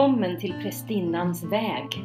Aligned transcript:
välkommen 0.00 0.38
till 0.38 0.52
Prästinnans 0.52 1.44
väg. 1.44 2.04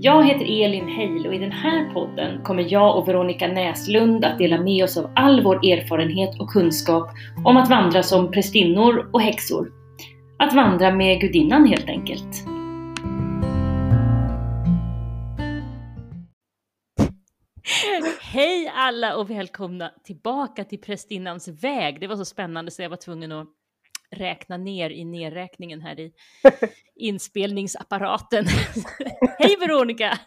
Jag 0.00 0.26
heter 0.26 0.64
Elin 0.64 0.88
Heil 0.88 1.26
och 1.26 1.34
i 1.34 1.38
den 1.38 1.52
här 1.52 1.92
podden 1.92 2.42
kommer 2.42 2.72
jag 2.72 2.98
och 2.98 3.08
Veronica 3.08 3.46
Näslund 3.46 4.24
att 4.24 4.38
dela 4.38 4.60
med 4.60 4.84
oss 4.84 4.96
av 4.96 5.10
all 5.16 5.42
vår 5.42 5.56
erfarenhet 5.56 6.40
och 6.40 6.48
kunskap 6.48 7.10
om 7.44 7.56
att 7.56 7.70
vandra 7.70 8.02
som 8.02 8.30
prästinnor 8.30 9.10
och 9.12 9.20
häxor. 9.20 9.72
Att 10.38 10.54
vandra 10.54 10.94
med 10.94 11.20
gudinnan 11.20 11.66
helt 11.66 11.88
enkelt. 11.88 12.44
Hej 18.20 18.72
alla 18.74 19.16
och 19.16 19.30
välkomna 19.30 19.90
tillbaka 20.04 20.64
till 20.64 20.80
Prästinnans 20.80 21.48
väg. 21.48 22.00
Det 22.00 22.06
var 22.06 22.16
så 22.16 22.24
spännande 22.24 22.70
så 22.70 22.82
jag 22.82 22.90
var 22.90 22.96
tvungen 22.96 23.32
att 23.32 23.48
räkna 24.14 24.56
ner 24.56 24.90
i 24.90 25.04
nedräkningen 25.04 25.80
här 25.80 26.00
i 26.00 26.12
inspelningsapparaten. 26.96 28.44
Hej 29.38 29.56
Veronica! 29.60 30.18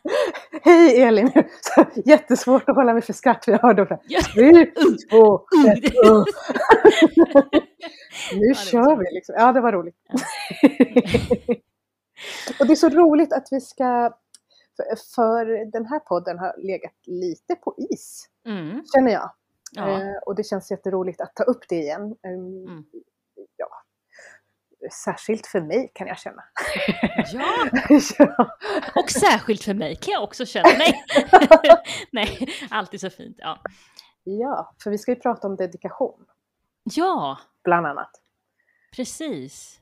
Hej 0.63 1.01
Elin! 1.01 1.31
Jättesvårt 2.05 2.69
att 2.69 2.75
hålla 2.75 2.93
mig 2.93 3.01
för 3.01 3.13
skratt 3.13 3.45
för 3.45 3.51
jag 3.51 3.59
hörde 3.59 3.85
det. 3.85 3.99
Tre, 4.21 4.65
två, 5.09 5.35
ett. 5.67 5.93
Nu 8.33 8.53
kör 8.55 8.95
vi 8.97 9.05
liksom. 9.15 9.35
Ja, 9.37 9.51
det 9.51 9.61
var 9.61 9.71
roligt. 9.71 9.95
Och 12.59 12.67
det 12.67 12.73
är 12.73 12.75
så 12.75 12.89
roligt 12.89 13.33
att 13.33 13.47
vi 13.51 13.61
ska, 13.61 14.13
för- 14.77 15.15
för 15.15 15.71
den 15.71 15.85
här 15.85 15.99
podden 15.99 16.39
har 16.39 16.55
legat 16.57 16.93
lite 17.05 17.55
på 17.55 17.75
is, 17.91 18.29
Mm. 18.45 18.83
känner 18.95 19.11
jag. 19.11 19.31
Ja. 19.71 19.89
Eh, 20.01 20.17
Och 20.25 20.35
det 20.35 20.43
känns 20.43 20.71
jätteroligt 20.71 21.22
att 21.22 21.35
ta 21.35 21.44
upp 21.44 21.63
det 21.69 21.75
igen. 21.75 22.01
Um, 22.01 22.67
Mm. 22.67 22.83
Särskilt 24.92 25.47
för 25.47 25.61
mig 25.61 25.92
kan 25.94 26.08
jag 26.08 26.20
känna. 26.20 26.44
ja, 27.33 27.70
ja. 28.20 28.58
och 28.95 29.09
särskilt 29.11 29.64
för 29.64 29.73
mig 29.73 29.95
kan 29.95 30.11
jag 30.11 30.23
också 30.23 30.45
känna. 30.45 30.69
Nej, 30.78 31.03
Nej 32.11 32.47
alltid 32.69 33.02
så 33.02 33.09
fint. 33.09 33.36
Ja, 33.39 33.61
ja, 34.23 34.75
för 34.84 34.92
vi 34.92 34.97
ska 34.97 35.11
ju 35.11 35.19
prata 35.19 35.47
om 35.47 35.56
dedikation, 35.56 36.25
ja 36.84 37.38
bland 37.64 37.88
annat. 37.88 38.11
precis. 38.95 39.80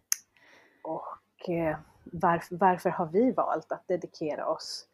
Och 0.83 1.49
eh, 1.49 1.77
varför, 2.03 2.55
varför 2.55 2.89
har 2.89 3.05
vi 3.05 3.31
valt 3.31 3.71
att 3.71 3.87
dedikera 3.87 4.47
oss 4.47 4.85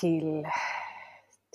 till, 0.00 0.46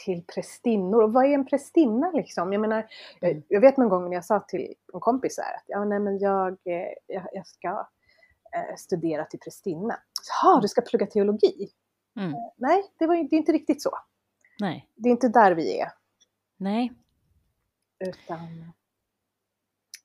till 0.06 0.24
prästinnor? 0.36 1.02
Och 1.04 1.14
vad 1.14 1.26
är 1.26 1.30
en 1.30 1.46
prästinna 1.46 2.12
liksom? 2.12 2.54
Jag 2.54 2.60
menar, 2.62 2.88
jag, 3.20 3.32
Mm. 3.32 3.44
jag 3.48 3.62
vet 3.62 3.78
någon 3.78 3.90
gång 3.90 4.10
när 4.10 4.14
jag 4.18 4.26
sa 4.26 4.40
till 4.40 4.74
en 4.94 5.00
kompis 5.00 5.38
här 5.38 5.56
att 5.56 5.64
ja, 5.68 5.86
nej, 5.86 6.00
men 6.00 6.18
jag, 6.20 6.48
eh, 6.50 6.94
jag, 7.08 7.28
jag 7.34 7.48
ska 7.48 7.88
eh, 8.56 8.76
studera 8.78 9.26
till 9.26 9.40
prästinna. 9.40 10.00
Ja, 10.44 10.60
du 10.62 10.68
ska 10.68 10.82
plugga 10.82 11.06
teologi? 11.06 11.70
Mm. 12.20 12.34
Nej, 12.58 12.84
det, 13.00 13.08
var, 13.08 13.16
det 13.16 13.36
är 13.36 13.38
inte 13.38 13.52
riktigt 13.52 13.82
så. 13.82 13.92
Nej, 14.60 14.90
Det 14.96 15.10
är 15.10 15.12
inte 15.12 15.28
där 15.30 15.52
vi 15.52 15.80
är. 15.80 15.92
nej, 16.58 16.94
Utan 18.00 18.72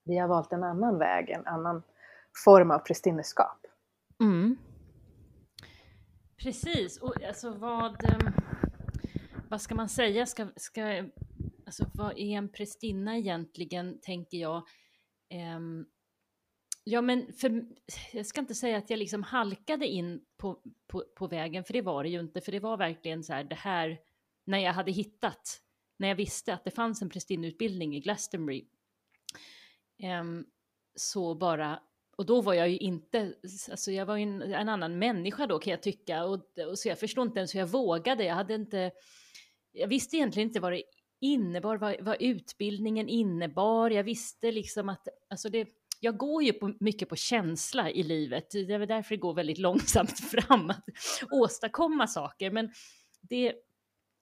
vi 0.05 0.19
har 0.19 0.29
valt 0.29 0.53
en 0.53 0.63
annan 0.65 0.99
väg, 0.99 1.31
en 1.31 1.47
annan 1.47 1.83
form 2.45 2.71
av 2.71 2.79
prästinneskap. 2.79 3.67
Mm. 4.21 4.57
Precis, 6.43 6.99
och 6.99 7.23
alltså 7.25 7.51
vad, 7.51 8.05
ehm, 8.05 8.33
vad 9.51 9.61
ska 9.61 9.75
man 9.75 9.89
säga, 9.89 10.27
ska, 10.27 10.49
ska, 10.57 11.11
alltså 11.67 11.91
vad 11.95 12.19
är 12.19 12.37
en 12.37 12.49
prästinna 12.49 13.19
egentligen, 13.19 14.01
tänker 14.01 14.39
jag. 14.39 14.69
Um, 15.57 15.87
ja 16.85 17.01
men 17.01 17.33
för, 17.33 17.65
jag 18.13 18.27
ska 18.27 18.41
inte 18.41 18.55
säga 18.55 18.79
att 18.79 18.91
jag 18.91 18.99
liksom 18.99 19.23
halkade 19.23 19.87
in 19.87 20.25
på, 20.37 20.63
på, 20.87 21.05
på 21.17 21.27
vägen, 21.27 21.65
för 21.65 21.73
det 21.73 21.83
var 21.83 22.03
det 22.03 22.09
ju 22.09 22.21
inte, 22.21 22.41
för 22.41 22.53
det 22.53 22.61
var 22.61 22.77
verkligen 22.77 23.25
så 23.25 23.33
här, 23.33 23.45
det 23.45 23.55
här, 23.55 23.99
när 24.45 24.59
jag 24.59 24.73
hade 24.73 24.93
hittat, 24.93 25.61
när 25.97 26.09
jag 26.09 26.17
visste 26.17 26.55
att 26.55 26.65
det 26.65 26.71
fanns 26.71 27.03
en 27.03 27.11
prästinneutbildning 27.11 27.97
i 27.97 28.01
Glastonbury, 28.01 28.69
um, 30.21 30.47
så 30.95 31.35
bara 31.35 31.83
och 32.19 32.27
då 32.27 32.41
var 32.41 32.55
jag 32.55 32.69
ju 32.69 32.77
inte, 32.77 33.35
alltså 33.71 33.93
jag 33.93 34.07
var 34.07 34.17
ju 34.17 34.23
en, 34.23 34.43
en 34.43 34.69
annan 34.69 34.99
människa 34.99 35.47
då 35.47 35.59
kan 35.59 35.71
jag 35.71 35.83
tycka. 35.83 36.25
Och, 36.25 36.41
och 36.71 36.79
så 36.79 36.89
jag 36.89 36.99
förstår 36.99 37.27
inte 37.27 37.39
ens 37.39 37.55
hur 37.55 37.61
jag 37.61 37.67
vågade. 37.67 38.25
Jag 38.25 38.35
hade 38.35 38.55
inte, 38.55 38.91
jag 39.73 39.89
visste 39.89 40.17
egentligen 40.17 40.49
inte 40.49 40.61
vad 40.61 40.73
det 40.73 40.83
innebar, 41.21 41.77
vad, 41.77 41.97
vad 42.01 42.17
utbildningen 42.21 43.09
innebar. 43.09 43.91
Jag 43.91 44.05
visste 44.05 44.53
liksom 44.53 44.89
att, 44.89 45.09
alltså 45.31 45.49
det, 45.49 45.69
jag 46.01 46.17
går 46.17 46.43
ju 46.43 46.53
på, 46.53 46.75
mycket 46.81 47.09
på 47.09 47.17
känsla 47.17 47.91
i 47.91 48.03
livet. 48.03 48.51
Det 48.51 48.73
är 48.73 48.79
väl 48.79 48.89
därför 48.89 49.15
det 49.15 49.21
går 49.21 49.35
väldigt 49.35 49.59
långsamt 49.59 50.21
fram 50.31 50.71
att 50.71 50.85
åstadkomma 51.31 52.07
saker. 52.07 52.51
Men 52.51 52.71
det, 53.21 53.53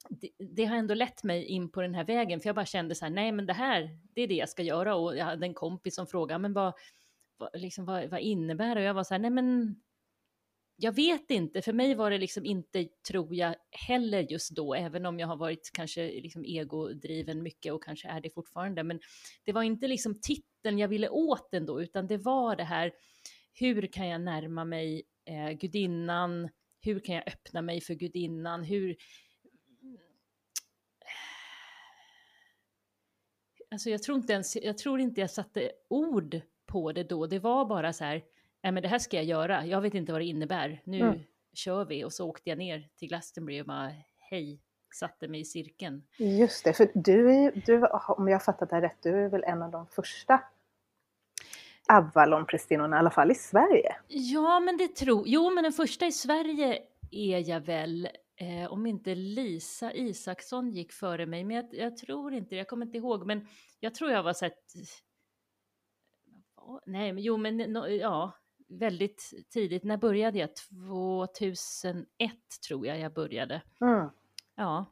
det, 0.08 0.30
det 0.38 0.64
har 0.64 0.76
ändå 0.76 0.94
lett 0.94 1.24
mig 1.24 1.44
in 1.44 1.70
på 1.70 1.82
den 1.82 1.94
här 1.94 2.04
vägen, 2.04 2.40
för 2.40 2.48
jag 2.48 2.56
bara 2.56 2.66
kände 2.66 2.94
så 2.94 3.04
här, 3.04 3.12
nej 3.12 3.32
men 3.32 3.46
det 3.46 3.52
här, 3.52 3.98
det 4.14 4.22
är 4.22 4.28
det 4.28 4.34
jag 4.34 4.48
ska 4.48 4.62
göra. 4.62 4.94
Och 4.94 5.16
jag 5.16 5.24
hade 5.24 5.46
en 5.46 5.54
kompis 5.54 5.94
som 5.94 6.06
frågade, 6.06 6.38
men 6.38 6.52
vad, 6.52 6.74
liksom, 7.54 7.84
vad, 7.84 8.10
vad 8.10 8.20
innebär 8.20 8.74
det? 8.74 8.80
Och 8.80 8.86
jag 8.86 8.94
var 8.94 9.04
så 9.04 9.14
här, 9.14 9.18
nej 9.18 9.30
men 9.30 9.76
jag 10.76 10.92
vet 10.92 11.30
inte. 11.30 11.62
För 11.62 11.72
mig 11.72 11.94
var 11.94 12.10
det 12.10 12.18
liksom 12.18 12.44
inte, 12.44 12.88
tror 13.08 13.34
jag, 13.34 13.54
heller 13.70 14.26
just 14.30 14.50
då, 14.50 14.74
även 14.74 15.06
om 15.06 15.18
jag 15.18 15.26
har 15.26 15.36
varit 15.36 15.70
kanske 15.72 16.06
liksom 16.06 16.44
egodriven 16.44 17.42
mycket 17.42 17.72
och 17.72 17.84
kanske 17.84 18.08
är 18.08 18.20
det 18.20 18.30
fortfarande. 18.30 18.82
Men 18.82 19.00
det 19.44 19.52
var 19.52 19.62
inte 19.62 19.88
liksom 19.88 20.20
titeln 20.20 20.78
jag 20.78 20.88
ville 20.88 21.08
åt 21.08 21.54
ändå, 21.54 21.82
utan 21.82 22.06
det 22.06 22.18
var 22.18 22.56
det 22.56 22.64
här, 22.64 22.92
hur 23.52 23.86
kan 23.86 24.08
jag 24.08 24.20
närma 24.20 24.64
mig 24.64 25.02
eh, 25.24 25.50
gudinnan? 25.50 26.48
Hur 26.80 27.00
kan 27.00 27.14
jag 27.14 27.28
öppna 27.28 27.62
mig 27.62 27.80
för 27.80 27.94
gudinnan? 27.94 28.64
Hur... 28.64 28.96
Alltså 33.70 33.90
jag 33.90 34.02
tror 34.02 34.18
inte 34.18 34.32
ens, 34.32 34.56
jag 34.56 34.78
tror 34.78 35.00
inte 35.00 35.20
jag 35.20 35.30
satte 35.30 35.72
ord 35.88 36.40
på 36.66 36.92
det 36.92 37.02
då. 37.04 37.26
Det 37.26 37.38
var 37.38 37.64
bara 37.64 37.92
så 37.92 38.04
här, 38.04 38.22
nej 38.62 38.72
men 38.72 38.82
det 38.82 38.88
här 38.88 38.98
ska 38.98 39.16
jag 39.16 39.24
göra. 39.24 39.66
Jag 39.66 39.80
vet 39.80 39.94
inte 39.94 40.12
vad 40.12 40.20
det 40.20 40.24
innebär. 40.24 40.80
Nu 40.84 41.00
Mm. 41.00 41.20
kör 41.52 41.84
vi. 41.84 42.04
Och 42.04 42.12
så 42.12 42.28
åkte 42.28 42.50
jag 42.50 42.58
ner 42.58 42.88
till 42.96 43.08
Glastonbury 43.08 43.60
och 43.62 43.66
bara, 43.66 43.92
hej, 44.18 44.60
satte 44.94 45.28
mig 45.28 45.40
i 45.40 45.44
cirkeln. 45.44 46.02
Just 46.16 46.64
det, 46.64 46.72
för 46.72 46.88
du 46.94 47.50
du, 47.50 47.86
om 48.08 48.28
jag 48.28 48.44
fattat 48.44 48.70
det 48.70 48.80
rätt, 48.80 48.96
du 49.02 49.10
är 49.24 49.28
väl 49.28 49.44
en 49.44 49.62
av 49.62 49.70
de 49.70 49.86
första 49.86 50.40
Avalon-prästinnorna, 51.88 52.96
i 52.96 52.98
alla 52.98 53.10
fall 53.10 53.30
i 53.30 53.34
Sverige. 53.34 53.96
Ja, 54.08 54.60
men 54.60 54.76
det 54.76 54.88
tror, 54.96 55.22
jo 55.26 55.50
men 55.50 55.64
den 55.64 55.72
första 55.72 56.06
i 56.06 56.12
Sverige 56.12 56.78
är 57.10 57.48
jag 57.50 57.60
väl, 57.60 58.08
eh, 58.36 58.72
om 58.72 58.86
inte 58.86 59.14
Lisa 59.14 59.92
Isaksson 59.92 60.70
gick 60.70 60.92
före 60.92 61.26
mig, 61.26 61.44
men 61.44 61.56
jag, 61.56 61.66
jag 61.72 61.96
tror 61.96 62.34
inte 62.34 62.56
jag 62.56 62.68
kommer 62.68 62.86
inte 62.86 62.98
ihåg, 62.98 63.26
men 63.26 63.46
jag 63.80 63.94
tror 63.94 64.10
jag 64.10 64.22
var 64.22 64.32
så 64.32 64.44
här, 64.44 64.54
nej, 66.86 67.12
men 67.12 67.22
jo 67.22 67.36
men 67.36 67.56
no, 67.56 67.86
ja, 67.88 68.32
väldigt 68.68 69.32
tidigt, 69.52 69.84
när 69.84 69.96
började 69.96 70.38
jag? 70.38 70.48
2001 70.88 72.06
tror 72.68 72.86
jag 72.86 72.98
jag 72.98 73.12
började. 73.12 73.62
Mm. 73.80 74.08
Ja. 74.54 74.84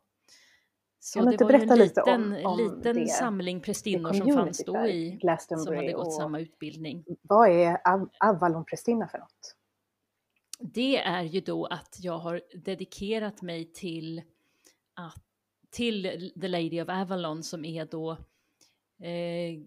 Så 1.00 1.18
Kan 1.18 1.26
det 1.26 1.32
inte 1.32 1.44
var 1.44 1.50
ju 1.52 1.54
en 1.54 1.60
berätta 1.68 1.74
lite 1.82 2.00
liten, 2.00 2.32
om- 2.44 2.52
om 2.52 2.58
liten 2.58 2.96
det- 2.96 3.08
samling 3.08 3.60
prästinnor 3.60 4.12
som 4.12 4.32
fanns 4.34 4.64
då 4.66 4.72
där, 4.72 4.86
i, 4.88 5.18
som 5.48 5.76
hade 5.76 5.92
gått 5.92 6.14
samma 6.14 6.40
utbildning. 6.40 7.04
vad 7.22 7.50
är 7.50 7.88
Av- 7.88 8.10
Avalon-prästinna 8.20 9.08
för 9.08 9.18
något? 9.18 9.56
det 10.58 10.96
är 10.98 11.22
ju 11.22 11.40
då 11.40 11.66
att 11.66 11.96
jag 12.00 12.18
har 12.18 12.42
dedikerat 12.54 13.42
mig 13.42 13.64
till, 13.72 14.22
att, 14.94 15.14
till 15.70 16.32
The 16.40 16.48
Lady 16.48 16.82
of 16.82 16.88
Avalon 16.88 17.42
som 17.42 17.64
är 17.64 17.84
då 17.86 18.10
eh, 19.02 19.60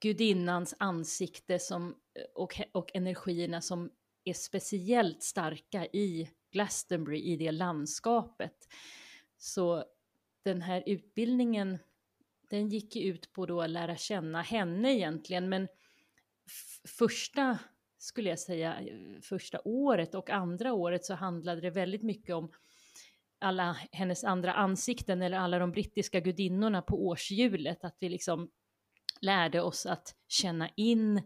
gudinnans 0.00 0.74
ansikte 0.78 1.58
som, 1.58 1.94
och, 2.34 2.60
och 2.72 2.90
energierna 2.94 3.60
som 3.60 3.90
är 4.24 4.34
speciellt 4.34 5.22
starka 5.22 5.86
i 5.86 6.30
Glastonbury, 6.52 7.22
i 7.22 7.36
det 7.36 7.52
landskapet. 7.52 8.68
Så 9.36 9.84
den 10.44 10.62
här 10.62 10.82
utbildningen, 10.86 11.78
den 12.50 12.68
gick 12.68 12.96
ju 12.96 13.02
ut 13.02 13.32
på 13.32 13.46
då 13.46 13.60
att 13.60 13.70
lära 13.70 13.96
känna 13.96 14.42
henne 14.42 14.92
egentligen, 14.92 15.48
men 15.48 15.68
första 16.98 17.58
skulle 17.98 18.28
jag 18.28 18.38
säga, 18.38 18.76
första 19.22 19.60
året 19.64 20.14
och 20.14 20.30
andra 20.30 20.72
året 20.72 21.04
så 21.04 21.14
handlade 21.14 21.60
det 21.60 21.70
väldigt 21.70 22.02
mycket 22.02 22.34
om 22.34 22.52
alla 23.38 23.76
hennes 23.92 24.24
andra 24.24 24.52
ansikten 24.52 25.22
eller 25.22 25.38
alla 25.38 25.58
de 25.58 25.72
brittiska 25.72 26.20
gudinnorna 26.20 26.82
på 26.82 27.06
årshjulet, 27.06 27.84
att 27.84 27.96
vi 28.00 28.08
liksom 28.08 28.50
lärde 29.20 29.62
oss 29.62 29.86
att 29.86 30.14
känna 30.28 30.68
in 30.76 31.22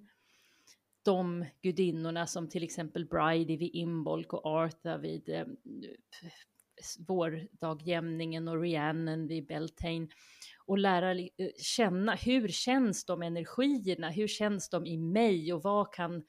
de 1.04 1.46
gudinnorna 1.62 2.26
som 2.26 2.48
till 2.48 2.62
exempel 2.62 3.06
Bridie 3.06 3.56
vid 3.56 3.74
Imbolc 3.74 4.26
och 4.28 4.46
Artha 4.46 4.98
vid 4.98 5.28
eh, 5.28 5.46
vårdagjämningen 7.08 8.48
och 8.48 8.60
Rhiannon 8.60 9.26
vid 9.26 9.46
Beltane. 9.46 10.08
Och 10.66 10.78
lära 10.78 11.14
eh, 11.14 11.28
känna 11.58 12.14
hur 12.14 12.48
känns 12.48 13.04
de 13.04 13.22
energierna, 13.22 14.10
hur 14.10 14.28
känns 14.28 14.68
de 14.68 14.86
i 14.86 14.98
mig? 14.98 15.52
Och 15.52 15.62
vad 15.62 15.92
kan 15.92 16.22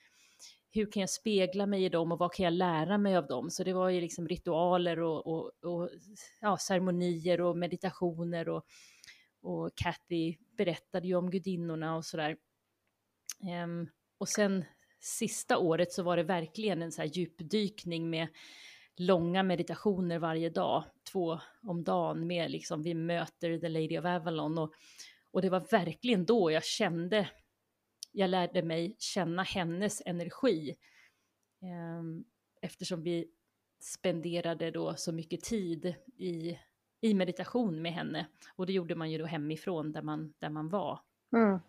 hur 0.75 0.91
kan 0.91 1.01
jag 1.01 1.09
spegla 1.09 1.65
mig 1.65 1.85
i 1.85 1.89
dem? 1.89 2.11
Och 2.11 2.19
vad 2.19 2.33
kan 2.33 2.43
jag 2.43 2.53
lära 2.53 2.97
mig 2.97 3.17
av 3.17 3.27
dem? 3.27 3.49
Så 3.49 3.63
det 3.63 3.73
var 3.73 3.89
ju 3.89 4.01
liksom 4.01 4.27
ritualer 4.27 4.99
och, 4.99 5.27
och, 5.27 5.51
och 5.63 5.89
ja, 6.41 6.57
ceremonier 6.57 7.41
och 7.41 7.57
meditationer 7.57 8.49
och, 8.49 8.65
och 9.43 9.75
Kathy 9.75 10.35
berättade 10.57 11.07
ju 11.07 11.15
om 11.15 11.31
gudinnorna 11.31 11.95
och 11.95 12.05
sådär. 12.05 12.37
Um, 13.63 13.89
och 14.17 14.29
sen 14.29 14.65
sista 14.99 15.57
året 15.57 15.91
så 15.91 16.03
var 16.03 16.17
det 16.17 16.23
verkligen 16.23 16.81
en 16.81 16.91
så 16.91 17.01
här 17.01 17.09
djupdykning 17.09 18.09
med 18.09 18.27
långa 18.95 19.43
meditationer 19.43 20.19
varje 20.19 20.49
dag, 20.49 20.83
två 21.11 21.39
om 21.61 21.83
dagen 21.83 22.27
med 22.27 22.51
liksom 22.51 22.83
vi 22.83 22.93
möter 22.93 23.57
the 23.57 23.69
Lady 23.69 23.97
of 23.97 24.05
Avalon 24.05 24.57
och, 24.57 24.73
och 25.31 25.41
det 25.41 25.49
var 25.49 25.67
verkligen 25.71 26.25
då 26.25 26.51
jag 26.51 26.63
kände, 26.63 27.29
jag 28.11 28.29
lärde 28.29 28.63
mig 28.63 28.95
känna 28.99 29.43
hennes 29.43 30.01
energi 30.05 30.75
um, 31.61 32.25
eftersom 32.61 33.03
vi 33.03 33.27
spenderade 33.79 34.71
då 34.71 34.95
så 34.95 35.11
mycket 35.11 35.41
tid 35.41 35.95
i, 36.17 36.59
i 37.03 37.13
meditation 37.13 37.81
med 37.81 37.93
henne 37.93 38.25
och 38.55 38.65
det 38.65 38.73
gjorde 38.73 38.95
man 38.95 39.11
ju 39.11 39.17
då 39.17 39.25
hemifrån 39.25 39.91
där 39.91 40.01
man, 40.01 40.33
där 40.39 40.49
man 40.49 40.69
var. 40.69 40.99
Mm. 41.35 41.59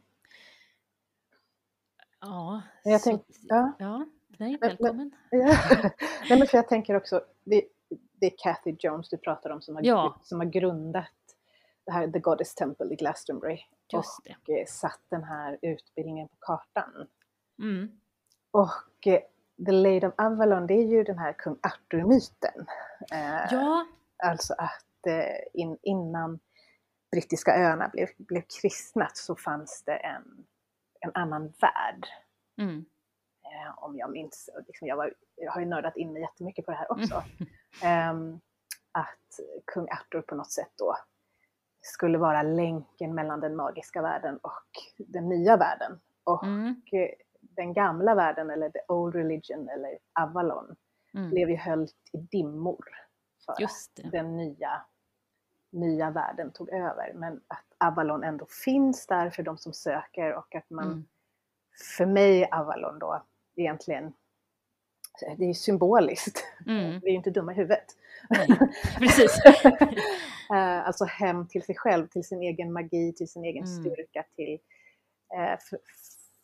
Ja, 2.21 2.63
jag 2.85 3.03
tänk, 3.03 3.23
ja. 3.43 3.73
ja. 3.79 4.07
Nej, 4.39 4.59
välkommen. 4.61 5.11
Men, 5.31 5.41
ja. 5.41 5.57
Nej, 6.29 6.39
men 6.39 6.47
för 6.47 6.59
jag 6.59 6.69
tänker 6.69 6.95
också, 6.95 7.25
det, 7.45 7.65
det 8.13 8.27
är 8.27 8.35
Kathy 8.39 8.77
Jones 8.79 9.09
du 9.09 9.17
pratar 9.17 9.51
om 9.51 9.63
som 9.63 9.75
har, 9.75 9.83
ja. 9.83 10.21
som 10.23 10.41
har 10.41 10.47
grundat 10.47 11.11
det 11.87 11.93
här 11.93 12.09
The 12.09 12.19
Goddess 12.19 12.55
Temple 12.55 12.93
i 12.93 12.97
Glastonbury 12.97 13.59
Just 13.93 14.19
och 14.19 14.25
det. 14.47 14.61
Eh, 14.61 14.67
satt 14.67 15.01
den 15.09 15.25
här 15.25 15.59
utbildningen 15.63 16.29
på 16.29 16.37
kartan. 16.41 17.07
Mm. 17.59 18.01
Och 18.51 19.07
eh, 19.07 19.21
The 19.67 19.73
Lady 19.73 20.07
of 20.07 20.15
Avalon, 20.17 20.67
det 20.67 20.75
är 20.75 20.87
ju 20.87 21.05
den 21.05 21.19
här 21.19 21.33
kung 21.33 21.59
Arthur-myten. 21.63 22.67
Eh, 23.13 23.53
ja. 23.55 23.87
Alltså 24.17 24.55
att 24.59 24.85
in, 25.53 25.79
innan 25.83 26.39
brittiska 27.12 27.56
öarna 27.56 27.89
blev, 27.89 28.09
blev 28.19 28.43
kristnat 28.61 29.17
så 29.17 29.37
fanns 29.37 29.83
det 29.87 29.97
en, 29.97 30.47
en 31.01 31.11
annan 31.15 31.53
värld. 31.61 32.06
Mm 32.59 32.85
eh, 33.55 33.85
om 33.85 33.97
jag 33.97 34.11
minns, 34.11 34.51
liksom 34.67 34.89
jag, 34.89 34.97
var, 34.97 35.15
jag 35.37 35.53
har 35.53 35.61
ju 35.61 35.67
nördat 35.67 35.97
in 35.97 36.12
mig 36.12 36.23
jättemycket 36.23 36.67
på 36.67 36.71
det 36.71 36.77
här 36.77 36.93
också, 36.93 37.23
mm. 37.83 38.33
eh, 38.33 38.39
att 38.93 39.41
kung 39.65 39.89
Arthur 39.91 40.23
på 40.23 40.35
något 40.35 40.53
sätt 40.53 40.73
då 40.79 40.97
skulle 41.81 42.19
vara 42.19 42.43
länken 42.43 43.15
mellan 43.15 43.41
den 43.41 43.56
magiska 43.56 44.03
världen 44.03 44.39
och 44.43 44.71
den 44.99 45.29
nya 45.29 45.56
världen. 45.56 46.01
Och 46.25 46.45
mm. 46.45 46.83
den 47.41 47.73
gamla 47.73 48.15
världen, 48.15 48.51
eller 48.51 48.71
the 48.71 48.81
old 48.89 49.15
religion, 49.15 49.69
eller 49.69 49.99
Avalon, 50.21 50.77
mm. 51.15 51.31
blev 51.31 51.51
ju 51.51 51.56
höllt 51.56 51.97
i 52.12 52.19
dimmor 52.19 52.85
för 53.45 54.11
den 54.11 54.37
nya, 54.37 54.83
nya 55.75 56.11
världen 56.11 56.53
tog 56.53 56.69
över. 56.69 57.12
Men 57.15 57.41
att 57.47 57.65
Avalon 57.79 58.25
ändå 58.25 58.47
finns 58.65 59.06
där 59.06 59.31
för 59.31 59.43
de 59.43 59.59
som 59.59 59.73
söker 59.73 60.35
och 60.35 60.55
att 60.55 60.71
man, 60.71 60.87
mm. 60.87 61.05
för 61.97 62.06
mig 62.06 62.49
Avalon 62.53 62.99
då, 62.99 63.23
egentligen 63.56 64.12
det 65.37 65.44
är 65.44 65.55
symboliskt. 65.55 66.44
Mm. 66.67 67.00
Vi 67.00 67.06
är 67.06 67.11
ju 67.11 67.17
inte 67.17 67.31
dumma 67.31 67.53
i 67.53 67.55
huvudet. 67.55 67.87
Precis. 68.99 69.41
Eh, 70.50 70.87
alltså 70.87 71.05
hem 71.05 71.49
till 71.49 71.62
sig 71.62 71.75
själv, 71.75 72.06
till 72.06 72.25
sin 72.25 72.43
egen 72.43 72.73
magi, 72.73 73.12
till 73.12 73.29
sin 73.29 73.44
egen 73.44 73.65
mm. 73.65 73.82
styrka. 73.82 74.25
Till, 74.37 74.59
eh, 75.35 75.59
för, 75.61 75.79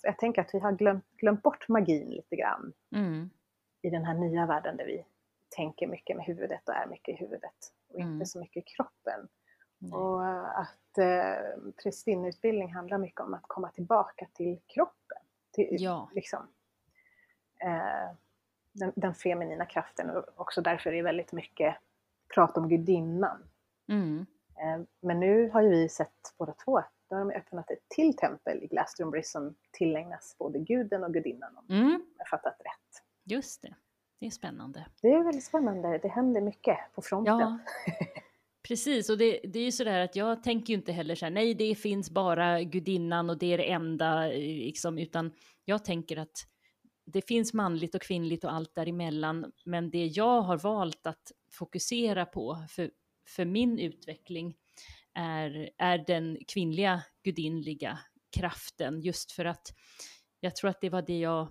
jag 0.02 0.18
tänker 0.18 0.40
att 0.40 0.54
vi 0.54 0.58
har 0.58 0.72
glömt, 0.72 1.04
glömt 1.16 1.42
bort 1.42 1.68
magin 1.68 2.10
lite 2.10 2.36
grann 2.36 2.72
mm. 2.94 3.30
i 3.82 3.90
den 3.90 4.04
här 4.04 4.14
nya 4.14 4.46
världen 4.46 4.76
där 4.76 4.86
vi 4.86 5.04
tänker 5.50 5.86
mycket 5.86 6.16
med 6.16 6.26
huvudet 6.26 6.68
och 6.68 6.74
är 6.74 6.86
mycket 6.86 7.14
i 7.14 7.16
huvudet 7.16 7.72
och 7.88 7.98
inte 7.98 8.12
mm. 8.12 8.26
så 8.26 8.38
mycket 8.38 8.56
i 8.56 8.66
kroppen. 8.66 9.28
Nej. 9.78 9.92
Och 9.92 10.26
att 10.60 10.98
eh, 10.98 11.72
prästinneutbildning 11.82 12.74
handlar 12.74 12.98
mycket 12.98 13.20
om 13.20 13.34
att 13.34 13.44
komma 13.46 13.70
tillbaka 13.70 14.26
till 14.34 14.60
kroppen. 14.66 15.18
Till, 15.52 15.68
ja. 15.70 16.10
liksom, 16.14 16.48
eh, 17.64 18.16
den, 18.72 18.92
den, 18.96 19.14
feminina 19.14 19.66
kraften 19.66 20.10
och 20.10 20.24
också 20.36 20.60
därför 20.60 20.90
är 20.90 20.94
det 20.94 21.02
väldigt 21.02 21.32
mycket 21.32 21.76
prat 22.34 22.56
om 22.56 22.68
gudinnan. 22.68 23.42
Mm. 23.88 24.26
Eh, 24.60 24.80
men 25.00 25.20
nu 25.20 25.50
har 25.50 25.62
ju 25.62 25.68
vi 25.68 25.88
sett 25.88 26.34
båda 26.38 26.52
två, 26.52 26.82
då 27.08 27.16
har 27.16 27.24
de 27.24 27.30
öppnat 27.30 27.70
ett 27.70 27.88
till 27.88 28.16
tempel 28.16 28.62
i 28.62 28.66
Glastonbury 28.66 29.22
som 29.22 29.54
tillägnas 29.70 30.36
både 30.38 30.58
guden 30.58 31.04
och 31.04 31.12
gudinnan 31.12 31.56
om 31.56 31.64
mm. 31.68 32.02
jag 32.18 32.28
fattat 32.28 32.56
rätt. 32.58 33.04
Just 33.24 33.62
det, 33.62 33.74
det 34.20 34.26
är 34.26 34.30
spännande. 34.30 34.86
Det 35.02 35.08
är 35.08 35.24
väldigt 35.24 35.44
spännande, 35.44 35.98
det 35.98 36.08
händer 36.08 36.40
mycket 36.40 36.78
på 36.94 37.02
fronten. 37.02 37.38
Ja. 37.38 37.58
Precis, 38.68 39.10
och 39.10 39.18
det, 39.18 39.40
det 39.44 39.58
är 39.58 39.64
ju 39.64 39.72
sådär 39.72 40.00
att 40.00 40.16
jag 40.16 40.42
tänker 40.42 40.72
ju 40.72 40.78
inte 40.78 40.92
heller 40.92 41.14
så 41.14 41.26
här, 41.26 41.30
nej 41.30 41.54
det 41.54 41.74
finns 41.74 42.10
bara 42.10 42.62
gudinnan 42.62 43.30
och 43.30 43.38
det 43.38 43.52
är 43.52 43.58
det 43.58 43.70
enda, 43.70 44.26
liksom, 44.26 44.98
utan 44.98 45.32
jag 45.64 45.84
tänker 45.84 46.16
att 46.16 46.46
det 47.06 47.22
finns 47.22 47.54
manligt 47.54 47.94
och 47.94 48.02
kvinnligt 48.02 48.44
och 48.44 48.52
allt 48.52 48.74
däremellan, 48.74 49.52
men 49.64 49.90
det 49.90 50.06
jag 50.06 50.42
har 50.42 50.56
valt 50.56 51.06
att 51.06 51.32
fokusera 51.50 52.26
på 52.26 52.64
för, 52.68 52.90
för 53.28 53.44
min 53.44 53.78
utveckling 53.78 54.56
är, 55.14 55.70
är 55.78 56.04
den 56.06 56.38
kvinnliga 56.48 57.02
gudinliga 57.24 57.98
kraften, 58.36 59.00
just 59.00 59.32
för 59.32 59.44
att 59.44 59.66
jag 60.40 60.56
tror 60.56 60.70
att 60.70 60.80
det 60.80 60.90
var 60.90 61.02
det 61.02 61.18
jag 61.18 61.48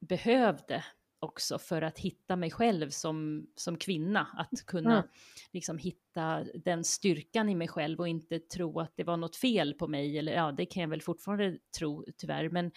behövde 0.00 0.84
också 1.20 1.58
för 1.58 1.82
att 1.82 1.98
hitta 1.98 2.36
mig 2.36 2.50
själv 2.50 2.90
som, 2.90 3.46
som 3.54 3.76
kvinna, 3.76 4.28
att 4.36 4.66
kunna 4.66 4.98
mm. 4.98 5.08
liksom 5.52 5.78
hitta 5.78 6.44
den 6.54 6.84
styrkan 6.84 7.48
i 7.48 7.54
mig 7.54 7.68
själv 7.68 8.00
och 8.00 8.08
inte 8.08 8.38
tro 8.38 8.80
att 8.80 8.92
det 8.96 9.04
var 9.04 9.16
något 9.16 9.36
fel 9.36 9.74
på 9.74 9.88
mig, 9.88 10.18
eller 10.18 10.32
ja, 10.32 10.52
det 10.52 10.66
kan 10.66 10.80
jag 10.80 10.90
väl 10.90 11.02
fortfarande 11.02 11.58
tro 11.78 12.04
tyvärr, 12.16 12.48
men, 12.48 12.72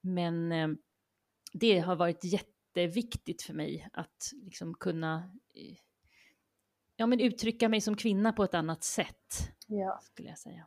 men 0.00 0.52
eh, 0.52 0.68
det 1.52 1.78
har 1.78 1.96
varit 1.96 2.24
jätteviktigt 2.24 3.42
för 3.42 3.54
mig 3.54 3.88
att 3.92 4.32
liksom 4.42 4.74
kunna 4.74 5.32
eh, 5.54 5.76
ja, 6.96 7.06
men 7.06 7.20
uttrycka 7.20 7.68
mig 7.68 7.80
som 7.80 7.96
kvinna 7.96 8.32
på 8.32 8.44
ett 8.44 8.54
annat 8.54 8.84
sätt. 8.84 9.52
Ja. 9.66 10.00
Skulle 10.02 10.28
jag 10.28 10.38
säga. 10.38 10.66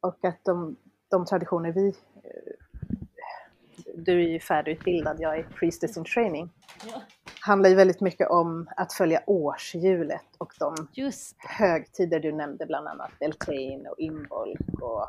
Och 0.00 0.24
att 0.24 0.44
de, 0.44 0.76
de 1.08 1.26
traditioner 1.26 1.72
vi... 1.72 1.94
Eh, 3.78 3.94
du 3.94 4.24
är 4.24 4.28
ju 4.28 4.40
färdigutbildad, 4.40 5.16
jag 5.20 5.38
är 5.38 5.42
priestess 5.42 5.96
in 5.96 6.04
training. 6.04 6.50
Ja. 6.86 7.02
handlar 7.40 7.70
ju 7.70 7.76
väldigt 7.76 8.00
mycket 8.00 8.30
om 8.30 8.68
att 8.76 8.92
följa 8.92 9.22
årshjulet 9.26 10.36
och 10.38 10.52
de 10.58 10.88
Just. 10.92 11.36
högtider 11.38 12.20
du 12.20 12.32
nämnde, 12.32 12.66
bland 12.66 12.88
annat 12.88 13.10
Beltane 13.20 13.88
och 13.88 13.98
Imbolc 13.98 14.60
och 14.80 15.02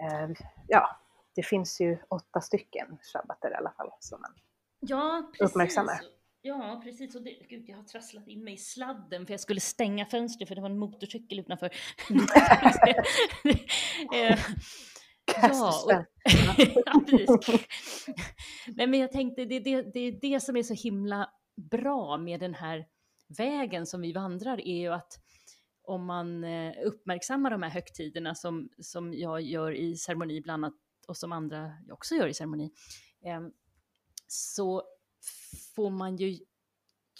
eh, 0.00 0.30
ja, 0.68 0.96
det 1.34 1.42
finns 1.42 1.80
ju 1.80 1.98
åtta 2.08 2.40
stycken 2.40 2.98
shabbater 3.12 3.50
i 3.50 3.54
alla 3.54 3.70
fall 3.70 3.90
som 4.00 4.20
man 4.20 4.30
ja, 4.80 5.30
precis. 5.32 5.50
uppmärksammar. 5.50 6.00
Ja, 6.42 6.80
precis. 6.84 7.14
Och 7.14 7.22
det, 7.22 7.30
gud, 7.48 7.64
jag 7.68 7.76
har 7.76 7.84
trasslat 7.84 8.28
in 8.28 8.44
mig 8.44 8.54
i 8.54 8.56
sladden 8.56 9.26
för 9.26 9.32
jag 9.32 9.40
skulle 9.40 9.60
stänga 9.60 10.06
fönstret 10.06 10.48
för 10.48 10.54
det 10.54 10.60
var 10.60 10.70
en 10.70 10.78
motorcykel 10.78 11.38
utanför. 11.38 11.70
Eh, 15.28 15.50
ja, 15.52 15.82
och, 15.84 15.92
ja. 16.86 17.02
Nej, 18.76 18.86
men 18.86 19.00
jag 19.00 19.12
tänkte, 19.12 19.44
det, 19.44 19.60
det, 19.60 19.82
det 19.82 20.00
är 20.00 20.20
det 20.20 20.40
som 20.40 20.56
är 20.56 20.62
så 20.62 20.74
himla 20.74 21.30
bra 21.70 22.18
med 22.18 22.40
den 22.40 22.54
här 22.54 22.86
vägen 23.38 23.86
som 23.86 24.00
vi 24.00 24.12
vandrar 24.12 24.60
är 24.60 24.80
ju 24.80 24.88
att 24.92 25.12
om 25.82 26.06
man 26.06 26.44
eh, 26.44 26.72
uppmärksammar 26.84 27.50
de 27.50 27.62
här 27.62 27.70
högtiderna 27.70 28.34
som, 28.34 28.68
som 28.78 29.14
jag 29.14 29.40
gör 29.40 29.72
i 29.72 29.96
ceremoni 29.96 30.40
bland 30.40 30.64
annat 30.64 30.74
och 31.08 31.16
som 31.16 31.32
andra 31.32 31.72
också 31.90 32.14
gör 32.14 32.26
i 32.26 32.34
ceremoni, 32.34 32.70
ehm, 33.24 33.52
så 34.26 34.82
får 35.74 35.90
man 35.90 36.16
ju 36.16 36.38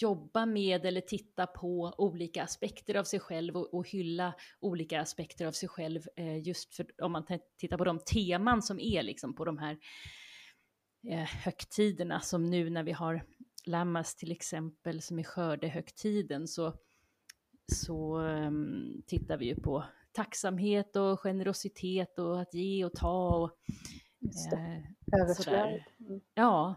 jobba 0.02 0.46
med 0.46 0.86
eller 0.86 1.00
titta 1.00 1.46
på 1.46 1.94
olika 1.98 2.42
aspekter 2.42 2.94
av 2.94 3.04
sig 3.04 3.20
själv 3.20 3.56
och, 3.56 3.74
och 3.74 3.88
hylla 3.88 4.34
olika 4.60 5.00
aspekter 5.00 5.46
av 5.46 5.52
sig 5.52 5.68
själv. 5.68 6.02
Eh, 6.16 6.38
just 6.38 6.74
för 6.74 6.86
om 7.02 7.12
man 7.12 7.26
tittar 7.58 7.78
på 7.78 7.84
de 7.84 7.98
teman 7.98 8.62
som 8.62 8.80
är 8.80 9.02
liksom 9.02 9.34
på 9.34 9.44
de 9.44 9.58
här 9.58 9.78
eh, 11.08 11.24
högtiderna 11.24 12.20
som 12.20 12.46
nu 12.46 12.70
när 12.70 12.82
vi 12.82 12.92
har 12.92 13.22
Lammas 13.66 14.16
till 14.16 14.32
exempel 14.32 15.02
som 15.02 15.18
är 15.18 15.22
skördehögtiden 15.22 16.48
så, 16.48 16.74
så 17.72 18.18
um, 18.18 19.02
tittar 19.06 19.36
vi 19.36 19.46
ju 19.46 19.54
på 19.54 19.84
tacksamhet 20.12 20.96
och 20.96 21.20
generositet 21.20 22.18
och 22.18 22.40
att 22.40 22.54
ge 22.54 22.84
och 22.84 22.94
ta. 22.94 23.36
Och, 23.36 23.50
eh, 24.52 25.20
Överflöd. 25.20 25.82
Mm. 26.00 26.20
Ja. 26.34 26.74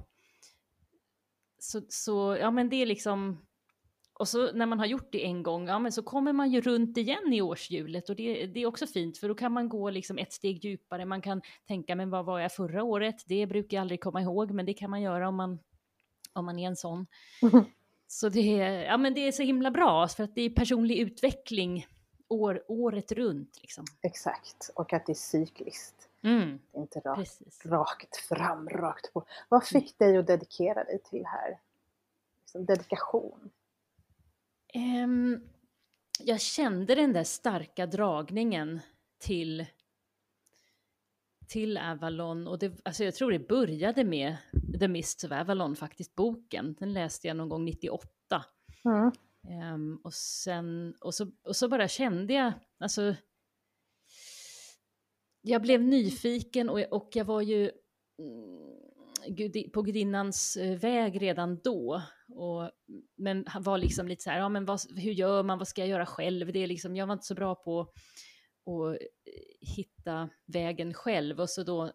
Så, 1.60 1.82
så, 1.89 2.38
ja 2.39 2.51
men 2.51 2.70
det 2.70 2.75
är 2.75 2.86
liksom, 2.86 3.46
och 4.13 4.28
så 4.28 4.51
när 4.51 4.66
man 4.66 4.80
har 4.80 4.86
gjort 4.86 5.12
det 5.12 5.25
en 5.25 5.44
gång, 5.44 5.68
ja 5.68 5.80
men 5.80 5.92
så 5.92 6.04
kommer 6.04 6.34
man 6.34 6.51
ju 6.51 6.62
runt 6.62 6.98
igen 6.98 7.34
i 7.34 7.42
årshjulet 7.42 8.10
och 8.10 8.16
det, 8.16 8.46
det 8.46 8.60
är 8.60 8.66
också 8.66 8.88
fint 8.88 9.18
för 9.18 9.28
då 9.28 9.36
kan 9.36 9.51
man 9.51 9.70
gå 9.70 9.89
liksom 9.89 10.18
ett 10.18 10.34
steg 10.34 10.66
djupare, 10.66 11.06
man 11.06 11.22
kan 11.22 11.42
tänka 11.68 11.96
men 11.96 12.10
vad 12.10 12.25
var 12.25 12.39
jag 12.39 12.54
förra 12.54 12.84
året? 12.84 13.24
Det 13.25 13.48
brukar 13.48 13.78
jag 13.78 13.82
aldrig 13.82 14.01
komma 14.01 14.22
ihåg 14.22 14.51
men 14.51 14.66
det 14.66 14.74
kan 14.74 14.89
man 14.89 15.01
göra 15.01 15.28
om 15.28 15.36
man, 15.36 15.60
om 16.34 16.46
man 16.46 16.60
är 16.60 16.68
en 16.68 16.75
sån. 16.75 17.08
Mm. 17.42 17.66
Så 18.12 18.30
det 18.30 18.60
är, 18.60 18.84
ja, 18.84 18.98
men 18.98 19.13
det 19.13 19.28
är 19.28 19.32
så 19.32 19.44
himla 19.44 19.72
bra 19.72 20.08
för 20.08 20.24
att 20.24 20.36
det 20.36 20.42
är 20.42 20.50
personlig 20.50 20.98
utveckling 20.98 21.86
år, 22.28 22.63
året 22.68 23.12
runt. 23.12 23.58
Liksom. 23.62 23.86
Exakt, 24.01 24.72
och 24.75 24.94
att 24.94 25.06
det 25.06 25.12
är 25.12 25.16
cykliskt. 25.16 26.09
Mm. 26.23 26.59
Det 26.71 26.77
är 26.77 26.81
inte 26.81 26.99
rakt, 26.99 27.65
rakt 27.65 28.17
fram, 28.17 28.69
rakt 28.69 29.13
på. 29.13 29.25
Vad 29.49 29.63
fick 29.63 30.01
mm. 30.01 30.11
dig 30.11 30.17
att 30.17 30.27
dedikera 30.27 30.83
dig 30.83 30.99
till 31.03 31.25
här? 31.25 31.59
Liksom 32.41 32.65
dedikation? 32.65 33.49
Um, 34.75 35.49
jag 36.19 36.41
kände 36.41 36.95
den 36.95 37.13
där 37.13 37.23
starka 37.23 37.85
dragningen 37.85 38.79
till, 39.19 39.65
till 41.47 41.77
Avalon 41.77 42.47
och 42.47 42.59
det, 42.59 42.81
alltså 42.85 43.03
jag 43.03 43.15
tror 43.15 43.31
det 43.31 43.47
började 43.47 44.03
med 44.03 44.38
The 44.79 44.88
Mists 44.88 45.23
of 45.23 45.31
Avalon 45.31 45.75
faktiskt, 45.75 46.15
boken. 46.15 46.75
Den 46.79 46.93
läste 46.93 47.27
jag 47.27 47.38
någon 47.38 47.49
gång 47.49 47.65
98. 47.65 48.45
Mm. 48.85 49.11
Um, 49.73 50.01
och, 50.03 50.13
sen, 50.13 50.95
och, 51.01 51.15
så, 51.15 51.31
och 51.43 51.55
så 51.55 51.67
bara 51.67 51.88
kände 51.88 52.33
jag, 52.33 52.53
alltså 52.79 53.15
jag 55.50 55.62
blev 55.62 55.84
nyfiken 55.84 56.70
och, 56.70 56.79
och 56.79 57.10
jag 57.13 57.25
var 57.25 57.41
ju 57.41 57.72
mm, 58.20 59.72
på 59.74 59.82
gudinnans 59.82 60.58
eh, 60.58 60.79
väg 60.79 61.22
redan 61.22 61.60
då. 61.63 62.01
Och, 62.36 62.72
men 63.18 63.44
han 63.48 63.63
var 63.63 63.77
liksom 63.77 64.08
lite 64.08 64.24
så 64.24 64.29
här, 64.29 64.38
ja 64.38 64.50
men 64.50 64.65
vad, 64.65 64.79
hur 64.98 65.12
gör 65.12 65.44
man, 65.44 65.58
vad 65.58 65.68
ska 65.68 65.82
jag 65.82 65.89
göra 65.89 66.06
själv? 66.06 66.51
Det 66.53 66.60
är 66.60 66.68
liksom, 66.68 66.96
jag 66.96 67.08
var 67.08 67.13
inte 67.13 67.25
så 67.25 67.36
bra 67.36 67.56
på 67.56 67.82
att 67.82 69.01
eh, 69.01 69.08
hitta 69.75 70.29
vägen 70.46 70.94
själv. 70.94 71.39
Och 71.39 71.50
så 71.50 71.63
då 71.63 71.91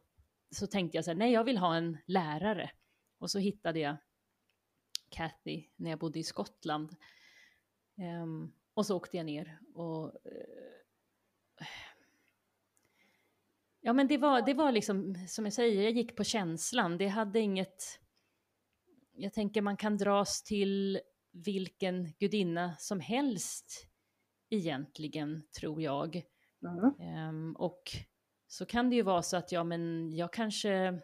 så 0.54 0.66
tänkte 0.66 0.99
jag 0.99 1.04
så 1.04 1.11
här, 1.11 1.18
nej 1.18 1.32
jag 1.32 1.44
vill 1.44 1.58
ha 1.58 1.76
en 1.76 1.99
lärare. 2.06 2.70
Och 3.18 3.30
så 3.30 3.38
hittade 3.38 3.78
jag 3.78 3.96
Kathy 5.08 5.64
när 5.76 5.90
jag 5.90 5.99
bodde 5.99 6.18
i 6.18 6.25
Skottland. 6.25 6.96
Um, 8.23 8.52
och 8.75 8.87
så 8.87 8.96
åkte 8.96 9.16
jag 9.16 9.26
ner 9.26 9.58
och 9.75 10.04
uh, 10.04 11.66
Ja 13.86 13.92
men 13.92 14.08
det 14.08 14.18
var, 14.18 14.42
det 14.42 14.54
var 14.54 14.72
liksom, 14.72 15.14
som 15.28 15.44
jag 15.44 15.52
säger, 15.52 15.82
jag 15.82 15.92
gick 15.92 16.16
på 16.16 16.24
känslan. 16.24 16.98
Det 16.98 17.08
hade 17.08 17.40
inget... 17.40 18.00
Jag 19.16 19.32
tänker 19.32 19.62
man 19.62 19.76
kan 19.76 19.96
dras 19.96 20.42
till 20.42 21.00
vilken 21.32 22.12
gudinna 22.18 22.76
som 22.78 23.00
helst 23.00 23.86
egentligen, 24.50 25.42
tror 25.60 25.82
jag. 25.82 26.22
Mm. 26.62 27.28
Um, 27.28 27.56
och 27.56 27.82
så 28.46 28.66
kan 28.66 28.90
det 28.90 28.96
ju 28.96 29.02
vara 29.02 29.22
så 29.22 29.36
att 29.36 29.52
ja, 29.52 29.64
men 29.64 30.12
jag 30.16 30.32
kanske, 30.32 31.00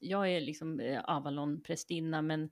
jag 0.00 0.30
är 0.30 0.40
liksom 0.40 0.80
eh, 0.80 1.00
Avalon-prästinna, 1.04 2.22
men 2.22 2.50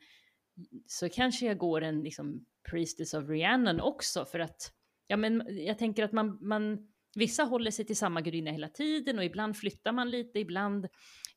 så 0.87 1.09
kanske 1.09 1.47
jag 1.47 1.59
går 1.59 1.83
en 1.83 2.03
liksom 2.03 2.47
Priestess 2.71 3.15
of 3.15 3.29
Rhiannon 3.29 3.81
också, 3.81 4.25
för 4.25 4.41
att 4.41 4.73
ja, 5.07 5.17
men 5.17 5.47
jag 5.67 5.79
tänker 5.79 6.05
att 6.05 6.13
man, 6.13 6.39
man 6.41 6.93
Vissa 7.15 7.43
håller 7.43 7.71
sig 7.71 7.85
till 7.85 7.97
samma 7.97 8.21
gudinna 8.21 8.51
hela 8.51 8.69
tiden 8.69 9.19
och 9.19 9.25
ibland 9.25 9.57
flyttar 9.57 9.93
man 9.93 10.11
lite, 10.11 10.39
ibland 10.39 10.89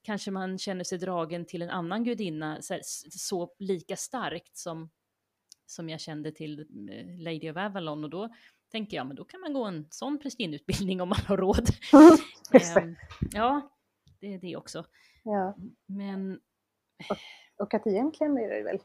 kanske 0.01 0.31
man 0.31 0.57
känner 0.57 0.83
sig 0.83 0.97
dragen 0.97 1.45
till 1.45 1.61
en 1.61 1.69
annan 1.69 2.03
gudinna 2.03 2.61
så, 2.61 2.79
så 3.11 3.55
lika 3.59 3.95
starkt 3.95 4.57
som, 4.57 4.89
som 5.65 5.89
jag 5.89 5.99
kände 5.99 6.31
till 6.31 6.59
eh, 6.59 7.23
Lady 7.23 7.51
of 7.51 7.57
Avalon 7.57 8.03
och 8.03 8.09
då 8.09 8.29
tänker 8.71 8.97
jag, 8.97 9.07
men 9.07 9.15
då 9.15 9.25
kan 9.25 9.39
man 9.39 9.53
gå 9.53 9.65
en 9.65 9.87
sån 9.89 10.19
prästinneutbildning 10.19 11.01
om 11.01 11.09
man 11.09 11.19
har 11.27 11.37
råd. 11.37 11.69
ähm, 12.77 12.95
ja, 13.31 13.71
det 14.19 14.33
är 14.33 14.39
det 14.39 14.55
också. 14.55 14.85
Ja. 15.23 15.55
Men... 15.85 16.39
Och, 17.09 17.17
och 17.57 17.73
att 17.73 17.87
egentligen 17.87 18.37
är 18.37 18.49
det 18.49 18.63
väl 18.63 18.79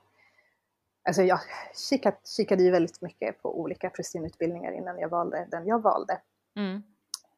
Alltså 1.08 1.22
jag 1.22 1.40
kikade, 1.88 2.16
kikade 2.36 2.62
ju 2.62 2.70
väldigt 2.70 3.02
mycket 3.02 3.42
på 3.42 3.60
olika 3.60 3.90
prästinneutbildningar 3.90 4.72
innan 4.72 4.98
jag 4.98 5.08
valde 5.08 5.48
den 5.50 5.66
jag 5.66 5.82
valde. 5.82 6.20
Mm. 6.58 6.82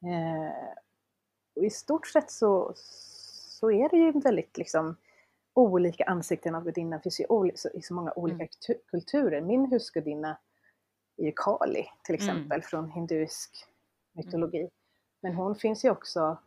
Eh, 0.02 0.54
och 1.56 1.64
I 1.64 1.70
stort 1.70 2.06
sett 2.06 2.30
så, 2.30 2.72
så 2.76 3.70
är 3.70 3.88
det 3.88 3.96
ju 3.96 4.12
väldigt 4.12 4.58
liksom 4.58 4.96
olika 5.54 6.04
ansikten 6.04 6.54
av 6.54 6.64
gudinnan. 6.64 6.98
Det 6.98 7.02
finns 7.02 7.20
ju 7.20 7.50
i 7.74 7.82
så 7.82 7.94
många 7.94 8.12
olika 8.16 8.48
mm. 8.68 8.80
kulturer. 8.86 9.40
Min 9.40 9.66
husgudinna 9.66 10.38
är 11.16 11.24
ju 11.24 11.32
Kali 11.36 11.86
till 12.04 12.14
mm. 12.14 12.28
exempel 12.28 12.56
mm. 12.56 12.62
från 12.62 12.90
hinduisk 12.90 13.66
mytologi. 14.12 14.68
Men 15.22 15.34
hon 15.34 15.54
finns 15.54 15.84
ju 15.84 15.90
också 15.90 16.38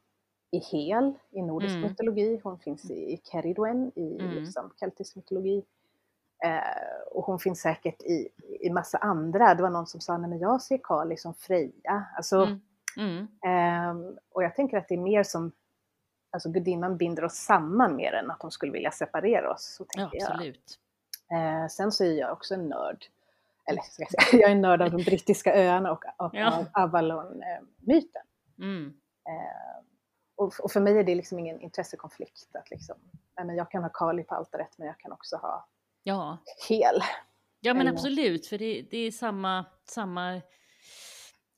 i 0.52 0.60
Hel 0.60 1.14
i 1.32 1.42
nordisk 1.42 1.76
mm. 1.76 1.90
mytologi, 1.90 2.40
hon 2.44 2.60
finns 2.60 2.92
i 2.92 3.22
Keridwen 3.32 3.92
i 3.96 4.20
mm. 4.20 4.36
liksom, 4.36 4.74
keltisk 4.80 5.16
mytologi. 5.16 5.64
Eh, 6.44 7.08
och 7.12 7.24
hon 7.24 7.40
finns 7.40 7.62
säkert 7.62 8.02
i, 8.02 8.30
i 8.62 8.70
massa 8.70 8.98
andra. 8.98 9.56
Det 9.56 9.64
var 9.64 9.70
någon 9.70 9.88
som 9.88 10.02
sa, 10.02 10.18
nej 10.18 10.30
men 10.30 10.40
jag 10.40 10.62
ser 10.62 10.80
Kali 10.84 11.18
som 11.18 11.34
Freja. 11.34 12.06
Alltså, 12.16 12.44
mm. 12.44 12.60
Mm. 12.98 13.28
Eh, 13.46 14.16
och 14.32 14.44
jag 14.44 14.56
tänker 14.56 14.78
att 14.78 14.88
det 14.88 14.96
är 14.96 15.00
mer 15.00 15.24
som, 15.24 15.52
alltså 16.32 16.50
gudinnan 16.50 16.98
binder 16.98 17.24
oss 17.24 17.34
samman 17.34 17.96
mer 17.96 18.14
än 18.14 18.32
att 18.32 18.42
hon 18.42 18.52
skulle 18.52 18.72
vilja 18.72 18.92
separera 18.92 19.54
oss. 19.54 19.76
Så 19.78 19.86
tänker 19.86 20.18
ja, 20.20 20.28
absolut. 20.32 20.80
Jag. 21.30 21.62
Eh, 21.62 21.68
sen 21.68 21.92
så 21.92 22.04
är 22.04 22.20
jag 22.20 22.32
också 22.32 22.54
en 22.54 22.70
nörd. 22.70 23.06
Eller 23.70 23.82
ska 23.82 24.04
jag, 24.04 24.12
säga, 24.30 24.42
jag 24.42 24.50
är 24.50 24.56
en 24.56 24.62
nörd 24.62 24.82
av 24.82 24.92
de 24.92 25.04
brittiska 25.04 25.56
öarna 25.56 25.92
och, 25.92 26.06
och 26.18 26.32
ja. 26.34 26.66
Avalon-myten. 26.74 28.22
Mm. 28.60 28.94
Eh, 29.30 29.84
och, 30.36 30.54
och, 30.60 30.72
för 30.72 30.80
mig 30.80 30.98
är 30.98 31.04
det 31.04 31.16
liksom 31.16 31.40
ingen 31.40 31.60
intressekonflikt 31.60 32.56
att 32.56 32.70
liksom, 32.72 32.96
nej 33.38 33.46
men 33.46 33.56
jag 33.56 33.72
kan 33.72 33.84
ha 33.84 33.90
Kali 33.90 34.24
på 34.24 34.36
altaret 34.36 34.78
men 34.78 34.88
jag 34.88 34.98
kan 35.00 35.12
också 35.12 35.36
ha 35.36 35.68
ja. 36.04 36.38
hel. 36.70 37.02
Ja 37.60 37.74
men 37.74 37.88
absolut, 37.88 38.48
för 38.48 38.58
det, 38.58 38.82
det 38.92 38.98
är 38.98 39.12
samma, 39.12 39.66
samma 39.86 40.42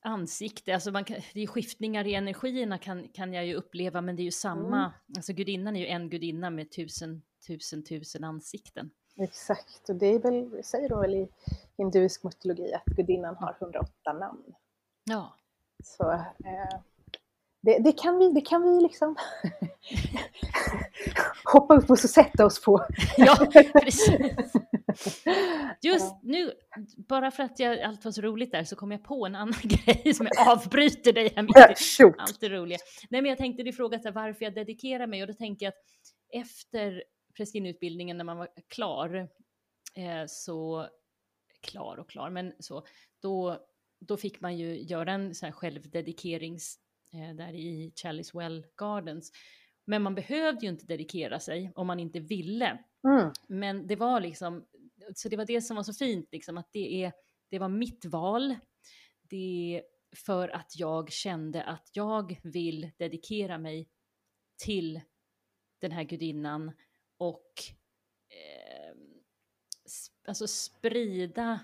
ansikte, 0.02 0.74
alltså 0.74 0.92
man 0.92 1.04
kan, 1.04 1.18
det 1.34 1.44
är 1.44 1.48
skiftningar 1.48 2.08
i 2.08 2.16
energierna 2.16 2.78
kan, 2.78 3.08
kan 3.08 3.34
jag 3.34 3.46
ju 3.46 3.54
uppleva, 3.54 4.02
men 4.02 4.16
det 4.16 4.22
är 4.22 4.26
ju 4.26 4.32
samma, 4.32 4.78
mm. 4.78 4.92
alltså 5.16 5.34
gudinnan 5.34 5.76
är 5.76 5.80
ju 5.80 5.88
en 5.88 6.10
gudinna 6.10 6.50
med 6.50 6.72
tusen, 6.72 7.22
tusen, 7.48 7.84
tusen 7.84 8.24
ansikten. 8.24 8.92
Exakt, 9.18 9.90
och 9.90 9.96
det 9.96 10.06
är 10.06 10.20
väl, 10.20 10.64
säger 10.64 10.90
de 10.90 11.02
väl 11.02 11.14
i 11.14 11.28
hinduisk 11.78 12.24
mytologi 12.24 12.74
att 12.74 12.86
gudinnan 12.86 13.36
har 13.36 13.58
108 13.62 14.14
namn. 14.14 14.56
Ja. 15.04 15.36
Så 15.84 16.12
eh, 16.12 16.80
det, 17.62 17.80
det, 17.80 17.92
kan 17.92 18.18
vi, 18.18 18.32
det 18.32 18.42
kan 18.42 18.64
vi 18.64 18.82
liksom 18.82 19.16
hoppa 21.46 21.76
upp 21.76 21.90
och 21.90 22.00
så 22.00 22.08
sätta 22.08 22.46
oss 22.46 22.62
på. 22.62 22.86
ja, 23.18 23.46
precis. 23.82 24.54
Just 25.82 26.16
nu, 26.24 26.52
bara 27.10 27.32
för 27.32 27.44
att 27.44 27.60
jag, 27.60 27.82
allt 27.82 28.06
var 28.06 28.12
så 28.12 28.22
roligt 28.22 28.52
där, 28.52 28.64
så 28.64 28.76
kom 28.76 28.92
jag 28.92 29.04
på 29.04 29.26
en 29.26 29.36
annan 29.36 29.60
grej 29.64 30.14
som 30.14 30.28
jag 30.34 30.50
avbryter 30.50 31.14
dig 31.14 31.34
här 31.36 31.44
mitt 31.44 31.58
i 32.00 32.04
allt 32.18 32.40
det 32.40 32.50
roliga. 32.50 32.78
Nej, 33.10 33.22
men 33.22 33.30
jag 33.30 33.38
tänkte 33.38 33.64
du 33.64 33.74
frågade 33.74 34.12
varför 34.12 34.46
jag 34.46 34.56
dedikerar 34.56 35.08
mig 35.08 35.22
och 35.22 35.28
då 35.28 35.34
tänker 35.34 35.66
jag 35.66 35.72
att 35.72 36.44
efter 36.44 37.04
prästinneutbildningen 37.38 38.18
när 38.18 38.24
man 38.26 38.38
var 38.38 38.50
klar, 38.68 39.16
eh, 39.96 40.26
så 40.28 40.88
klar 41.62 41.98
och 41.98 42.10
klar, 42.10 42.30
men 42.30 42.54
så, 42.60 42.86
då, 43.22 43.66
då 44.00 44.18
fick 44.18 44.42
man 44.42 44.58
ju 44.58 44.82
göra 44.82 45.12
en 45.12 45.36
sån 45.36 45.48
här 45.48 45.54
självdedikerings 45.54 46.80
eh, 47.14 47.36
där 47.36 47.54
i 47.54 47.94
Chalice 47.96 48.38
Well 48.38 48.66
Gardens. 48.78 49.32
Men 49.86 50.02
man 50.02 50.16
behövde 50.16 50.66
ju 50.66 50.72
inte 50.72 50.86
dedikera 50.86 51.40
sig 51.40 51.72
om 51.76 51.88
man 51.88 52.00
inte 52.00 52.20
ville. 52.20 52.84
Mm. 53.08 53.32
Men 53.48 53.88
det 53.88 53.96
var 53.96 54.20
liksom, 54.20 54.66
så 55.16 55.30
det 55.30 55.38
var 55.38 55.46
det 55.46 55.62
som 55.62 55.76
var 55.76 55.84
så 55.84 55.94
fint, 55.94 56.30
liksom, 56.32 56.58
att 56.58 56.70
det, 56.72 57.04
är, 57.04 57.14
det 57.50 57.60
var 57.60 57.70
mitt 57.70 58.06
val. 58.06 58.56
Det 59.30 59.84
för 60.16 60.50
att 60.50 60.72
jag 60.76 61.12
kände 61.12 61.64
att 61.64 61.90
jag 61.94 62.40
vill 62.44 62.92
dedikera 62.98 63.58
mig 63.58 63.90
till 64.64 65.02
den 65.82 65.92
här 65.92 66.04
gudinnan 66.04 66.72
och 67.18 67.54
eh, 68.30 68.96
alltså 70.28 70.48
sprida 70.48 71.60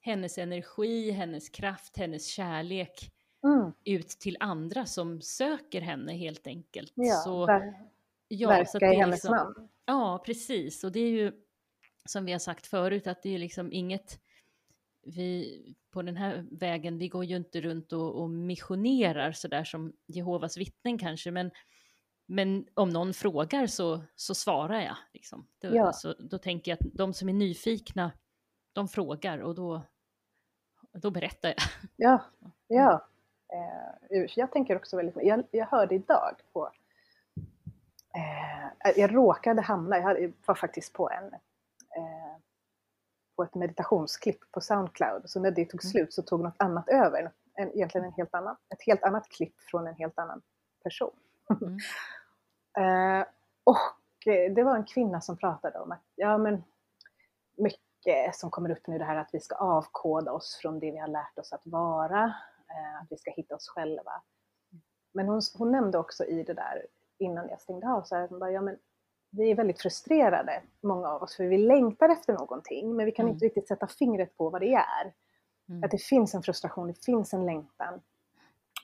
hennes 0.00 0.38
energi, 0.38 1.10
hennes 1.10 1.48
kraft, 1.48 1.96
hennes 1.96 2.26
kärlek 2.26 3.13
mm. 3.44 3.72
ut 3.84 4.08
till 4.08 4.36
andra 4.40 4.86
som 4.86 5.20
söker 5.20 5.80
henne 5.80 6.12
helt 6.12 6.46
enkelt. 6.46 6.92
Ja, 6.94 7.14
så, 7.14 7.46
ver 7.46 7.74
ja, 8.28 8.48
verka 8.48 8.66
så 8.66 8.78
i 8.78 8.94
hennes 8.94 9.14
liksom, 9.14 9.36
namn. 9.36 9.68
Ja, 9.86 10.22
precis. 10.26 10.84
Och 10.84 10.92
det 10.92 11.00
är 11.00 11.10
ju 11.10 11.32
som 12.04 12.24
vi 12.24 12.32
har 12.32 12.38
sagt 12.38 12.66
förut 12.66 13.06
att 13.06 13.22
det 13.22 13.34
är 13.34 13.38
liksom 13.38 13.72
inget 13.72 14.20
vi 15.06 15.74
på 15.90 16.02
den 16.02 16.16
här 16.16 16.46
vägen, 16.50 16.98
vi 16.98 17.08
går 17.08 17.24
ju 17.24 17.36
inte 17.36 17.60
runt 17.60 17.92
och, 17.92 18.22
och 18.22 18.30
missionerar 18.30 19.32
sådär 19.32 19.64
som 19.64 19.92
Jehovas 20.06 20.56
vittnen 20.56 20.98
kanske, 20.98 21.30
men, 21.30 21.50
men 22.26 22.66
om 22.74 22.90
någon 22.90 23.14
frågar 23.14 23.66
så, 23.66 24.02
så 24.16 24.34
svarar 24.34 24.80
jag. 24.80 24.96
Liksom. 25.12 25.46
Då, 25.58 25.76
ja. 25.76 25.92
så, 25.92 26.14
då 26.18 26.38
tänker 26.38 26.70
jag 26.70 26.76
att 26.76 26.94
de 26.94 27.14
som 27.14 27.28
är 27.28 27.32
nyfikna, 27.32 28.12
de 28.72 28.88
frågar 28.88 29.38
och 29.38 29.54
då, 29.54 29.82
då 30.92 31.10
berättar 31.10 31.48
jag. 31.48 31.58
Ja, 31.96 32.24
ja. 32.66 33.08
Eh, 33.52 34.24
jag 34.36 34.52
tänker 34.52 34.76
också 34.76 34.96
väldigt 34.96 35.16
jag, 35.22 35.44
jag 35.50 35.66
hörde 35.66 35.94
idag 35.94 36.36
på 36.52 36.70
eh, 38.14 38.90
jag 38.96 39.14
råkade 39.14 39.62
hamna, 39.62 39.98
jag 39.98 40.32
var 40.46 40.54
faktiskt 40.54 40.92
på 40.92 41.10
en 41.10 41.34
eh, 41.96 42.36
på 43.36 43.42
ett 43.42 43.54
meditationsklipp 43.54 44.52
på 44.52 44.60
Soundcloud. 44.60 45.22
Så 45.30 45.40
när 45.40 45.50
det 45.50 45.64
tog 45.64 45.84
mm. 45.84 45.90
slut 45.90 46.12
så 46.12 46.22
tog 46.22 46.40
något 46.40 46.56
annat 46.56 46.88
över. 46.88 47.32
En, 47.54 47.68
egentligen 47.68 48.06
en 48.06 48.12
helt 48.12 48.34
annan, 48.34 48.56
ett 48.68 48.82
helt 48.86 49.02
annat 49.02 49.28
klipp 49.28 49.60
från 49.60 49.86
en 49.86 49.94
helt 49.94 50.18
annan 50.18 50.42
person. 50.82 51.16
Mm. 51.62 51.78
eh, 53.20 53.26
och 53.64 53.78
det 54.54 54.62
var 54.62 54.76
en 54.76 54.84
kvinna 54.84 55.20
som 55.20 55.36
pratade 55.36 55.78
om 55.78 55.92
att 55.92 56.02
ja, 56.14 56.38
men 56.38 56.64
mycket 57.56 58.34
som 58.34 58.50
kommer 58.50 58.70
upp 58.70 58.86
nu 58.86 58.98
det 58.98 59.04
här 59.04 59.16
att 59.16 59.30
vi 59.32 59.40
ska 59.40 59.54
avkoda 59.54 60.32
oss 60.32 60.58
från 60.62 60.78
det 60.78 60.90
vi 60.90 60.98
har 60.98 61.08
lärt 61.08 61.38
oss 61.38 61.52
att 61.52 61.66
vara, 61.66 62.24
eh, 62.24 62.32
att 63.02 63.06
vi 63.10 63.16
ska 63.16 63.30
hitta 63.30 63.54
oss 63.54 63.68
själva. 63.68 64.22
Men 65.12 65.28
hon, 65.28 65.40
hon 65.58 65.72
nämnde 65.72 65.98
också 65.98 66.24
i 66.24 66.42
det 66.42 66.54
där 66.54 66.86
innan 67.18 67.48
jag 67.48 67.60
stängde 67.60 67.88
av 67.88 68.02
så 68.02 68.16
här, 68.16 68.28
bara, 68.28 68.50
ja, 68.50 68.60
men 68.60 68.78
vi 69.30 69.50
är 69.50 69.54
väldigt 69.54 69.82
frustrerade, 69.82 70.62
många 70.80 71.08
av 71.08 71.22
oss, 71.22 71.36
för 71.36 71.44
vi 71.44 71.58
längtar 71.58 72.08
efter 72.08 72.32
någonting, 72.32 72.96
men 72.96 73.06
vi 73.06 73.12
kan 73.12 73.24
mm. 73.24 73.34
inte 73.34 73.46
riktigt 73.46 73.68
sätta 73.68 73.86
fingret 73.86 74.36
på 74.36 74.50
vad 74.50 74.60
det 74.60 74.74
är. 74.74 75.14
Mm. 75.68 75.84
Att 75.84 75.90
det 75.90 76.02
finns 76.02 76.34
en 76.34 76.42
frustration, 76.42 76.88
det 76.88 77.04
finns 77.04 77.34
en 77.34 77.46
längtan. 77.46 78.00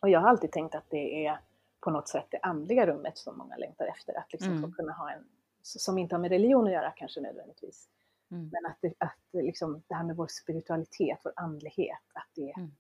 Och 0.02 0.08
jag 0.08 0.20
har 0.20 0.28
alltid 0.28 0.52
tänkt 0.52 0.74
att 0.74 0.90
det 0.90 1.26
är 1.26 1.40
på 1.80 1.90
något 1.90 2.08
sätt 2.08 2.26
det 2.30 2.38
andliga 2.42 2.86
rummet 2.86 3.18
som 3.18 3.38
många 3.38 3.56
längtar 3.56 3.86
efter, 3.86 4.18
att 4.18 4.32
liksom 4.32 4.52
mm. 4.52 4.62
få 4.62 4.76
kunna 4.76 4.92
ha 4.92 5.10
en, 5.10 5.24
som 5.62 5.98
inte 5.98 6.14
har 6.14 6.20
med 6.20 6.30
religion 6.30 6.66
att 6.66 6.72
göra 6.72 6.90
kanske 6.90 7.20
nödvändigtvis, 7.20 7.88
mm. 8.30 8.50
men 8.52 8.66
att, 8.70 8.78
det, 8.80 8.94
att 8.98 9.18
liksom, 9.32 9.82
det 9.88 9.94
här 9.94 10.04
med 10.04 10.16
vår 10.16 10.26
spiritualitet, 10.26 11.18
vår 11.24 11.32
andlighet, 11.36 12.04
att 12.12 12.28
det 12.34 12.52
mm. 12.56 12.70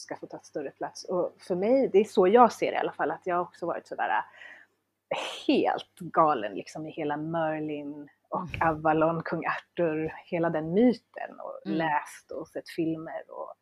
Ska 0.00 0.16
få 0.16 0.26
ta 0.26 0.36
ett 0.36 0.46
större 0.46 0.70
plats. 0.70 1.04
Och 1.04 1.36
för 1.38 1.54
mig, 1.54 1.88
det 1.92 1.98
är 1.98 2.04
så 2.04 2.26
jag 2.26 2.52
ser 2.52 2.70
det 2.70 2.76
i 2.76 2.80
alla 2.80 2.92
fall, 2.92 3.10
att 3.10 3.26
jag 3.26 3.42
också 3.42 3.66
varit 3.66 3.86
sådär 3.86 4.24
helt 5.46 5.98
galen 5.98 6.54
liksom 6.54 6.86
i 6.86 6.90
hela 6.90 7.16
Merlin 7.16 8.08
och 8.28 8.54
mm. 8.54 8.68
Avalon, 8.68 9.22
kung 9.22 9.42
Arthur, 9.46 10.14
hela 10.24 10.50
den 10.50 10.72
myten 10.72 11.40
och 11.40 11.66
mm. 11.66 11.78
läst 11.78 12.30
och 12.30 12.48
sett 12.48 12.70
filmer 12.70 13.30
och 13.30 13.54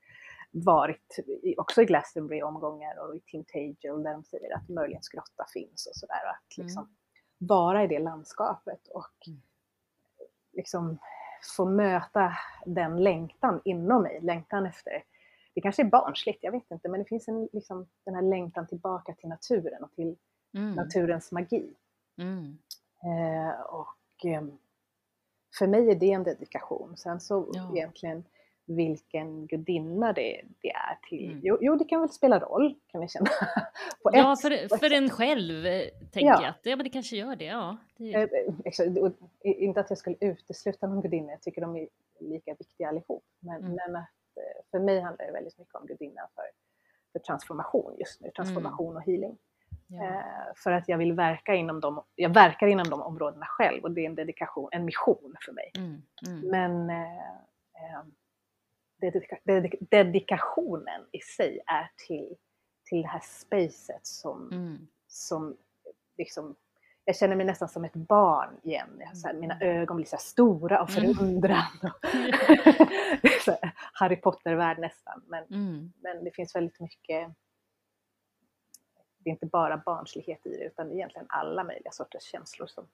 varit 0.51 1.17
också 1.57 1.83
i 1.83 1.85
Glastonbury 1.85 2.43
omgångar 2.43 2.99
och 2.99 3.17
i 3.17 3.21
Tintagel 3.21 4.03
där 4.03 4.13
de 4.13 4.25
säger 4.25 4.57
att 4.57 4.69
Merlins 4.69 5.09
grotta 5.09 5.47
finns 5.53 5.87
och 5.87 5.97
sådär. 5.97 6.27
Att 6.31 6.57
liksom 6.57 6.83
mm. 6.83 6.97
vara 7.39 7.85
i 7.85 7.87
det 7.87 7.99
landskapet 7.99 8.89
och 8.89 9.27
mm. 9.27 9.41
liksom 10.53 10.99
få 11.57 11.65
möta 11.65 12.33
den 12.67 13.03
längtan 13.03 13.61
inom 13.65 14.03
mig, 14.03 14.21
längtan 14.23 14.67
efter 14.67 15.03
det 15.55 15.61
kanske 15.61 15.83
är 15.83 15.87
barnsligt, 15.87 16.39
jag 16.43 16.53
vet 16.53 16.71
inte, 16.71 16.89
men 16.89 17.01
det 17.01 17.07
finns 17.07 17.29
en, 17.29 17.49
liksom, 17.53 17.87
den 18.05 18.15
här 18.15 18.23
längtan 18.23 18.67
tillbaka 18.67 19.15
till 19.15 19.29
naturen 19.29 19.85
och 19.85 19.93
till 19.93 20.17
mm. 20.55 20.75
naturens 20.75 21.33
magi. 21.33 21.75
Mm. 22.19 22.59
Eh, 23.03 23.61
och 23.61 24.27
eh, 24.27 24.43
för 25.59 25.67
mig 25.67 25.91
är 25.91 25.95
det 25.95 26.13
en 26.13 26.23
dedikation. 26.23 26.97
Sen 26.97 27.21
så 27.21 27.51
ja. 27.53 27.77
egentligen 27.77 28.25
vilken 28.69 29.47
gudinna 29.47 30.13
det, 30.13 30.41
det 30.63 30.71
är 30.71 31.09
till. 31.09 31.31
Mm. 31.31 31.41
Jo, 31.43 31.59
jo, 31.61 31.77
det 31.77 31.85
kan 31.85 32.01
väl 32.01 32.11
spela 32.11 32.39
roll 32.39 32.75
kan 32.87 33.01
jag 33.01 33.11
känna. 33.11 33.31
ja, 34.05 34.33
ett, 34.33 34.41
för, 34.41 34.79
för 34.79 34.93
en 34.93 35.11
själv 35.11 35.67
eh, 35.67 35.83
tänker 36.13 36.29
ja. 36.29 36.43
jag 36.43 36.51
att 36.51 36.61
ja, 36.63 36.77
men 36.77 36.85
det 36.85 36.91
kanske 36.91 37.17
gör 37.17 37.37
det. 37.37 37.45
Ja, 37.45 37.77
det... 37.97 38.15
Eh, 38.15 38.23
eh 38.23 39.63
inte 39.63 39.81
att 39.81 39.91
jag 39.91 39.99
skulle 39.99 40.17
utesluta 40.21 40.87
någon 40.87 41.03
gudinna, 41.03 41.33
jag 41.33 41.43
tycker 41.43 41.61
de 41.61 41.77
är 41.77 41.89
lika 42.21 42.55
viktiga 42.59 42.89
allihop. 42.89 43.25
Men, 43.41 43.57
mm. 43.57 43.73
men 43.75 43.97
att, 43.97 44.09
för 44.71 44.79
mig 44.79 45.01
handlar 45.01 45.27
det 45.27 45.33
väldigt 45.33 45.59
mycket 45.59 45.75
om 45.75 45.87
gudinnan 45.87 46.27
för, 46.35 46.45
för 47.13 47.19
transformation 47.19 47.95
just 47.99 48.21
nu, 48.21 48.31
transformation 48.31 48.91
mm. 48.91 48.97
och 48.97 49.03
healing. 49.03 49.39
Ja. 49.87 50.05
Eh, 50.05 50.55
för 50.57 50.73
att 50.73 50.89
jag 50.89 50.99
vill 50.99 51.13
verka 51.13 51.55
inom 51.55 51.81
dem, 51.81 52.03
jag 52.15 52.35
verkar 52.35 52.67
inom 52.67 52.91
de 52.91 53.03
områdena 53.03 53.47
själv 53.47 53.83
och 53.83 53.91
det 53.91 54.01
är 54.01 54.07
en 54.07 54.15
dedikation, 54.15 54.69
en 54.73 54.85
mission 54.85 55.37
för 55.45 55.53
mig. 55.53 55.73
Mm, 55.77 56.03
mm. 56.27 56.51
Men 56.51 56.91
eh, 56.91 57.29
eh, 57.75 58.03
dedika, 59.01 59.39
dedik, 59.45 59.75
dedikationen 59.91 61.07
i 61.13 61.21
sig 61.21 61.61
är 61.67 61.91
till, 62.07 62.37
till 62.85 63.03
det 63.03 63.09
här 63.09 63.23
spacet 63.25 64.07
som, 64.07 64.53
mm. 64.53 64.89
som 65.07 65.57
liksom, 66.19 66.57
jag 67.09 67.17
känner 67.17 67.37
mig 67.37 67.47
nästan 67.47 67.69
som 67.69 67.85
ett 67.85 67.95
barn 67.95 68.61
igen. 68.63 69.03
Här, 69.25 69.35
mina 69.35 69.55
mm. 69.55 69.79
ögon 69.79 69.97
blir 69.97 70.07
så 70.07 70.17
stora 70.17 70.81
av 70.81 70.91
mm. 70.91 71.15
förundran. 71.15 71.93
Harry 73.93 74.17
Potter-värld 74.17 74.79
nästan. 74.79 75.23
Men, 75.27 75.45
mm. 75.45 75.93
men 76.03 76.25
det 76.25 76.31
finns 76.35 76.55
väldigt 76.55 76.81
mycket 76.81 77.37
det 79.19 79.31
är 79.31 79.33
inte 79.33 79.47
bara 79.47 79.83
barnslighet 79.87 80.47
i 80.47 80.49
det 80.49 80.65
utan 80.65 80.93
egentligen 80.93 81.27
alla 81.29 81.65
möjliga 81.65 81.91
sorters 81.91 82.23
känslor 82.23 82.67
som 82.67 82.87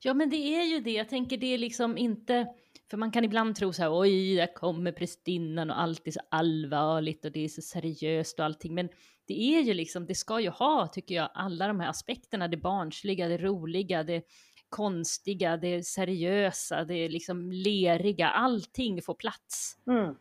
Ja 0.00 0.14
men 0.14 0.30
det 0.30 0.36
är 0.36 0.64
ju 0.64 0.80
det, 0.80 0.90
jag 0.90 1.08
tänker 1.08 1.36
det 1.36 1.54
är 1.54 1.58
liksom 1.58 1.98
inte, 1.98 2.46
för 2.90 2.96
man 2.96 3.12
kan 3.12 3.24
ibland 3.24 3.56
tro 3.56 3.72
så 3.72 3.82
här 3.82 4.00
oj, 4.00 4.36
där 4.36 4.54
kommer 4.54 4.92
prästinnan 4.92 5.70
och 5.70 5.80
allt 5.80 6.06
är 6.06 6.10
så 6.10 6.20
allvarligt 6.28 7.24
och 7.24 7.32
det 7.32 7.44
är 7.44 7.48
så 7.48 7.62
seriöst 7.62 8.38
och 8.38 8.44
allting, 8.44 8.74
men 8.74 8.88
det 9.26 9.56
är 9.56 9.60
ju 9.60 9.74
liksom, 9.74 10.06
det 10.06 10.14
ska 10.14 10.40
ju 10.40 10.48
ha, 10.48 10.86
tycker 10.86 11.14
jag, 11.14 11.30
alla 11.34 11.68
de 11.68 11.80
här 11.80 11.88
aspekterna, 11.88 12.48
det 12.48 12.56
barnsliga, 12.56 13.28
det 13.28 13.38
roliga, 13.38 14.02
det 14.02 14.22
konstiga, 14.68 15.56
det 15.56 15.86
seriösa, 15.86 16.84
det 16.84 17.08
liksom 17.08 17.52
leriga, 17.52 18.28
allting 18.28 19.02
får 19.02 19.14
plats. 19.14 19.76
Mm. 19.86 20.14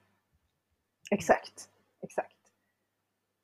Exakt, 1.11 1.69
exakt. 2.03 2.37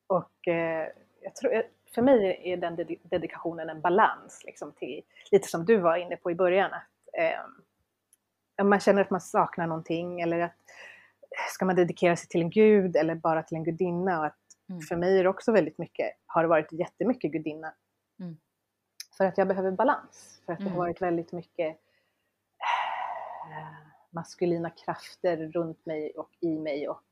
Och 0.07 0.47
eh, 0.47 0.87
jag 1.21 1.35
tror, 1.35 1.63
för 1.95 2.01
mig 2.01 2.41
är 2.43 2.57
den 2.57 2.99
dedikationen 3.03 3.69
en 3.69 3.81
balans, 3.81 4.41
liksom 4.45 4.71
till, 4.71 5.01
lite 5.31 5.47
som 5.47 5.65
du 5.65 5.77
var 5.77 5.97
inne 5.97 6.15
på 6.15 6.31
i 6.31 6.35
början. 6.35 6.71
Att, 6.73 6.87
eh, 7.17 8.65
man 8.65 8.79
känner 8.79 9.01
att 9.01 9.09
man 9.09 9.21
saknar 9.21 9.67
någonting 9.67 10.21
eller 10.21 10.39
att 10.39 10.55
ska 11.49 11.65
man 11.65 11.75
dedikera 11.75 12.15
sig 12.15 12.29
till 12.29 12.41
en 12.41 12.49
gud 12.49 12.95
eller 12.95 13.15
bara 13.15 13.43
till 13.43 13.57
en 13.57 13.63
gudinna? 13.63 14.19
Och 14.19 14.25
att 14.25 14.46
mm. 14.69 14.81
För 14.81 14.95
mig 14.95 15.19
är 15.19 15.23
det 15.23 15.29
också 15.29 15.51
väldigt 15.51 15.77
mycket, 15.77 16.13
har 16.25 16.41
det 16.41 16.49
varit 16.49 16.71
jättemycket 16.71 17.31
gudinna. 17.31 17.73
Mm. 18.19 18.37
För 19.17 19.25
att 19.25 19.37
jag 19.37 19.47
behöver 19.47 19.71
balans, 19.71 20.41
för 20.45 20.53
att 20.53 20.59
det 20.59 20.65
har 20.65 20.71
mm. 20.71 20.79
varit 20.79 21.01
väldigt 21.01 21.31
mycket 21.31 21.77
äh, 23.49 23.67
maskulina 24.09 24.69
krafter 24.69 25.37
runt 25.37 25.85
mig 25.85 26.11
och 26.11 26.29
i 26.39 26.59
mig 26.59 26.89
och 26.89 27.05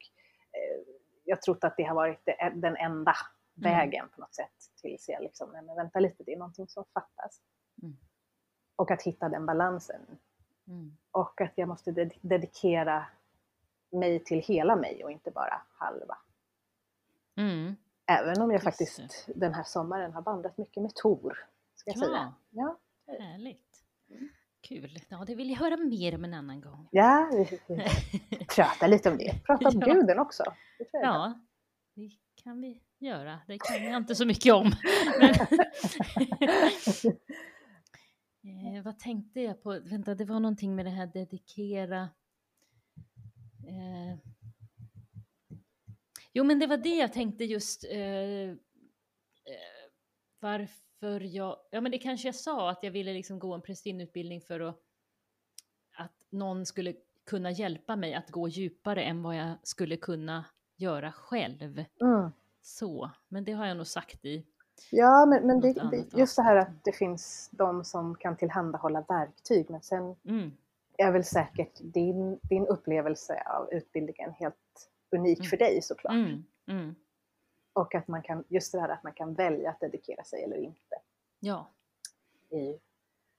äh, 0.51 0.93
jag 1.23 1.41
trott 1.41 1.63
att 1.63 1.77
det 1.77 1.83
har 1.83 1.95
varit 1.95 2.21
det, 2.25 2.51
den 2.55 2.75
enda 2.75 3.15
Mm. 3.57 3.71
vägen 3.71 4.09
på 4.09 4.21
något 4.21 4.35
sätt 4.35 4.71
tills 4.81 5.09
jag 5.09 5.23
liksom, 5.23 5.49
nej 5.53 5.61
men 5.61 5.75
vänta 5.75 5.99
lite, 5.99 6.23
det 6.23 6.33
är 6.33 6.37
någonting 6.37 6.67
som 6.67 6.85
fattas. 6.93 7.41
Mm. 7.83 7.97
Och 8.75 8.91
att 8.91 9.01
hitta 9.01 9.29
den 9.29 9.45
balansen. 9.45 10.01
Mm. 10.67 10.97
Och 11.11 11.41
att 11.41 11.53
jag 11.55 11.67
måste 11.67 11.91
ded 11.91 12.13
dedikera 12.21 13.05
mig 13.91 14.23
till 14.23 14.39
hela 14.39 14.75
mig 14.75 15.03
och 15.03 15.11
inte 15.11 15.31
bara 15.31 15.61
halva. 15.69 16.17
Mm. 17.35 17.75
Även 18.07 18.41
om 18.41 18.51
jag 18.51 18.63
faktiskt 18.63 19.25
den 19.35 19.53
här 19.53 19.63
sommaren 19.63 20.13
har 20.13 20.21
vandrat 20.21 20.57
mycket 20.57 20.83
med 20.83 20.95
Tor. 20.95 21.47
Ska 21.75 21.91
jag 21.91 21.97
ja. 21.97 22.01
säga. 22.01 22.33
Ja. 22.49 22.79
Härligt. 23.19 23.83
Mm. 24.09 24.29
Kul. 24.67 24.99
Ja, 25.09 25.23
det 25.27 25.35
vill 25.35 25.49
jag 25.49 25.57
höra 25.57 25.77
mer 25.77 26.15
om 26.15 26.23
en 26.23 26.33
annan 26.33 26.61
gång. 26.61 26.87
Ja, 26.91 27.29
prata 28.55 28.87
lite 28.87 29.11
om 29.11 29.17
det. 29.17 29.43
Prata 29.45 29.69
om 29.69 29.79
ja. 29.79 29.93
guden 29.93 30.19
också. 30.19 30.43
ja, 30.91 31.39
det 31.95 32.11
kan 32.43 32.61
vi 32.61 32.81
göra. 32.99 33.39
Det 33.47 33.59
kan 33.59 33.83
jag 33.83 33.97
inte 33.97 34.15
så 34.15 34.25
mycket 34.25 34.53
om. 34.53 34.65
eh, 38.43 38.83
vad 38.83 38.99
tänkte 38.99 39.41
jag 39.41 39.63
på? 39.63 39.79
Vänta, 39.83 40.15
det 40.15 40.25
var 40.25 40.39
någonting 40.39 40.75
med 40.75 40.85
det 40.85 40.91
här 40.91 41.07
dedikera. 41.07 42.09
Eh, 43.67 44.17
jo, 46.35 46.43
men 46.43 46.59
det 46.59 46.67
var 46.67 46.77
det 46.77 46.95
jag 46.95 47.13
tänkte 47.13 47.43
just. 47.43 47.83
Eh, 47.83 48.49
eh, 48.49 48.55
varför 50.39 51.19
jag, 51.19 51.57
ja 51.71 51.81
men 51.81 51.91
det 51.91 51.97
kanske 51.97 52.27
jag 52.27 52.35
sa 52.35 52.69
att 52.69 52.83
jag 52.83 52.91
ville 52.91 53.13
liksom 53.13 53.39
gå 53.39 53.53
en 53.53 53.61
prästinneutbildning 53.61 54.41
för 54.41 54.59
att, 54.59 54.79
att 55.97 56.13
någon 56.29 56.65
skulle 56.65 56.93
kunna 57.25 57.51
hjälpa 57.51 57.95
mig 57.95 58.13
att 58.13 58.31
gå 58.31 58.47
djupare 58.47 59.03
än 59.03 59.23
vad 59.23 59.35
jag 59.35 59.55
skulle 59.63 59.97
kunna 59.97 60.45
göra 60.75 61.11
själv. 61.11 61.83
Mm. 62.01 62.31
Så, 62.61 63.11
men 63.27 63.45
det 63.45 63.51
har 63.51 63.65
jag 63.65 63.77
nog 63.77 63.87
sagt 63.87 64.25
i 64.25 64.45
Ja, 64.91 65.25
men, 65.25 65.47
men 65.47 65.61
det, 65.61 66.05
just 66.17 66.35
det 66.35 66.41
här 66.41 66.55
att 66.55 66.83
det 66.83 66.91
finns 66.91 67.49
de 67.51 67.83
som 67.83 68.15
kan 68.15 68.37
tillhandahålla 68.37 69.05
verktyg, 69.07 69.69
men 69.69 69.81
sen 69.81 70.15
mm. 70.25 70.51
är 70.97 71.11
väl 71.11 71.23
säkert 71.23 71.79
din, 71.79 72.39
din 72.49 72.67
upplevelse 72.67 73.43
av 73.45 73.73
utbildningen 73.73 74.31
helt 74.31 74.89
unik 75.15 75.39
mm. 75.39 75.49
för 75.49 75.57
dig 75.57 75.81
såklart. 75.81 76.13
Mm. 76.13 76.43
mm. 76.67 76.95
Och 77.73 77.95
att 77.95 78.07
man 78.07 78.23
kan, 78.23 78.43
just 78.47 78.71
det 78.71 78.79
här 78.79 78.89
att 78.89 79.03
man 79.03 79.13
kan 79.13 79.33
välja 79.33 79.69
att 79.69 79.79
dedikera 79.79 80.23
sig 80.23 80.43
eller 80.43 80.57
inte. 80.57 80.95
Ja. 81.39 81.71
Det 82.49 82.55
är 82.55 82.63
ju 82.63 82.79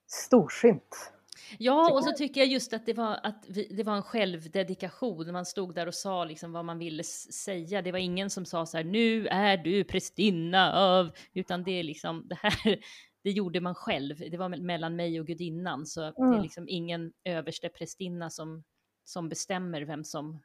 storsynt. 0.06 1.12
Ja, 1.58 1.92
och 1.92 2.04
så 2.04 2.12
tycker 2.12 2.40
jag 2.40 2.48
just 2.48 2.72
att 2.72 2.86
det 2.86 2.92
var, 2.92 3.20
att 3.22 3.44
vi, 3.48 3.68
det 3.76 3.82
var 3.82 3.96
en 3.96 4.02
självdedikation. 4.02 5.32
Man 5.32 5.46
stod 5.46 5.74
där 5.74 5.86
och 5.86 5.94
sa 5.94 6.24
liksom 6.24 6.52
vad 6.52 6.64
man 6.64 6.78
ville 6.78 7.04
säga. 7.04 7.82
Det 7.82 7.92
var 7.92 7.98
ingen 7.98 8.30
som 8.30 8.44
sa 8.44 8.66
så 8.66 8.76
här, 8.76 8.84
nu 8.84 9.26
är 9.26 9.56
du 9.56 9.84
prästinna 9.84 10.72
av, 10.72 11.10
utan 11.34 11.64
det 11.64 11.72
är 11.72 11.82
liksom 11.82 12.28
det 12.28 12.38
här, 12.42 12.78
det 13.22 13.30
gjorde 13.30 13.60
man 13.60 13.74
själv. 13.74 14.16
Det 14.30 14.36
var 14.36 14.48
mellan 14.48 14.96
mig 14.96 15.20
och 15.20 15.26
gudinnan, 15.26 15.86
så 15.86 16.02
mm. 16.02 16.30
det 16.30 16.38
är 16.38 16.42
liksom 16.42 16.68
ingen 16.68 17.12
överste 17.24 17.68
prästinna 17.68 18.30
som, 18.30 18.64
som 19.04 19.28
bestämmer 19.28 19.82
vem 19.82 20.04
som 20.04 20.40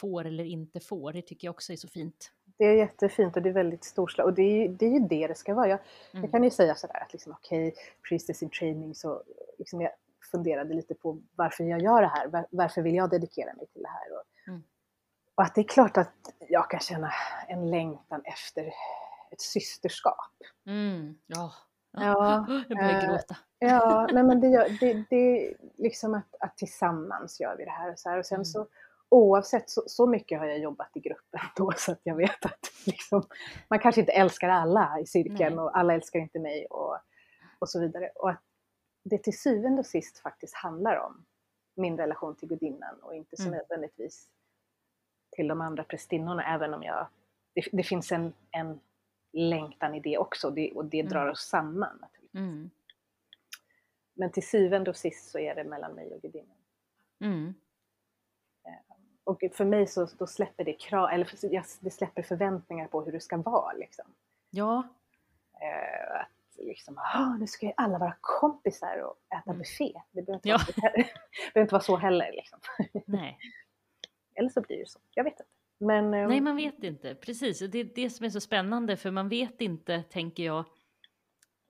får 0.00 0.24
eller 0.24 0.44
inte 0.44 0.80
får. 0.80 1.12
Det 1.12 1.22
tycker 1.22 1.46
jag 1.46 1.52
också 1.52 1.72
är 1.72 1.76
så 1.76 1.88
fint. 1.88 2.32
Det 2.58 2.64
är 2.64 2.74
jättefint 2.74 3.36
och 3.36 3.42
det 3.42 3.48
är 3.48 3.52
väldigt 3.52 3.84
storslaget 3.84 4.30
och 4.30 4.36
det 4.36 4.42
är, 4.42 4.68
det 4.68 4.86
är 4.86 4.90
ju 4.90 5.00
det 5.00 5.26
det 5.26 5.34
ska 5.34 5.54
vara. 5.54 5.68
Jag, 5.68 5.78
mm. 6.12 6.24
jag 6.24 6.30
kan 6.30 6.44
ju 6.44 6.50
säga 6.50 6.74
sådär 6.74 7.02
att 7.02 7.12
liksom, 7.12 7.32
okej, 7.32 7.68
okay, 7.68 7.82
priestess 8.08 8.42
in 8.42 8.50
training, 8.50 8.94
så 8.94 9.22
liksom 9.58 9.80
jag 9.80 9.90
funderade 10.30 10.74
lite 10.74 10.94
på 10.94 11.18
varför 11.36 11.64
jag 11.64 11.82
gör 11.82 12.02
det 12.02 12.08
här, 12.08 12.46
varför 12.50 12.82
vill 12.82 12.94
jag 12.94 13.10
dedikera 13.10 13.54
mig 13.54 13.66
till 13.66 13.82
det 13.82 13.88
här? 13.88 14.18
Och, 14.18 14.48
mm. 14.48 14.62
och 15.34 15.42
att 15.42 15.54
det 15.54 15.60
är 15.60 15.68
klart 15.68 15.96
att 15.96 16.14
jag 16.48 16.70
kan 16.70 16.80
känna 16.80 17.12
en 17.48 17.70
längtan 17.70 18.22
efter 18.24 18.66
ett 19.30 19.40
systerskap. 19.40 20.30
Mm. 20.66 21.18
Ja. 21.26 21.52
Ja, 21.92 22.46
jag 22.68 22.78
börjar 22.78 23.02
äh, 23.02 23.08
gråta. 23.08 23.36
Ja, 23.58 24.08
nej 24.12 24.22
men 24.22 24.40
det, 24.40 24.48
gör, 24.48 24.68
det, 24.80 25.04
det 25.10 25.16
är 25.16 25.54
liksom 25.76 26.14
att, 26.14 26.34
att 26.40 26.56
tillsammans 26.56 27.40
gör 27.40 27.56
vi 27.56 27.64
det 27.64 27.70
här 27.70 27.92
och 27.92 27.98
så 27.98 28.08
här. 28.08 28.18
Och 28.18 28.26
sen 28.26 28.36
mm. 28.36 28.44
så 28.44 28.66
oavsett, 29.12 29.70
så, 29.70 29.82
så, 29.86 30.06
mycket 30.06 30.38
har 30.38 30.46
jag 30.46 30.58
jobbat 30.58 30.96
i 30.96 31.00
gruppen 31.00 31.40
då 31.56 31.72
så 31.76 31.92
att 31.92 32.00
jag 32.02 32.16
vet 32.16 32.44
att 32.44 32.72
liksom, 32.86 33.22
man 33.68 33.78
kanske 33.78 34.00
inte 34.00 34.12
älskar 34.12 34.48
alla 34.48 35.00
i 35.00 35.06
cirkeln 35.06 35.56
Nej. 35.56 35.64
och 35.64 35.78
alla 35.78 35.94
älskar 35.94 36.20
inte 36.20 36.38
mig 36.38 36.66
och, 36.66 36.98
och 37.58 37.68
så 37.68 37.80
vidare. 37.80 38.10
Och 38.14 38.30
att 38.30 38.42
det 39.04 39.18
till 39.18 39.38
syvende 39.38 39.80
och 39.80 39.86
sist 39.86 40.18
faktiskt 40.18 40.54
handlar 40.54 40.96
om 40.96 41.24
min 41.76 41.96
relation 41.96 42.36
till 42.36 42.48
gudinnan 42.48 43.00
och 43.02 43.14
inte 43.14 43.36
så 43.36 43.42
mm. 43.42 43.54
nödvändigtvis 43.54 44.28
till 45.30 45.48
de 45.48 45.60
andra 45.60 45.84
prästinnorna 45.84 46.54
även 46.54 46.74
om 46.74 46.82
jag, 46.82 47.08
det, 47.54 47.64
det, 47.72 47.82
finns 47.82 48.12
en, 48.12 48.32
en 48.50 48.80
längtan 49.32 49.94
i 49.94 50.00
det 50.00 50.18
också 50.18 50.50
det, 50.50 50.72
och 50.72 50.84
det 50.84 51.00
mm. 51.00 51.12
drar 51.12 51.26
oss 51.26 51.48
samman. 51.48 51.98
Naturligtvis. 52.00 52.34
Mm. 52.34 52.70
Men 54.14 54.32
till 54.32 54.46
syvende 54.46 54.90
och 54.90 54.96
sist 54.96 55.30
så 55.30 55.38
är 55.38 55.54
det 55.54 55.64
mellan 55.64 55.94
mig 55.94 56.14
och 56.14 56.22
gudinnan. 56.22 56.56
Och 59.24 59.40
för 59.52 59.64
mig 59.64 59.86
så 59.86 60.08
då 60.18 60.26
släpper 60.26 60.64
det 60.64 60.72
krav, 60.72 61.08
eller 61.10 61.28
det 61.80 61.90
släpper 61.90 62.22
förväntningar 62.22 62.88
på 62.88 63.02
hur 63.02 63.12
det 63.12 63.20
ska 63.20 63.36
vara. 63.36 63.72
Liksom. 63.72 64.04
Ja. 64.50 64.88
Eh, 65.54 66.20
att 66.20 66.66
liksom, 66.66 66.98
ah, 66.98 67.36
nu 67.36 67.46
ska 67.46 67.66
ju 67.66 67.72
alla 67.76 67.98
vara 67.98 68.16
kompisar 68.20 68.98
och 68.98 69.36
äta 69.38 69.50
mm. 69.50 69.58
buffé. 69.58 69.92
Det 70.12 70.22
behöver 70.22 70.34
inte, 70.34 70.48
ja. 70.48 70.58
vara, 70.82 70.92
det 70.96 71.08
behöver 71.54 71.60
inte 71.60 71.74
vara 71.74 71.82
så 71.82 71.96
heller. 71.96 72.32
Liksom. 72.32 72.58
Nej. 73.06 73.38
eller 74.34 74.48
så 74.48 74.60
blir 74.60 74.78
det 74.78 74.88
så, 74.88 74.98
jag 75.14 75.24
vet 75.24 75.32
inte. 75.32 75.44
Men, 75.78 76.14
eh, 76.14 76.28
Nej, 76.28 76.40
man 76.40 76.56
vet 76.56 76.84
inte. 76.84 77.14
Precis, 77.14 77.58
det 77.58 77.78
är 77.78 77.84
det 77.94 78.10
som 78.10 78.26
är 78.26 78.30
så 78.30 78.40
spännande, 78.40 78.96
för 78.96 79.10
man 79.10 79.28
vet 79.28 79.60
inte, 79.60 80.02
tänker 80.02 80.42
jag, 80.42 80.64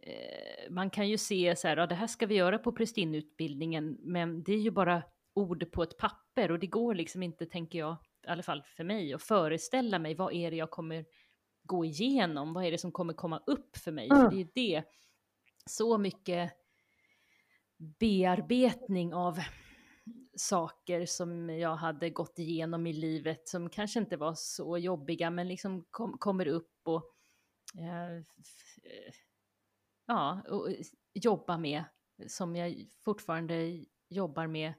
eh, 0.03 0.71
man 0.71 0.91
kan 0.91 1.09
ju 1.09 1.19
se 1.19 1.57
så 1.57 1.69
här, 1.69 1.77
ja, 1.77 1.87
det 1.87 1.95
här 1.95 2.07
ska 2.07 2.27
vi 2.27 2.35
göra 2.35 2.59
på 2.59 2.73
prästinneutbildningen, 2.73 3.99
men 4.01 4.43
det 4.43 4.53
är 4.53 4.59
ju 4.59 4.71
bara 4.71 5.03
ord 5.35 5.73
på 5.73 5.83
ett 5.83 5.99
papper 5.99 6.51
och 6.51 6.59
det 6.59 6.67
går 6.67 6.95
liksom 6.95 7.23
inte, 7.23 7.47
tänker 7.47 7.79
jag, 7.79 7.97
i 8.27 8.29
alla 8.29 8.43
fall 8.43 8.63
för 8.63 8.85
mig, 8.85 9.15
att 9.15 9.23
föreställa 9.23 9.99
mig 9.99 10.15
vad 10.15 10.33
är 10.33 10.51
det 10.51 10.57
jag 10.57 10.71
kommer 10.71 11.05
gå 11.63 11.85
igenom, 11.85 12.53
vad 12.53 12.65
är 12.65 12.71
det 12.71 12.79
som 12.79 12.93
kommer 12.93 13.15
komma 13.15 13.43
upp 13.47 13.77
för 13.77 13.93
mig, 13.93 14.09
mm. 14.11 14.23
för 14.23 14.31
det 14.31 14.43
är 14.43 14.49
det, 14.55 14.85
så 15.67 15.99
mycket 15.99 16.53
bearbetning 17.99 19.15
av 19.15 19.39
saker 20.37 21.07
som 21.07 21.51
jag 21.51 21.77
hade 21.77 22.11
gått 22.11 22.39
igenom 22.39 22.87
i 22.87 22.93
livet 22.93 23.49
som 23.49 23.71
kanske 23.71 23.99
inte 23.99 24.17
var 24.17 24.35
så 24.35 24.79
jobbiga 24.79 25.31
men 25.31 25.49
liksom 25.49 25.85
kom, 25.91 26.19
kommer 26.19 26.47
upp 26.49 26.81
och 26.85 27.15
eh, 27.79 28.25
ja, 30.07 30.43
och 30.49 30.69
jobba 31.15 31.59
med 31.59 31.85
som 32.27 32.57
jag 32.57 32.87
fortfarande 33.05 33.85
jobbar 34.09 34.47
med 34.47 34.73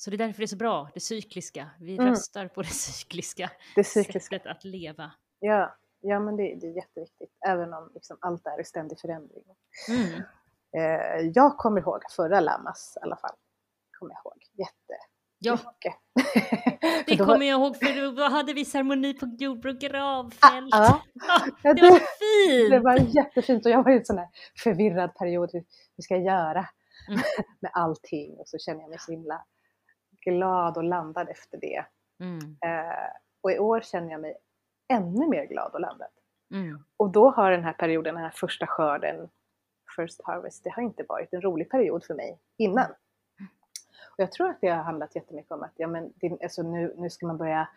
så 0.00 0.10
det 0.10 0.16
är 0.16 0.18
därför 0.18 0.38
det 0.38 0.44
är 0.44 0.46
så 0.46 0.56
bra, 0.56 0.90
det 0.94 1.00
cykliska. 1.00 1.70
Vi 1.80 1.94
mm. 1.94 2.08
röstar 2.08 2.48
på 2.48 2.62
det 2.62 2.68
cykliska, 2.74 3.50
det 3.76 3.84
cykliska 3.84 4.38
sättet 4.38 4.56
att 4.56 4.64
leva. 4.64 5.12
Ja, 5.38 5.76
ja 6.00 6.20
men 6.20 6.36
det, 6.36 6.54
det 6.60 6.66
är 6.66 6.76
jätteviktigt, 6.76 7.38
även 7.46 7.72
om 7.74 7.90
liksom 7.94 8.18
allt 8.20 8.46
är 8.46 8.60
i 8.60 8.64
ständig 8.64 9.00
förändring. 9.00 9.44
Mm. 9.88 10.22
Eh, 10.76 11.30
jag 11.34 11.56
kommer 11.56 11.80
ihåg 11.80 12.00
förra 12.16 12.40
Lamas 12.40 12.96
i 12.96 13.04
alla 13.04 13.16
fall. 13.16 13.36
Kommer 13.98 14.12
jag 14.12 14.20
ihåg. 14.24 14.42
Jätte, 14.58 14.94
Ja, 15.42 15.58
det 17.06 17.16
kommer 17.16 17.46
jag 17.46 17.60
ihåg 17.60 17.76
för 17.76 18.16
då 18.16 18.22
hade 18.22 18.52
vi 18.52 18.64
ceremoni 18.64 19.14
på 19.14 19.26
Jordbro 19.38 19.72
gravfält. 19.72 20.74
Ah, 20.74 21.00
ah. 21.28 21.46
Ja, 21.62 21.74
det 21.74 21.82
var 21.82 21.98
fint! 21.98 22.70
Det 22.70 22.80
var 22.80 23.16
jättefint 23.16 23.66
och 23.66 23.72
jag 23.72 23.82
var 23.82 23.92
i 23.92 23.96
en 23.96 24.04
sån 24.04 24.18
här 24.18 24.28
förvirrad 24.62 25.14
period. 25.14 25.50
Hur, 25.52 25.64
hur 25.96 26.02
ska 26.02 26.14
jag 26.14 26.24
göra 26.24 26.68
mm. 27.08 27.20
med 27.60 27.70
allting? 27.74 28.36
Och 28.38 28.48
så 28.48 28.58
känner 28.58 28.80
jag 28.80 28.90
mig 28.90 28.98
så 28.98 29.12
himla 29.12 29.44
glad 30.24 30.76
och 30.76 30.84
landad 30.84 31.28
efter 31.28 31.58
det. 31.58 31.84
Mm. 32.20 32.56
Eh, 32.66 33.10
och 33.40 33.52
i 33.52 33.58
år 33.58 33.80
känner 33.80 34.10
jag 34.10 34.20
mig 34.20 34.36
ännu 34.92 35.28
mer 35.28 35.44
glad 35.44 35.72
och 35.74 35.80
landad. 35.80 36.08
Mm. 36.54 36.84
Och 36.96 37.10
då 37.10 37.30
har 37.30 37.50
den 37.50 37.64
här 37.64 37.72
perioden, 37.72 38.14
den 38.14 38.24
här 38.24 38.30
första 38.30 38.66
skörden, 38.66 39.28
First 39.96 40.20
Harvest, 40.24 40.64
det 40.64 40.70
har 40.70 40.82
inte 40.82 41.04
varit 41.08 41.32
en 41.32 41.40
rolig 41.40 41.70
period 41.70 42.04
för 42.04 42.14
mig 42.14 42.38
innan. 42.58 42.90
Och 44.10 44.22
jag 44.22 44.32
tror 44.32 44.50
att 44.50 44.60
det 44.60 44.68
har 44.68 44.82
handlat 44.82 45.16
jättemycket 45.16 45.52
om 45.52 45.62
att 45.62 45.72
ja, 45.76 45.88
men 45.88 46.12
det, 46.16 46.42
alltså 46.42 46.62
nu, 46.62 46.94
nu 46.96 47.10
ska 47.10 47.26
man 47.26 47.36
börja 47.36 47.68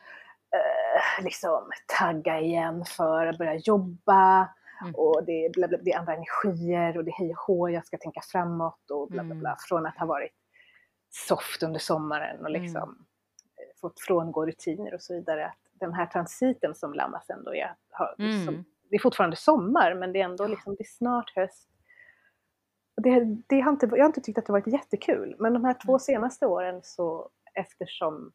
eh, 0.55 1.23
liksom 1.23 1.69
tagga 1.99 2.39
igen 2.39 2.85
för 2.85 3.27
att 3.27 3.37
börja 3.37 3.55
jobba. 3.55 4.49
Mm. 4.81 4.95
Och 4.95 5.23
det, 5.25 5.51
bla, 5.53 5.67
bla, 5.67 5.77
det 5.81 5.91
är 5.91 5.99
andra 5.99 6.13
energier 6.13 6.97
och 6.97 7.03
det 7.03 7.11
är 7.11 7.15
hej 7.15 7.29
och 7.29 7.37
hå, 7.37 7.69
jag 7.69 7.85
ska 7.85 7.97
tänka 7.97 8.21
framåt 8.21 8.91
och 8.91 9.07
bla 9.07 9.23
bla 9.23 9.35
bla. 9.35 9.49
Mm. 9.49 9.57
Från 9.69 9.85
att 9.85 9.97
ha 9.97 10.05
varit 10.05 10.31
soft 11.13 11.63
under 11.63 11.79
sommaren 11.79 12.45
och 12.45 12.51
liksom 12.51 12.83
mm. 12.83 13.05
Fått 13.81 13.99
frångå 13.99 14.45
rutiner 14.45 14.93
och 14.93 15.01
så 15.01 15.13
vidare. 15.13 15.45
Att 15.45 15.57
den 15.73 15.93
här 15.93 16.05
transiten 16.05 16.75
som 16.75 16.93
Lammas 16.93 17.29
ändå 17.29 17.55
är, 17.55 17.75
har, 17.89 18.15
mm. 18.19 18.45
som, 18.45 18.65
det 18.89 18.95
är 18.95 18.99
fortfarande 18.99 19.35
sommar 19.35 19.95
men 19.95 20.13
det 20.13 20.21
är 20.21 20.25
ändå 20.25 20.47
liksom, 20.47 20.75
det 20.75 20.83
är 20.83 20.97
snart 20.97 21.35
höst. 21.35 21.69
Det, 22.95 23.25
det 23.47 23.59
har 23.59 23.71
inte, 23.71 23.85
jag 23.85 23.97
har 23.97 24.05
inte 24.05 24.21
tyckt 24.21 24.37
att 24.37 24.45
det 24.45 24.51
varit 24.51 24.67
jättekul 24.67 25.35
men 25.39 25.53
de 25.53 25.65
här 25.65 25.73
två 25.85 25.91
mm. 25.91 25.99
senaste 25.99 26.45
åren 26.45 26.79
så 26.83 27.29
eftersom 27.53 28.31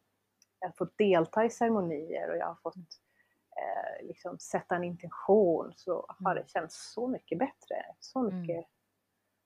jag 0.59 0.67
har 0.67 0.73
fått 0.73 0.97
delta 0.97 1.45
i 1.45 1.49
ceremonier 1.49 2.29
och 2.29 2.37
jag 2.37 2.47
har 2.47 2.57
fått 2.63 2.75
eh, 2.75 4.07
liksom 4.07 4.39
sätta 4.39 4.75
en 4.75 4.83
intention 4.83 5.73
så 5.75 6.05
har 6.07 6.35
det 6.35 6.49
känts 6.49 6.93
så 6.93 7.07
mycket 7.07 7.39
bättre, 7.39 7.85
så 7.99 8.21
mycket 8.21 8.55
mm. 8.55 8.65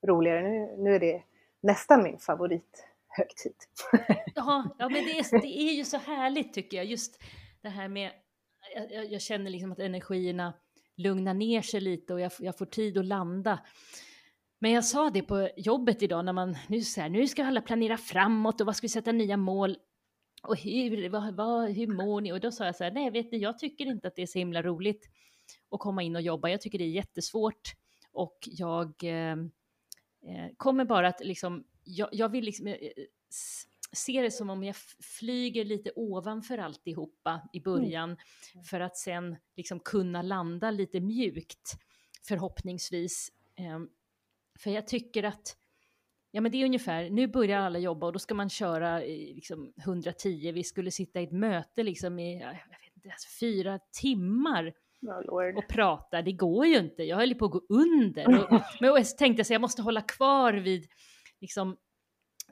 roligare. 0.07 0.41
Nu, 0.41 0.75
nu 0.77 0.95
är 0.95 0.99
det 0.99 1.23
nästan 1.61 2.03
min 2.03 2.17
favorit 2.17 2.92
högtid. 3.17 3.55
ja, 4.35 4.75
ja, 4.79 4.89
men 4.89 5.05
det 5.05 5.19
är, 5.19 5.41
det 5.41 5.59
är 5.59 5.73
ju 5.73 5.85
så 5.85 5.97
härligt 5.97 6.53
tycker 6.53 6.77
jag, 6.77 6.85
just 6.85 7.23
det 7.61 7.69
här 7.69 7.87
med, 7.87 8.11
jag, 8.91 9.11
jag 9.11 9.21
känner 9.21 9.51
liksom 9.51 9.71
att 9.71 9.79
energierna 9.79 10.53
lugnar 10.95 11.33
ner 11.33 11.61
sig 11.61 11.81
lite 11.81 12.13
och 12.13 12.19
jag, 12.19 12.31
jag, 12.39 12.57
får 12.57 12.65
tid 12.65 12.97
att 12.97 13.05
landa. 13.05 13.59
Men 14.59 14.71
jag 14.71 14.85
sa 14.85 15.09
det 15.09 15.21
på 15.21 15.49
jobbet 15.57 16.01
idag 16.01 16.25
när 16.25 16.33
man, 16.33 16.57
nu, 16.67 16.81
så 16.81 17.01
här, 17.01 17.09
nu 17.09 17.27
ska 17.27 17.45
alla 17.45 17.61
planera 17.61 17.97
framåt 17.97 18.61
och 18.61 18.67
vad 18.67 18.75
ska 18.75 18.85
vi 18.85 18.89
sätta 18.89 19.11
nya 19.11 19.37
mål? 19.37 19.77
Och 20.43 20.57
hur, 20.57 21.09
vad, 21.09 21.35
vad, 21.35 21.69
hur 21.69 21.87
mår 21.87 22.21
ni? 22.21 22.31
Och 22.31 22.39
då 22.39 22.51
sa 22.51 22.65
jag 22.65 22.75
så 22.75 22.83
här, 22.83 22.91
nej 22.91 23.11
vet 23.11 23.31
ni, 23.31 23.37
jag 23.37 23.59
tycker 23.59 23.85
inte 23.85 24.07
att 24.07 24.15
det 24.15 24.21
är 24.21 24.27
så 24.27 24.39
himla 24.39 24.61
roligt 24.61 25.09
att 25.71 25.79
komma 25.79 26.03
in 26.03 26.15
och 26.15 26.21
jobba. 26.21 26.49
Jag 26.49 26.61
tycker 26.61 26.77
det 26.77 26.83
är 26.83 26.89
jättesvårt 26.89 27.73
och 28.11 28.37
jag 28.41 29.03
eh, 29.03 29.37
eh 30.27 30.49
kommer 30.57 30.85
bara 30.85 31.07
att 31.07 31.19
liksom 31.25 31.63
jag, 31.83 32.09
jag 32.11 32.29
vill 32.29 32.45
liksom 32.45 32.67
eh, 32.67 32.75
se 33.91 34.21
det 34.21 34.31
som 34.31 34.49
om 34.49 34.63
jag 34.63 34.75
flyger 35.19 35.65
lite 35.65 35.91
ovanför 35.95 36.57
alltihopa 36.57 37.49
i 37.53 37.57
mm. 37.57 37.63
början 37.63 38.09
mm. 38.09 38.63
för 38.63 38.79
att 38.79 38.97
sen 38.97 39.35
liksom 39.55 39.79
kunna 39.79 40.21
landa 40.21 40.71
lite 40.71 40.99
mjukt 40.99 41.73
förhoppningsvis. 42.27 43.31
Um, 43.75 43.89
för 44.59 44.71
jag 44.71 44.87
tycker 44.87 45.23
att 45.23 45.57
Ja 46.35 46.41
men 46.41 46.51
det 46.51 46.57
är 46.57 46.65
ungefär, 46.65 47.09
nu 47.09 47.27
börjar 47.27 47.59
alla 47.59 47.79
jobba 47.79 48.07
och 48.07 48.13
då 48.13 48.19
ska 48.19 48.35
man 48.35 48.49
köra 48.49 48.99
liksom 48.99 49.73
110, 49.77 50.51
vi 50.51 50.63
skulle 50.63 50.91
sitta 50.91 51.21
i 51.21 51.23
ett 51.23 51.31
möte 51.31 51.83
liksom 51.83 52.19
i 52.19 52.39
jag 52.41 52.49
vet 52.49 52.95
inte, 52.95 53.09
alltså 53.09 53.27
fyra 53.39 53.79
timmar 54.01 54.73
oh 55.27 55.57
och 55.57 55.67
prata, 55.67 56.21
det 56.21 56.31
går 56.31 56.65
ju 56.65 56.77
inte, 56.77 57.03
jag 57.03 57.17
höll 57.17 57.35
på 57.35 57.45
att 57.45 57.51
gå 57.51 57.61
under. 57.69 58.27
Och, 58.53 58.61
men 58.79 58.89
jag 58.89 59.17
tänkte 59.17 59.43
så 59.43 59.53
jag 59.53 59.61
måste 59.61 59.81
hålla 59.81 60.01
kvar 60.01 60.53
vid 60.53 60.87
liksom 61.43 61.77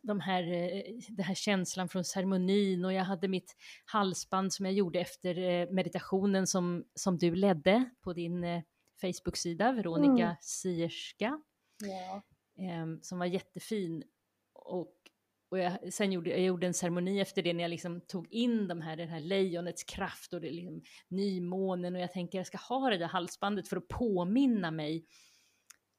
de 0.03 0.19
här, 0.19 0.43
eh, 0.43 0.81
den 1.09 1.25
här 1.25 1.35
känslan 1.35 1.89
från 1.89 2.03
ceremonin 2.03 2.85
och 2.85 2.93
jag 2.93 3.03
hade 3.03 3.27
mitt 3.27 3.55
halsband 3.85 4.53
som 4.53 4.65
jag 4.65 4.75
gjorde 4.75 4.99
efter 4.99 5.37
eh, 5.37 5.69
meditationen 5.71 6.47
som, 6.47 6.85
som 6.95 7.17
du 7.17 7.35
ledde 7.35 7.89
på 8.01 8.13
din 8.13 8.43
eh, 8.43 8.61
Facebook-sida, 9.01 9.71
Veronica 9.71 10.23
mm. 10.23 10.35
Sierska, 10.41 11.41
ja. 11.83 12.23
som 13.01 13.19
var 13.19 13.25
jättefin. 13.25 14.03
Och 14.53 14.95
och 15.51 15.59
jag, 15.59 15.93
sen 15.93 16.11
gjorde 16.11 16.29
jag 16.29 16.39
gjorde 16.39 16.67
en 16.67 16.73
ceremoni 16.73 17.19
efter 17.19 17.41
det 17.41 17.53
när 17.53 17.63
jag 17.63 17.69
liksom 17.69 18.01
tog 18.01 18.31
in 18.31 18.67
de 18.67 18.81
här, 18.81 18.97
den 18.97 19.09
här 19.09 19.19
lejonets 19.19 19.83
kraft 19.83 20.33
och 20.33 20.41
det 20.41 20.51
liksom, 20.51 20.81
nymånen 21.07 21.95
och 21.95 22.01
jag 22.01 22.11
tänker 22.11 22.37
jag 22.37 22.47
ska 22.47 22.57
ha 22.57 22.89
det 22.89 22.97
där 22.97 23.07
halsbandet 23.07 23.67
för 23.67 23.77
att 23.77 23.87
påminna 23.87 24.71
mig 24.71 25.05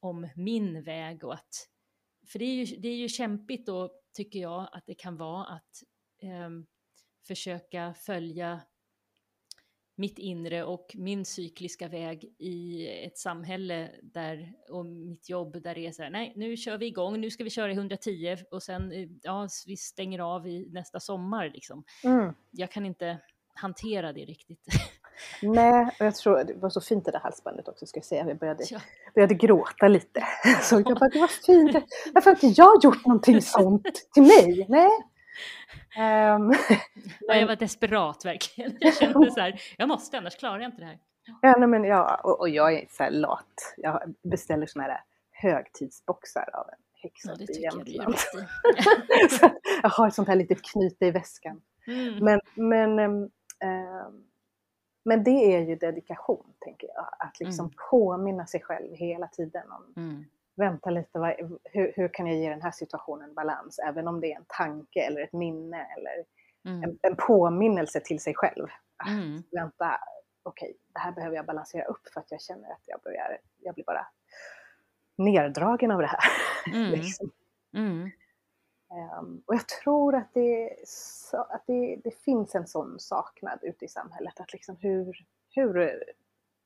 om 0.01 0.29
min 0.37 0.83
väg 0.83 1.25
och 1.25 1.35
att, 1.35 1.69
för 2.27 2.39
det 2.39 2.45
är 2.45 2.65
ju, 2.65 2.77
det 2.77 2.89
är 2.89 2.97
ju 2.97 3.09
kämpigt 3.09 3.67
då 3.67 3.91
tycker 4.17 4.39
jag 4.39 4.69
att 4.73 4.87
det 4.87 4.95
kan 4.95 5.17
vara 5.17 5.45
att 5.45 5.83
eh, 6.23 6.51
försöka 7.27 7.95
följa 7.95 8.61
mitt 9.97 10.19
inre 10.19 10.65
och 10.65 10.93
min 10.95 11.25
cykliska 11.25 11.89
väg 11.89 12.35
i 12.39 12.87
ett 12.89 13.19
samhälle 13.19 13.91
där, 14.03 14.53
och 14.69 14.87
mitt 14.87 15.29
jobb 15.29 15.63
där 15.63 15.75
det 15.75 15.87
är 15.87 15.93
så 15.93 16.03
här, 16.03 16.11
nej, 16.11 16.33
nu 16.37 16.57
kör 16.57 16.79
vi 16.79 16.87
igång, 16.87 17.21
nu 17.21 17.31
ska 17.31 17.45
vi 17.45 17.51
köra 17.51 17.71
i 17.71 17.75
110 17.75 18.37
och 18.51 18.63
sen, 18.63 18.93
eh, 18.93 19.09
ja, 19.23 19.49
vi 19.67 19.77
stänger 19.77 20.19
av 20.19 20.49
i 20.49 20.69
nästa 20.71 21.01
sommar 21.01 21.51
liksom. 21.51 21.85
Mm. 22.05 22.35
Jag 22.51 22.71
kan 22.71 22.87
inte 22.87 23.19
hantera 23.55 24.13
det 24.13 24.25
riktigt. 24.25 24.67
Nej, 25.43 25.87
och 26.01 26.07
jag 26.07 26.15
tror 26.15 26.45
det 26.45 26.55
var 26.55 26.71
så 26.71 26.81
fint 26.81 27.05
det 27.05 27.11
där 27.11 27.19
halsbandet 27.19 27.69
också 27.69 27.87
ska 27.87 27.99
jag 27.99 28.05
säga. 28.05 28.29
Jag 28.29 28.39
började, 28.39 28.65
ja. 28.71 28.81
började 29.15 29.35
gråta 29.35 29.89
lite. 29.89 30.25
Så 30.63 30.75
jag 30.75 30.99
bara, 30.99 31.09
det 31.09 31.21
var 31.21 31.29
fint. 31.47 31.85
Varför 32.15 32.31
har 32.31 32.45
inte 32.45 32.61
jag 32.61 32.85
gjort 32.85 33.07
någonting 33.07 33.43
sånt 33.43 33.89
till 34.15 34.23
mig? 34.23 34.67
Nej, 34.69 34.91
Um, 35.99 36.55
ja, 37.21 37.35
jag 37.35 37.47
var 37.47 37.57
desperat 37.57 38.25
verkligen. 38.25 38.77
Jag 38.81 38.95
kände 38.95 39.31
så 39.31 39.41
här, 39.41 39.61
jag 39.79 39.89
måste 39.89 40.19
annars 40.19 40.37
klarar 40.37 40.61
jag 40.61 40.69
inte 40.69 40.81
det 40.81 40.87
här. 40.87 40.99
Ja, 41.43 41.55
nej, 41.59 41.69
men 41.69 41.85
ja 41.85 42.21
och, 42.25 42.41
och 42.41 42.49
jag 42.49 42.75
är 42.75 42.87
så 42.91 43.03
här 43.03 43.11
lat. 43.11 43.75
Jag 43.77 44.15
beställer 44.23 44.67
såna 44.67 44.85
här 44.85 45.01
högtidsboxar 45.31 46.51
av 46.53 46.69
en 46.69 46.79
häxa 47.03 47.37
ja, 47.39 47.55
i 47.55 47.63
Jämtland. 47.63 48.15
Jag, 49.41 49.51
jag 49.83 49.91
har 49.91 50.09
ett 50.09 50.15
sånt 50.15 50.29
här 50.29 50.37
litet 50.37 50.63
knyte 50.63 51.07
i 51.07 51.11
väskan. 51.11 51.61
Mm. 51.87 52.25
Men, 52.25 52.41
men, 52.55 52.99
um, 52.99 53.23
um, 53.23 54.25
men 55.05 55.25
det 55.25 55.55
är 55.55 55.61
ju 55.61 55.77
dedikation, 55.77 56.47
tänker 56.59 56.89
jag. 56.95 57.07
Att 57.19 57.41
liksom 57.41 57.65
mm. 57.65 57.75
påminna 57.91 58.47
sig 58.47 58.61
själv 58.61 58.95
hela 58.95 59.27
tiden 59.27 59.73
om 59.73 60.03
mm 60.03 60.25
vänta 60.57 60.91
lite, 60.91 61.19
vad, 61.19 61.35
hur, 61.65 61.93
hur, 61.97 62.09
kan 62.09 62.27
jag 62.27 62.37
ge 62.37 62.51
den 62.51 62.63
här 62.63 62.71
situationen 62.71 63.35
balans? 63.35 63.79
Även 63.79 64.09
om 64.09 64.21
det 64.21 64.33
är 64.33 64.37
en 64.37 64.45
tanke 64.49 65.01
eller 65.01 65.21
ett 65.21 65.33
minne 65.33 65.87
eller 65.97 66.25
mm. 66.65 66.83
en, 66.83 66.99
en, 67.03 67.17
påminnelse 67.17 68.01
till 68.01 68.21
sig 68.21 68.35
själv. 68.35 68.67
Mm. 69.09 69.43
Vänta, 69.51 69.99
okej, 70.43 70.67
okay, 70.67 70.79
det 70.93 71.01
här 71.01 71.13
behöver 71.13 71.37
jag 71.37 71.47
balansera 71.47 71.85
upp 71.85 72.09
för 72.15 72.21
att 72.21 72.31
jag 72.31 72.41
känner 72.41 72.71
att 72.73 72.83
jag 72.87 73.01
börjar, 73.01 73.39
jag 73.59 73.75
blir 73.75 73.85
bara 73.85 74.07
neddragen 75.17 75.91
av 75.91 76.01
det 76.01 76.07
här. 76.07 76.21
Mm. 76.67 76.91
liksom. 76.91 77.31
Um, 79.19 79.43
och 79.47 79.55
jag 79.55 79.69
tror 79.69 80.15
att, 80.15 80.35
det, 80.35 80.77
att 81.33 81.63
det, 81.67 82.01
det, 82.05 82.11
finns 82.11 82.55
en 82.55 82.67
sån 82.67 83.01
saknad 83.01 83.59
ute 83.63 83.85
i 83.85 83.89
samhället, 83.89 84.41
att 84.41 84.53
liksom 84.53 84.77
hur, 84.81 85.27
hur, 85.51 86.05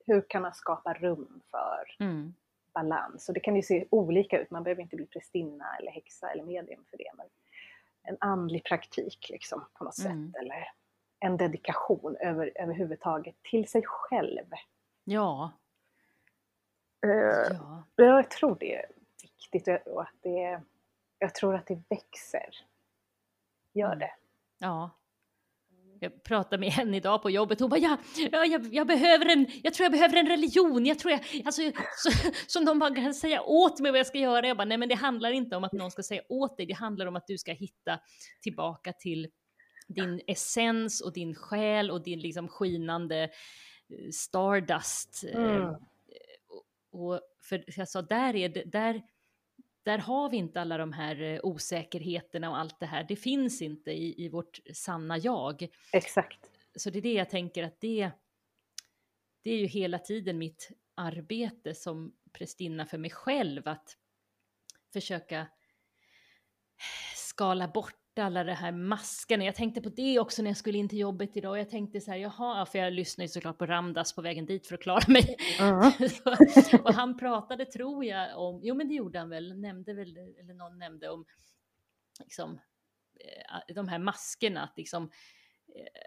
hur 0.07 0.25
kan 0.29 0.43
man 0.43 0.55
skapa 0.55 0.95
rum 0.95 1.41
för 1.51 2.05
mm 2.05 2.35
balans. 2.77 3.29
Och 3.29 3.35
det 3.35 3.41
kan 3.41 3.57
ju 3.57 3.63
se 3.63 3.87
olika 3.91 4.41
ut, 4.41 4.51
man 4.51 4.63
behöver 4.63 4.83
inte 4.83 4.97
bli 4.97 5.07
prästinna 5.07 5.77
eller 5.79 5.91
häxa 5.91 6.31
eller 6.31 6.45
medium 6.45 6.85
för 6.91 6.97
det. 6.97 7.11
Men 7.17 7.27
en 8.03 8.17
andlig 8.21 8.65
praktik 8.65 9.29
liksom 9.31 9.65
på 9.75 9.85
något 9.85 9.99
mm. 9.99 10.33
sätt. 10.33 10.43
Eller 10.43 10.73
en 11.19 11.37
dedikation 11.37 12.17
över, 12.21 12.53
överhuvudtaget 12.55 13.35
till 13.43 13.69
sig 13.69 13.83
själv. 13.87 14.47
Ja. 15.05 15.53
Uh, 17.07 17.13
ja. 17.51 17.85
Jag 17.97 18.31
tror 18.31 18.57
det 18.61 18.75
är 18.75 18.87
viktigt 19.23 19.87
och 19.87 20.03
att 20.03 20.15
det, 20.21 20.61
jag 21.19 21.35
tror 21.35 21.55
att 21.55 21.67
det 21.67 21.83
växer. 21.89 22.67
Gör 23.73 23.87
mm. 23.87 23.99
det. 23.99 24.11
Ja. 24.59 24.91
Jag 26.01 26.23
pratade 26.23 26.59
med 26.59 26.79
en 26.79 26.95
idag 26.95 27.23
på 27.23 27.31
jobbet, 27.31 27.61
hon 27.61 27.71
bara 27.71 27.81
ja, 27.81 27.97
ja 28.33 28.45
jag, 28.45 28.75
jag, 28.75 28.87
behöver 28.87 29.27
en, 29.27 29.47
jag 29.63 29.75
tror 29.75 29.85
jag 29.85 29.93
behöver 29.93 30.17
en 30.17 30.27
religion, 30.27 30.87
jag 30.87 30.99
tror 30.99 31.13
jag, 31.13 31.43
alltså, 31.45 31.63
så, 31.97 32.11
som 32.47 32.65
de 32.65 32.79
bara 32.79 32.95
kan 32.95 33.15
säga 33.15 33.43
åt 33.43 33.81
mig 33.81 33.91
vad 33.91 33.99
jag 33.99 34.07
ska 34.07 34.19
göra. 34.19 34.47
Jag 34.47 34.57
bara 34.57 34.65
nej 34.65 34.79
men 34.79 34.89
det 34.89 34.95
handlar 34.95 35.31
inte 35.31 35.57
om 35.57 35.65
att 35.65 35.73
någon 35.73 35.91
ska 35.91 36.03
säga 36.03 36.23
åt 36.29 36.57
dig, 36.57 36.67
det 36.67 36.75
handlar 36.75 37.07
om 37.07 37.17
att 37.17 37.27
du 37.27 37.39
ska 37.39 37.53
hitta 37.53 37.99
tillbaka 38.43 38.93
till 38.93 39.29
din 39.89 40.21
essens 40.27 41.01
och 41.01 41.13
din 41.13 41.35
själ 41.35 41.91
och 41.91 42.03
din 42.03 42.21
liksom 42.21 42.49
skinande 42.49 43.23
eh, 43.23 44.11
stardust. 44.13 45.25
Eh, 45.35 45.41
mm. 45.41 45.75
Och, 46.49 46.65
och, 46.91 47.21
för 47.43 47.65
jag 47.67 47.89
sa, 47.89 48.03
där 48.03 48.37
är 48.37 48.49
det, 48.49 48.65
där 48.65 49.03
där 49.87 49.99
har 49.99 50.31
vi 50.31 50.37
inte 50.37 50.61
alla 50.61 50.79
de 50.79 50.93
här 50.93 51.23
eh, 51.23 51.41
osäkerheterna 51.43 52.51
och 52.51 52.59
allt 52.59 52.81
det 52.81 52.87
här. 52.87 53.05
Det 53.05 53.17
finns 53.17 53.63
inte 53.63 53.91
i, 53.93 54.25
i 54.25 54.29
vårt 54.29 54.61
sanna 54.73 55.19
jag. 55.19 55.69
Exakt. 55.93 56.51
Så 56.77 56.91
det 56.91 56.99
är 56.99 57.03
det 57.03 57.13
jag 57.13 57.31
tänker 57.31 57.65
att 57.65 57.81
det, 57.81 58.11
det 59.43 59.51
är 59.51 59.59
ju 59.59 59.67
hela 59.67 59.99
tiden 59.99 60.39
mitt 60.39 60.71
arbete 60.95 61.75
som 61.75 62.15
prästinna 62.33 62.87
för 62.87 62.99
mig 62.99 63.11
själv 63.11 63.69
att 63.69 63.97
försöka 64.93 65.47
skala 67.15 67.69
bort 67.69 68.06
alla 68.23 68.45
de 68.45 68.53
här 68.53 68.73
maskerna. 68.73 69.45
Jag 69.45 69.55
tänkte 69.55 69.81
på 69.81 69.89
det 69.89 70.19
också 70.19 70.43
när 70.43 70.51
jag 70.51 70.57
skulle 70.57 70.79
in 70.79 70.89
till 70.89 70.99
jobbet 70.99 71.37
idag. 71.37 71.59
Jag 71.59 71.71
tänkte 71.71 72.01
så 72.01 72.11
här, 72.11 72.19
jaha, 72.19 72.67
för 72.67 72.79
jag 72.79 72.93
lyssnade 72.93 73.25
ju 73.25 73.29
såklart 73.29 73.59
på 73.59 73.67
Ramdas 73.67 74.13
på 74.13 74.23
vägen 74.23 74.47
dit 74.47 74.67
för 74.67 74.75
att 74.75 74.83
klara 74.83 75.05
mig. 75.09 75.37
Mm. 75.61 75.93
och 76.85 76.95
han 76.95 77.19
pratade, 77.19 77.65
tror 77.65 78.05
jag, 78.05 78.39
om, 78.39 78.61
jo 78.63 78.75
men 78.75 78.89
det 78.89 78.95
gjorde 78.95 79.19
han 79.19 79.29
väl, 79.29 79.61
nämnde 79.61 79.95
väl, 79.95 80.17
eller 80.17 80.55
någon 80.55 80.79
nämnde 80.79 81.09
om, 81.09 81.25
liksom, 82.21 82.61
eh, 83.21 83.75
de 83.75 83.89
här 83.89 83.99
maskerna, 83.99 84.63
att 84.63 84.77
liksom, 84.77 85.11
eh, 85.75 86.03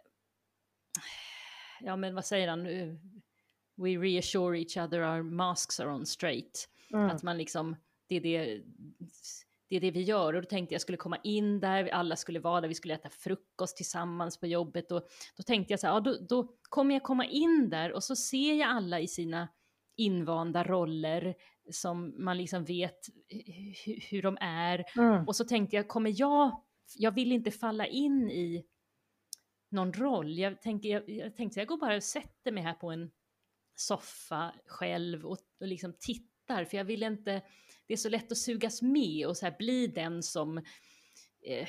ja 1.82 1.96
men 1.96 2.16
vad 2.16 2.26
säger 2.26 2.48
han, 2.48 2.64
we 3.76 3.98
reassure 3.98 4.60
each 4.60 4.78
other 4.78 5.02
our 5.02 5.24
masks 5.24 5.80
are 5.80 5.90
on 5.90 6.06
straight. 6.06 6.70
Mm. 6.94 7.10
Att 7.10 7.24
man 7.24 7.38
liksom, 7.38 7.76
det 8.08 8.16
är 8.16 8.22
det 8.22 8.64
det 9.70 9.76
är 9.76 9.80
det 9.80 9.92
vi 9.92 10.02
gör. 10.02 10.34
Och 10.34 10.42
då 10.42 10.48
tänkte 10.48 10.76
jag 10.76 10.82
skulle 10.82 10.98
komma 10.98 11.18
in 11.24 11.60
där, 11.60 11.90
alla 11.90 12.16
skulle 12.16 12.40
vara 12.40 12.62
där, 12.62 12.68
vi 12.68 12.76
skulle 12.76 12.94
äta 12.94 13.10
frukost 13.10 13.78
tillsammans 13.78 14.40
på 14.40 14.48
jobbet. 14.48 14.92
Och 14.92 15.08
då 15.38 15.44
tänkte 15.44 15.74
jag 15.74 15.80
så 15.80 15.88
här, 15.88 15.94
ja, 15.94 16.00
då, 16.00 16.18
då 16.30 16.56
kommer 16.62 16.96
jag 16.96 17.04
komma 17.04 17.26
in 17.26 17.70
där 17.70 17.94
och 17.94 18.04
så 18.04 18.16
ser 18.16 18.54
jag 18.54 18.70
alla 18.70 19.00
i 19.00 19.08
sina 19.08 19.48
invanda 19.98 20.64
roller 20.64 21.36
som 21.72 22.24
man 22.24 22.38
liksom 22.38 22.66
vet 22.66 23.00
hur 24.10 24.22
de 24.22 24.38
är. 24.42 24.86
Mm. 24.98 25.28
Och 25.28 25.36
så 25.36 25.44
tänkte 25.44 25.76
jag, 25.76 25.88
kommer 25.88 26.14
jag, 26.16 26.64
jag 26.96 27.12
vill 27.12 27.32
inte 27.32 27.52
falla 27.52 27.88
in 27.88 28.30
i 28.30 28.66
någon 29.72 29.94
roll. 29.94 30.38
Jag, 30.38 30.62
tänker, 30.62 30.90
jag, 30.90 31.10
jag 31.10 31.36
tänkte, 31.36 31.60
jag 31.60 31.68
går 31.68 31.78
bara 31.78 31.96
och 31.96 32.04
sätter 32.04 32.52
mig 32.52 32.64
här 32.64 32.74
på 32.74 32.92
en 32.92 33.12
soffa 33.76 34.54
själv 34.66 35.26
och, 35.26 35.38
och 35.60 35.68
liksom 35.68 35.94
tittar, 36.00 36.66
för 36.66 36.78
jag 36.78 36.86
vill 36.86 37.04
inte 37.04 37.42
det 37.90 37.94
är 37.94 37.98
så 37.98 38.10
lätt 38.10 38.32
att 38.32 38.38
sugas 38.38 38.82
med 38.82 39.28
och 39.28 39.38
så 39.38 39.46
här 39.46 39.56
bli 39.58 39.88
den 39.88 40.24
som, 40.24 40.58
eh, 41.46 41.68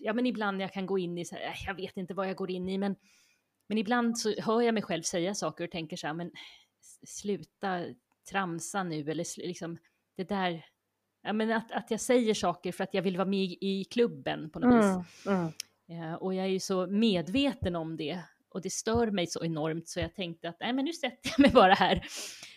ja 0.00 0.12
men 0.12 0.26
ibland 0.26 0.62
jag 0.62 0.72
kan 0.72 0.86
gå 0.86 0.98
in 0.98 1.18
i 1.18 1.24
så 1.24 1.34
här, 1.34 1.42
äh, 1.42 1.54
jag 1.66 1.74
vet 1.74 1.96
inte 1.96 2.14
vad 2.14 2.28
jag 2.28 2.36
går 2.36 2.50
in 2.50 2.68
i, 2.68 2.78
men, 2.78 2.96
men 3.68 3.78
ibland 3.78 4.18
så 4.18 4.34
hör 4.40 4.60
jag 4.60 4.74
mig 4.74 4.82
själv 4.82 5.02
säga 5.02 5.34
saker 5.34 5.64
och 5.64 5.70
tänker 5.70 5.96
så 5.96 6.06
här, 6.06 6.14
men 6.14 6.30
sluta 7.06 7.84
tramsa 8.30 8.82
nu 8.82 9.10
eller 9.10 9.46
liksom 9.46 9.78
det 10.16 10.24
där, 10.24 10.66
ja 11.22 11.32
men 11.32 11.52
att, 11.52 11.72
att 11.72 11.90
jag 11.90 12.00
säger 12.00 12.34
saker 12.34 12.72
för 12.72 12.84
att 12.84 12.94
jag 12.94 13.02
vill 13.02 13.16
vara 13.16 13.28
med 13.28 13.56
i 13.60 13.84
klubben 13.90 14.50
på 14.50 14.58
något 14.58 14.84
mm, 14.84 14.98
vis. 14.98 15.26
Mm. 15.26 15.52
Ja, 15.86 16.16
och 16.16 16.34
jag 16.34 16.44
är 16.44 16.50
ju 16.50 16.60
så 16.60 16.86
medveten 16.86 17.76
om 17.76 17.96
det 17.96 18.20
och 18.48 18.60
det 18.60 18.70
stör 18.70 19.10
mig 19.10 19.26
så 19.26 19.44
enormt 19.44 19.88
så 19.88 20.00
jag 20.00 20.14
tänkte 20.14 20.48
att 20.48 20.60
nej 20.60 20.72
men 20.72 20.84
nu 20.84 20.92
sätter 20.92 21.30
jag 21.30 21.40
mig 21.40 21.50
bara 21.50 21.74
här 21.74 21.96
Eh, 21.96 22.49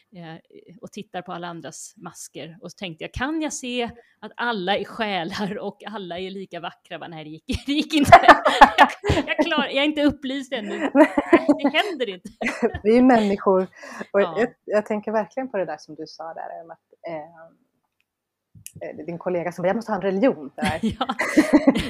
och 0.82 0.91
tittar 0.91 1.21
på 1.21 1.32
alla 1.32 1.47
andras 1.47 1.93
masker. 1.97 2.58
Och 2.62 2.71
så 2.71 2.76
tänkte 2.76 3.04
jag, 3.04 3.13
kan 3.13 3.41
jag 3.41 3.54
se 3.54 3.89
att 4.19 4.32
alla 4.36 4.78
är 4.78 4.84
själar 4.84 5.58
och 5.58 5.84
alla 5.86 6.19
är 6.19 6.30
lika 6.30 6.60
vackra? 6.60 6.97
Va, 6.97 7.08
nej, 7.08 7.23
det 7.23 7.30
gick, 7.30 7.45
det 7.65 7.71
gick 7.71 7.93
inte. 7.93 8.12
jag, 9.28 9.38
klar, 9.45 9.63
jag 9.63 9.76
är 9.76 9.84
inte 9.84 10.04
upplyst 10.04 10.54
ännu. 10.54 10.80
Det 11.58 11.69
händer 11.69 12.10
inte. 12.10 12.30
Vi 12.84 12.97
är 12.97 13.02
människor. 13.02 13.67
Och 14.13 14.21
ja. 14.21 14.36
jag, 14.39 14.49
jag, 14.65 14.86
tänker 14.86 15.12
verkligen 15.12 15.49
på 15.49 15.58
det 15.58 15.65
där 15.65 15.78
som 15.78 15.95
du 15.95 16.08
sa 16.08 16.34
där, 16.34 16.63
om 16.63 16.71
att 16.71 16.80
eh, 17.08 17.15
eh 18.89 19.06
din 19.06 19.17
kollega 19.17 19.52
som 19.52 19.65
jag 19.65 19.76
måste 19.76 19.91
ha 19.91 19.95
en 19.95 20.02
religion. 20.02 20.52
Där. 20.56 20.80
Ja. 20.99 21.08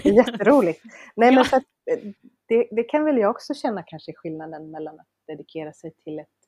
det 0.03 0.09
är 0.09 0.13
jätteroligt. 0.13 0.81
Nej, 1.15 1.31
men 1.31 1.45
ja. 1.51 1.57
att, 1.57 1.63
eh, 1.91 2.12
det, 2.47 2.67
det, 2.71 2.83
kan 2.83 3.05
väl 3.05 3.17
jag 3.17 3.31
också 3.31 3.53
känna 3.53 3.83
kanske 3.83 4.13
skillnaden 4.13 4.71
mellan 4.71 4.99
att 4.99 5.07
dedikera 5.27 5.73
sig 5.73 5.91
till 5.91 6.19
ett 6.19 6.42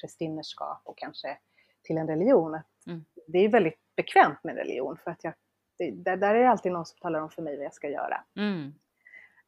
prästinnerskap 0.00 0.82
och 0.84 0.98
kanske 0.98 1.38
till 1.82 1.98
en 1.98 2.06
religion. 2.06 2.60
Mm. 2.86 3.04
Det 3.26 3.38
är 3.38 3.48
väldigt 3.48 3.78
bekvämt 3.96 4.44
med 4.44 4.56
religion 4.56 4.96
för 5.04 5.10
att 5.10 5.24
jag, 5.24 5.34
det, 5.78 5.90
där, 5.90 6.16
där, 6.16 6.34
är 6.34 6.40
det 6.40 6.50
alltid 6.50 6.72
någon 6.72 6.86
som 6.86 6.98
talar 6.98 7.20
om 7.20 7.30
för 7.30 7.42
mig 7.42 7.56
vad 7.56 7.64
jag 7.64 7.74
ska 7.74 7.88
göra. 7.88 8.24
Mm. 8.36 8.74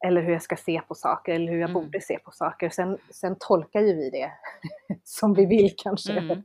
Eller 0.05 0.21
hur 0.21 0.33
jag 0.33 0.41
ska 0.41 0.55
se 0.55 0.81
på 0.87 0.95
saker 0.95 1.33
eller 1.33 1.51
hur 1.51 1.59
jag 1.59 1.69
mm. 1.69 1.83
borde 1.83 2.01
se 2.01 2.19
på 2.19 2.31
saker. 2.31 2.69
Sen, 2.69 2.97
sen 3.09 3.35
tolkar 3.39 3.81
ju 3.81 3.95
vi 3.95 4.09
det 4.09 4.31
som 5.03 5.33
vi 5.33 5.45
vill 5.45 5.73
kanske. 5.77 6.13
Mm. 6.13 6.43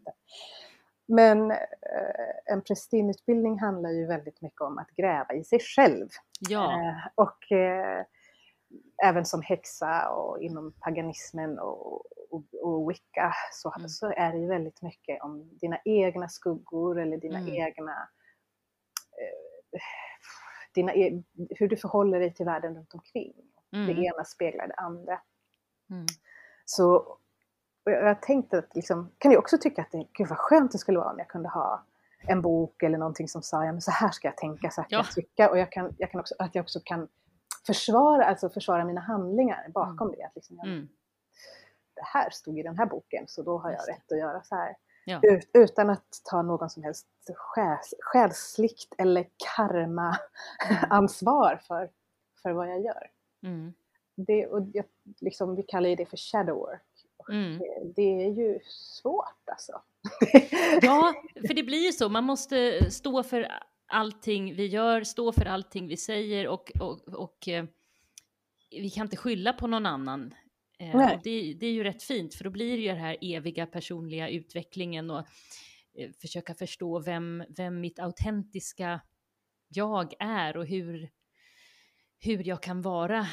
Men 1.08 1.50
eh, 1.50 2.52
en 2.52 2.62
prästinneutbildning 2.62 3.58
handlar 3.58 3.90
ju 3.90 4.06
väldigt 4.06 4.40
mycket 4.40 4.60
om 4.60 4.78
att 4.78 4.90
gräva 4.90 5.34
i 5.34 5.44
sig 5.44 5.58
själv. 5.60 6.08
Ja. 6.48 6.72
Eh, 6.72 7.08
och 7.14 7.52
eh, 7.52 8.04
även 9.04 9.24
som 9.24 9.42
häxa 9.42 10.08
och 10.08 10.42
inom 10.42 10.72
paganismen 10.80 11.58
och, 11.58 12.02
och, 12.30 12.44
och 12.62 12.90
wicca 12.90 13.34
så, 13.52 13.72
mm. 13.76 13.88
så 13.88 14.12
är 14.16 14.32
det 14.32 14.38
ju 14.38 14.46
väldigt 14.46 14.82
mycket 14.82 15.22
om 15.22 15.58
dina 15.60 15.78
egna 15.84 16.28
skuggor 16.28 17.00
eller 17.00 17.16
dina 17.16 17.38
mm. 17.38 17.54
egna 17.54 18.08
eh, 19.12 19.80
dina, 20.74 20.94
e, 20.94 21.22
hur 21.50 21.68
du 21.68 21.76
förhåller 21.76 22.20
dig 22.20 22.34
till 22.34 22.46
världen 22.46 22.74
runt 22.74 22.94
omkring. 22.94 23.32
Mm. 23.72 23.86
Det 23.86 24.02
ena 24.02 24.24
speglar 24.24 24.66
det 24.66 24.74
andra. 24.74 25.20
Mm. 25.90 26.06
Så 26.64 27.16
jag 27.84 28.22
tänkte 28.22 28.58
att, 28.58 28.74
liksom, 28.74 29.10
kan 29.18 29.32
jag 29.32 29.38
också 29.38 29.58
tycka 29.58 29.82
att 29.82 29.90
det, 29.90 30.06
gud 30.12 30.28
vad 30.28 30.38
skönt 30.38 30.72
det 30.72 30.78
skulle 30.78 30.98
vara 30.98 31.10
om 31.10 31.18
jag 31.18 31.28
kunde 31.28 31.48
ha 31.48 31.84
en 32.28 32.42
bok 32.42 32.82
eller 32.82 32.98
någonting 32.98 33.28
som 33.28 33.42
sa, 33.42 33.64
ja 33.64 33.72
men 33.72 33.80
så 33.80 33.90
här 33.90 34.10
ska 34.10 34.28
jag 34.28 34.36
tänka, 34.36 34.70
så 34.70 34.80
här 34.80 34.88
kan 34.88 34.98
ja. 34.98 35.04
jag 35.04 35.14
tycka 35.14 35.50
och 35.50 35.58
jag 35.58 35.72
kan, 35.72 35.94
jag 35.98 36.10
kan 36.10 36.20
också, 36.20 36.34
att 36.38 36.54
jag 36.54 36.62
också 36.62 36.80
kan 36.84 37.08
försvara, 37.66 38.24
alltså 38.24 38.48
försvara 38.48 38.84
mina 38.84 39.00
handlingar 39.00 39.68
bakom 39.74 40.08
mm. 40.08 40.18
det. 40.18 40.24
Att 40.24 40.34
liksom 40.34 40.56
jag, 40.56 40.66
mm. 40.66 40.88
Det 41.94 42.04
här 42.04 42.30
stod 42.30 42.58
i 42.58 42.62
den 42.62 42.78
här 42.78 42.86
boken 42.86 43.24
så 43.28 43.42
då 43.42 43.58
har 43.58 43.70
jag 43.70 43.88
rätt 43.88 44.12
att 44.12 44.18
göra 44.18 44.42
så 44.42 44.54
här. 44.54 44.76
Ja. 45.04 45.20
Ut, 45.22 45.50
utan 45.54 45.90
att 45.90 46.20
ta 46.24 46.42
någon 46.42 46.70
som 46.70 46.82
helst 46.82 47.06
själs, 47.34 47.94
själsligt 48.00 48.94
eller 48.98 49.26
karma-ansvar 49.56 51.52
mm. 51.52 51.62
för, 51.68 51.90
för 52.42 52.52
vad 52.52 52.70
jag 52.70 52.80
gör. 52.80 53.10
Mm. 53.42 53.74
Det, 54.16 54.46
och 54.46 54.62
jag, 54.72 54.84
liksom, 55.20 55.56
vi 55.56 55.62
kallar 55.62 55.96
det 55.96 56.06
för 56.06 56.16
shadow 56.16 56.56
work. 56.56 56.82
Mm. 57.28 57.58
Det 57.96 58.24
är 58.24 58.30
ju 58.30 58.58
svårt 58.64 59.48
alltså. 59.50 59.72
ja, 60.82 61.14
för 61.46 61.54
det 61.54 61.62
blir 61.62 61.86
ju 61.86 61.92
så. 61.92 62.08
Man 62.08 62.24
måste 62.24 62.90
stå 62.90 63.22
för 63.22 63.48
allting 63.88 64.54
vi 64.54 64.66
gör, 64.66 65.04
stå 65.04 65.32
för 65.32 65.44
allting 65.44 65.88
vi 65.88 65.96
säger 65.96 66.48
och, 66.48 66.72
och, 66.80 67.08
och 67.08 67.48
eh, 67.48 67.64
vi 68.70 68.90
kan 68.90 69.06
inte 69.06 69.16
skylla 69.16 69.52
på 69.52 69.66
någon 69.66 69.86
annan. 69.86 70.34
Eh, 70.78 71.20
det, 71.24 71.54
det, 71.54 71.66
är 71.66 71.72
ju 71.72 71.84
rätt 71.84 72.02
fint, 72.02 72.34
för 72.34 72.44
då 72.44 72.50
blir 72.50 72.76
det 72.76 72.82
ju 72.82 72.88
den 72.88 72.98
här 72.98 73.16
eviga 73.20 73.66
personliga 73.66 74.28
utvecklingen 74.28 75.10
och 75.10 75.26
eh, 75.94 76.10
försöka 76.20 76.54
förstå 76.54 76.98
vem, 76.98 77.44
vem 77.48 77.80
mitt 77.80 77.98
autentiska 77.98 79.00
jag 79.68 80.14
är 80.18 80.56
och 80.56 80.66
hur, 80.66 81.10
hur 82.18 82.48
jag 82.48 82.62
kan 82.62 82.82
vara 82.82 83.26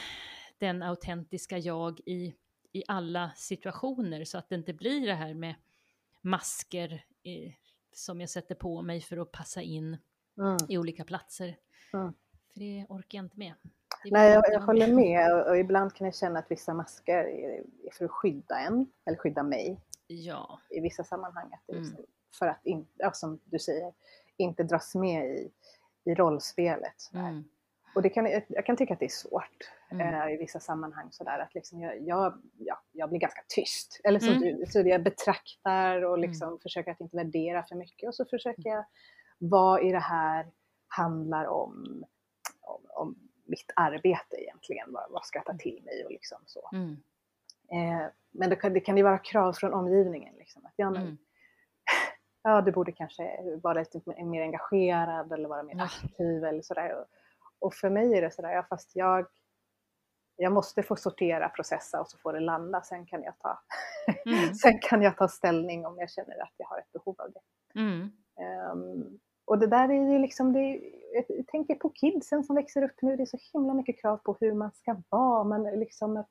den 0.58 0.84
autentiska 0.84 1.58
jag 1.58 2.00
i, 2.00 2.34
i 2.72 2.84
alla 2.88 3.32
situationer 3.36 4.26
så 4.26 4.38
att 4.38 4.50
det 4.50 4.56
inte 4.56 4.74
blir 4.74 5.08
det 5.08 5.14
här 5.14 5.34
med 5.34 5.56
masker 6.22 7.06
eh, 7.24 7.54
som 7.92 8.22
jag 8.22 8.30
sätter 8.30 8.56
på 8.56 8.82
mig 8.82 9.02
för 9.02 9.18
att 9.18 9.32
passa 9.32 9.62
in 9.62 9.98
mm. 10.38 10.58
i 10.70 10.78
olika 10.78 11.04
platser. 11.04 11.58
Mm. 11.94 12.14
För 12.54 12.60
det 12.60 12.86
orkar 12.90 13.18
jag 13.18 13.26
inte 13.26 13.40
med. 13.40 13.54
Nej, 14.12 14.34
jag, 14.34 14.44
jag 14.52 14.62
håller 14.62 14.88
med 14.88 15.34
och, 15.34 15.50
och, 15.50 15.58
ibland 15.58 15.94
kan 15.94 16.06
jag 16.06 16.16
känna 16.16 16.40
att 16.40 16.52
vissa 16.52 16.74
masker 16.74 17.24
är 17.24 17.64
för 17.92 18.06
att 18.06 18.12
skydda 18.12 18.60
en, 18.60 18.88
eller 19.06 19.18
skydda 19.18 19.44
mig. 19.44 19.82
Ja. 20.08 20.60
I 20.70 20.80
vissa 20.80 21.04
sammanhang. 21.04 21.54
Att 21.54 21.76
mm. 21.76 21.96
För 22.40 22.48
att, 22.48 22.66
in, 22.66 22.88
ja, 22.98 23.12
som 23.12 23.40
du 23.44 23.60
säger, 23.60 23.94
inte 24.38 24.64
dras 24.64 24.96
med 24.96 25.26
i, 25.26 25.52
i 26.06 26.16
rollspelet. 26.16 27.12
Mm. 27.14 27.44
Och 27.96 28.02
det 28.02 28.10
kan, 28.10 28.42
jag 28.48 28.66
kan 28.66 28.78
tycka 28.78 28.94
att 28.94 29.00
det 29.00 29.06
är 29.06 29.10
svårt 29.10 29.72
mm. 29.92 30.14
eh, 30.14 30.34
i 30.34 30.38
vissa 30.38 30.60
sammanhang 30.60 31.08
sådär 31.12 31.40
att 31.40 31.54
liksom 31.54 31.82
jag, 31.82 32.02
jag, 32.02 32.42
ja, 32.58 32.82
jag 32.92 33.10
blir 33.10 33.20
ganska 33.20 33.42
tyst. 33.48 34.02
Eller 34.04 34.20
så, 34.20 34.32
mm. 34.32 34.66
så 34.66 34.80
jag 34.80 35.04
betraktar 35.04 36.02
och 36.02 36.18
mm. 36.18 36.30
liksom 36.30 36.60
försöker 36.60 36.92
att 36.92 37.02
inte 37.02 37.18
värdera 37.18 37.64
för 37.64 37.76
mycket 37.76 38.08
och 38.08 38.16
så 38.16 38.26
försöker 38.26 38.70
jag 38.70 38.86
vad 39.38 39.84
i 39.84 39.92
det 39.92 40.00
här 40.00 40.52
handlar 40.88 41.46
om, 41.46 42.06
om, 42.62 42.82
om 42.90 43.16
mitt 43.46 43.72
arbete 43.76 44.36
egentligen, 44.38 44.94
vad, 44.94 45.12
vad, 45.12 45.26
ska 45.26 45.38
jag 45.40 45.46
ta 45.46 45.58
till 45.58 45.82
mig 45.84 46.06
och 46.06 46.12
liksom 46.12 46.38
så. 46.46 46.70
Mm. 46.74 46.98
Eh, 47.72 48.08
men 48.32 48.50
det 48.50 48.56
kan, 48.56 48.74
det 48.74 48.80
kan 48.80 48.98
ju 48.98 49.04
vara 49.04 49.18
krav 49.18 49.54
från 49.54 49.74
omgivningen. 49.74 50.36
Liksom, 50.36 50.66
att, 50.66 50.74
ja, 50.76 50.90
men, 50.90 51.02
mm. 51.02 51.18
ja, 52.44 52.62
du 52.62 52.72
borde 52.72 52.92
kanske 52.92 53.38
vara 53.64 53.80
lite 53.80 54.02
mer 54.06 54.42
engagerad 54.42 55.32
eller 55.32 55.50
vara 55.50 55.64
mer 55.64 55.82
aktiv 55.82 56.44
eller 56.44 56.62
sådär. 56.62 56.96
Och, 56.96 57.06
och 57.60 57.74
för 57.74 57.90
mig 57.90 58.18
är 58.18 58.22
det 58.22 58.32
sådär, 58.32 58.52
ja, 58.52 58.66
fast 58.70 58.96
jag, 58.96 59.28
jag 60.36 60.54
måste 60.54 60.84
få 60.84 60.96
sortera, 60.96 61.50
processa 61.50 62.02
och 62.02 62.08
så 62.08 62.18
får 62.18 62.34
det 62.34 62.40
landa. 62.40 62.82
Sen 62.82 63.06
kan 63.06 63.24
jag 63.24 63.40
ta, 63.40 63.60
mm. 64.26 64.54
sen 64.62 64.80
kan 64.80 65.02
jag 65.02 65.18
ta 65.18 65.28
ställning 65.28 65.86
om 65.86 66.00
jag 66.00 66.10
känner 66.10 66.44
att 66.44 66.54
jag 66.58 66.68
har 66.68 66.80
ett 66.80 66.92
behov 66.92 67.16
av 67.18 67.32
det. 67.32 67.42
Mm. 67.80 68.12
Um, 68.72 69.20
och 69.46 69.60
det 69.60 69.68
där 69.68 69.90
är 69.90 70.12
ju 70.12 70.20
liksom, 70.20 70.54
det 70.54 70.60
är, 70.60 70.80
jag 71.28 71.48
tänker 71.48 71.76
på 71.76 71.90
kidsen 71.90 72.44
som 72.44 72.56
växer 72.56 72.84
upp 72.84 73.02
nu, 73.02 73.16
det 73.16 73.24
är 73.24 73.26
så 73.26 73.38
himla 73.54 73.74
mycket 73.74 74.02
krav 74.02 74.18
på 74.18 74.38
hur 74.40 74.54
man 74.54 74.72
ska 74.72 74.96
vara. 75.10 75.44
Man 75.44 75.64
liksom 75.64 76.18
att, 76.18 76.30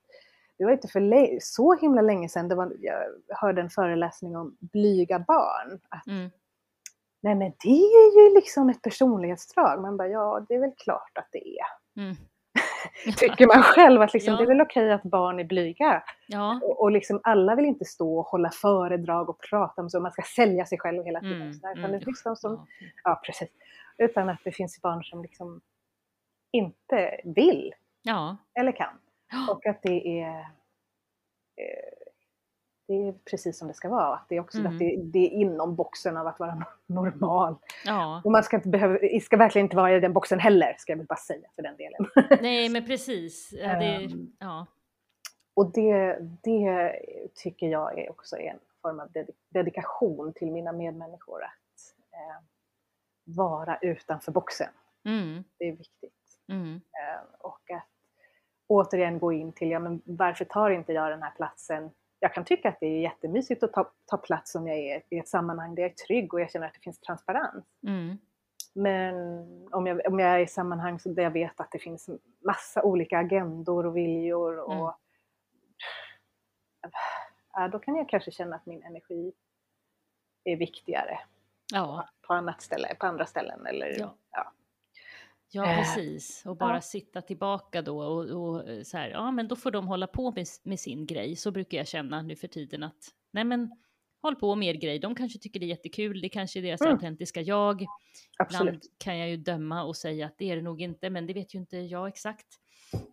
det 0.58 0.64
var 0.64 0.72
inte 0.72 0.88
för 0.88 1.38
så 1.40 1.74
himla 1.74 2.02
länge 2.02 2.28
sedan 2.28 2.48
det 2.48 2.54
var, 2.54 2.72
jag 2.80 3.04
hörde 3.28 3.60
en 3.60 3.70
föreläsning 3.70 4.36
om 4.36 4.56
blyga 4.60 5.18
barn. 5.18 5.80
Att, 5.88 6.06
mm. 6.06 6.30
Nej 7.20 7.34
men 7.34 7.52
det 7.62 7.68
är 7.68 8.28
ju 8.28 8.34
liksom 8.34 8.68
ett 8.68 8.82
personlighetsdrag. 8.82 9.82
Man 9.82 9.96
bara, 9.96 10.08
ja 10.08 10.46
det 10.48 10.54
är 10.54 10.60
väl 10.60 10.72
klart 10.76 11.18
att 11.18 11.28
det 11.32 11.48
är. 11.48 12.00
Mm. 12.02 12.16
Tycker 13.16 13.46
man 13.46 13.62
själv 13.62 14.02
att 14.02 14.14
liksom, 14.14 14.32
ja. 14.32 14.38
det 14.38 14.44
är 14.44 14.48
väl 14.48 14.60
okej 14.60 14.92
att 14.92 15.02
barn 15.02 15.40
är 15.40 15.44
blyga. 15.44 16.02
Ja. 16.26 16.60
Och, 16.62 16.80
och 16.80 16.90
liksom, 16.90 17.20
alla 17.22 17.54
vill 17.54 17.64
inte 17.64 17.84
stå 17.84 18.18
och 18.18 18.26
hålla 18.26 18.50
föredrag 18.50 19.28
och 19.28 19.40
prata 19.50 19.82
om 19.82 19.90
så, 19.90 20.00
man 20.00 20.12
ska 20.12 20.22
sälja 20.22 20.66
sig 20.66 20.78
själv 20.78 21.04
hela 21.04 21.20
tiden. 21.20 21.42
Mm. 21.42 21.54
Så 21.54 21.68
mm. 21.68 21.92
det 21.92 22.00
finns 22.00 22.22
de 22.22 22.36
som, 22.36 22.66
ja 23.04 23.20
precis. 23.26 23.48
Utan 23.98 24.28
att 24.28 24.40
det 24.44 24.52
finns 24.52 24.82
barn 24.82 25.04
som 25.04 25.22
liksom 25.22 25.60
inte 26.52 27.20
vill. 27.24 27.74
Ja. 28.02 28.36
Eller 28.54 28.72
kan. 28.72 28.98
Och 29.50 29.66
att 29.66 29.82
det 29.82 30.20
är 30.20 30.40
eh, 31.56 32.03
det 32.86 33.08
är 33.08 33.12
precis 33.30 33.58
som 33.58 33.68
det 33.68 33.74
ska 33.74 33.88
vara. 33.88 34.20
Det 34.28 34.36
är 34.36 34.40
också 34.40 34.58
mm. 34.58 34.72
att 34.72 34.78
det, 34.78 34.96
det, 34.96 35.18
är 35.18 35.30
inom 35.30 35.74
boxen 35.74 36.16
av 36.16 36.26
att 36.26 36.38
vara 36.38 36.66
normal. 36.86 37.56
Ja. 37.84 38.22
Och 38.24 38.32
man 38.32 38.44
ska, 38.44 38.56
inte 38.56 38.68
behöva, 38.68 38.98
ska 39.22 39.36
verkligen 39.36 39.66
inte 39.66 39.76
vara 39.76 39.96
i 39.96 40.00
den 40.00 40.12
boxen 40.12 40.38
heller, 40.38 40.74
ska 40.78 40.92
jag 40.92 40.96
väl 40.96 41.06
bara 41.06 41.18
säga 41.18 41.48
för 41.54 41.62
den 41.62 41.76
delen. 41.76 42.06
Nej, 42.42 42.68
men 42.68 42.86
precis. 42.86 43.50
Det, 43.50 44.08
um, 44.12 44.32
ja. 44.38 44.66
Och 45.54 45.72
det, 45.72 46.18
det 46.42 46.92
tycker 47.34 47.68
jag 47.68 47.98
är 47.98 48.10
också 48.10 48.36
en 48.36 48.58
form 48.82 49.00
av 49.00 49.08
dedikation 49.48 50.32
till 50.32 50.50
mina 50.50 50.72
medmänniskor, 50.72 51.42
att 51.42 51.94
eh, 52.12 52.44
vara 53.24 53.78
utanför 53.80 54.32
boxen. 54.32 54.68
Mm. 55.04 55.44
Det 55.58 55.64
är 55.68 55.72
viktigt. 55.72 56.38
Mm. 56.48 56.74
Eh, 56.74 57.24
och 57.38 57.70
att 57.70 57.88
återigen 58.66 59.18
gå 59.18 59.32
in 59.32 59.52
till, 59.52 59.70
ja 59.70 59.78
men 59.78 60.02
varför 60.04 60.44
tar 60.44 60.70
inte 60.70 60.92
jag 60.92 61.10
den 61.10 61.22
här 61.22 61.32
platsen 61.36 61.90
jag 62.24 62.34
kan 62.34 62.44
tycka 62.44 62.68
att 62.68 62.80
det 62.80 62.86
är 62.86 63.00
jättemysigt 63.00 63.62
att 63.62 63.72
ta, 63.72 63.90
ta 64.06 64.16
plats 64.16 64.54
om 64.54 64.68
jag 64.68 64.78
är 64.78 65.02
i 65.10 65.18
ett 65.18 65.28
sammanhang 65.28 65.74
där 65.74 65.82
jag 65.82 65.90
är 65.90 65.94
trygg 65.94 66.34
och 66.34 66.40
jag 66.40 66.50
känner 66.50 66.66
att 66.66 66.74
det 66.74 66.80
finns 66.80 67.00
transparens. 67.00 67.64
Mm. 67.86 68.18
Men 68.74 69.14
om 69.72 69.86
jag, 69.86 70.00
om 70.06 70.18
jag 70.18 70.30
är 70.30 70.38
i 70.38 70.46
sammanhang 70.46 70.98
där 71.04 71.22
jag 71.22 71.30
vet 71.30 71.60
att 71.60 71.70
det 71.70 71.78
finns 71.78 72.10
massa 72.44 72.82
olika 72.82 73.18
agendor 73.18 73.86
och 73.86 73.96
viljor 73.96 74.58
och 74.58 74.72
mm. 74.72 74.86
ja, 77.52 77.68
då 77.68 77.78
kan 77.78 77.96
jag 77.96 78.08
kanske 78.08 78.30
känna 78.30 78.56
att 78.56 78.66
min 78.66 78.82
energi 78.82 79.32
är 80.44 80.56
viktigare 80.56 81.18
ja. 81.72 82.08
på, 82.20 82.34
annat 82.34 82.62
ställe, 82.62 82.94
på 82.94 83.06
andra 83.06 83.26
ställen. 83.26 83.66
Eller, 83.66 84.00
ja. 84.00 84.14
ja. 84.30 84.52
Ja, 85.54 85.70
eh, 85.70 85.76
precis. 85.78 86.42
Och 86.46 86.56
bara 86.56 86.74
ja. 86.74 86.80
sitta 86.80 87.22
tillbaka 87.22 87.82
då 87.82 87.98
och, 87.98 88.24
och, 88.24 88.68
eh, 88.68 88.82
så 88.82 88.96
här, 88.96 89.08
ja 89.08 89.30
men 89.30 89.48
då 89.48 89.56
får 89.56 89.70
de 89.70 89.86
hålla 89.86 90.06
på 90.06 90.32
med, 90.32 90.46
med, 90.62 90.80
sin 90.80 91.06
grej. 91.06 91.36
Så 91.36 91.50
brukar 91.50 91.78
jag 91.78 91.88
känna 91.88 92.22
nu 92.22 92.36
för 92.36 92.48
tiden 92.48 92.82
att, 92.82 93.08
nej 93.30 93.44
men 93.44 93.70
håll 94.22 94.36
på 94.36 94.54
med 94.54 94.68
er 94.68 94.80
grej. 94.80 94.98
De 94.98 95.14
kanske 95.14 95.38
tycker 95.38 95.60
det 95.60 95.66
är 95.66 95.68
jättekul, 95.68 96.20
det 96.20 96.28
kanske 96.28 96.60
är 96.60 96.62
deras 96.62 96.80
mm. 96.80 96.92
autentiska 96.92 97.40
jag. 97.40 97.86
Absolut. 98.38 98.68
Ibland 98.68 98.82
kan 98.98 99.18
jag 99.18 99.30
ju 99.30 99.36
döma 99.36 99.84
och 99.84 99.96
säga 99.96 100.26
att 100.26 100.38
det 100.38 100.50
är 100.50 100.56
det 100.56 100.62
nog 100.62 100.82
inte, 100.82 101.10
men 101.10 101.26
det 101.26 101.32
vet 101.32 101.54
ju 101.54 101.58
inte 101.58 101.76
jag 101.76 102.08
exakt. 102.08 102.46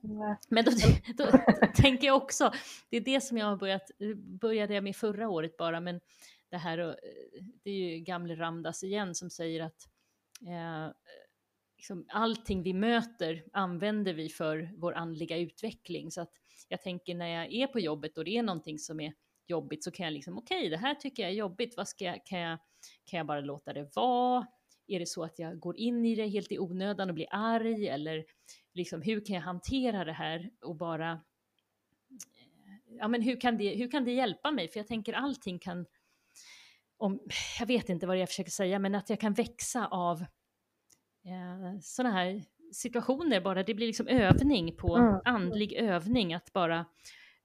Nej. 0.01 0.37
Men 0.49 0.65
då, 0.65 0.71
då, 1.17 1.25
då, 1.61 1.67
tänker 1.75 2.07
jag 2.07 2.17
också, 2.17 2.51
det 2.89 2.97
är 2.97 3.01
det 3.01 3.21
som 3.21 3.37
jag 3.37 3.45
har 3.45 3.57
börjat, 3.57 3.91
började 4.41 4.73
jag 4.73 4.83
med 4.83 4.95
förra 4.95 5.29
året 5.29 5.57
bara, 5.57 5.79
men 5.79 5.99
det 6.49 6.57
här, 6.57 6.77
eh, 6.77 6.93
det 7.63 7.69
är 7.69 7.75
ju 7.75 7.99
gamle 7.99 8.35
Ramdas 8.35 8.83
igen 8.83 9.15
som 9.15 9.29
säger 9.29 9.63
att 9.63 9.87
eh, 10.47 10.93
liksom, 11.81 12.05
allting 12.09 12.63
vi 12.63 12.73
möter 12.73 13.43
använder 13.53 14.13
vi 14.13 14.29
för 14.29 14.71
vår 14.77 14.93
andliga 14.93 15.37
utveckling. 15.37 16.11
Så 16.11 16.21
att 16.21 16.31
jag 16.67 16.81
tänker 16.81 17.15
när 17.15 17.27
jag 17.27 17.53
är 17.53 17.67
på 17.67 17.79
jobbet 17.79 18.17
och 18.17 18.25
det 18.25 18.37
är 18.37 18.43
någonting 18.43 18.79
som 18.79 18.99
är 18.99 19.13
jobbigt 19.47 19.83
så 19.83 19.91
kan 19.91 20.03
jag 20.03 20.13
liksom, 20.13 20.37
okej, 20.37 20.57
okay, 20.57 20.69
det 20.69 20.77
här 20.77 20.95
tycker 20.95 21.23
jag 21.23 21.31
är 21.31 21.35
jobbigt, 21.35 21.73
vad 21.77 21.87
ska 21.87 22.05
jag, 22.05 22.25
kan, 22.25 22.39
jag, 22.39 22.59
kan 23.05 23.17
jag 23.17 23.27
bara 23.27 23.41
låta 23.41 23.73
det 23.73 23.95
vara? 23.95 24.47
Är 24.87 24.99
det 24.99 25.05
så 25.05 25.23
att 25.23 25.39
jag 25.39 25.59
går 25.59 25.77
in 25.77 26.05
i 26.05 26.15
det 26.15 26.27
helt 26.27 26.51
i 26.51 26.59
onödan 26.59 27.09
och 27.09 27.15
blir 27.15 27.27
arg? 27.31 27.87
Eller 27.87 28.25
liksom, 28.73 29.01
hur 29.01 29.25
kan 29.25 29.35
jag 29.35 29.43
hantera 29.43 30.05
det 30.05 30.13
här 30.13 30.49
och 30.61 30.75
bara... 30.75 31.21
Ja, 32.87 33.07
men 33.07 33.21
hur 33.21 33.39
kan 33.39 33.57
det, 33.57 33.75
hur 33.75 33.91
kan 33.91 34.05
det 34.05 34.11
hjälpa 34.11 34.51
mig? 34.51 34.67
För 34.67 34.79
jag 34.79 34.87
tänker 34.87 35.13
allting 35.13 35.59
kan 35.59 35.85
om, 36.97 37.19
jag 37.59 37.67
vet 37.67 37.89
inte 37.89 38.07
vad 38.07 38.17
jag 38.17 38.29
försöker 38.29 38.51
säga, 38.51 38.79
men 38.79 38.95
att 38.95 39.09
jag 39.09 39.19
kan 39.19 39.33
växa 39.33 39.87
av 39.87 40.25
eh, 41.25 41.79
sådana 41.81 42.15
här 42.15 42.43
situationer 42.71 43.41
bara. 43.41 43.63
Det 43.63 43.73
blir 43.73 43.87
liksom 43.87 44.07
övning 44.07 44.75
på, 44.75 44.95
mm. 44.95 45.19
andlig 45.25 45.73
övning 45.73 46.33
att 46.33 46.53
bara 46.53 46.85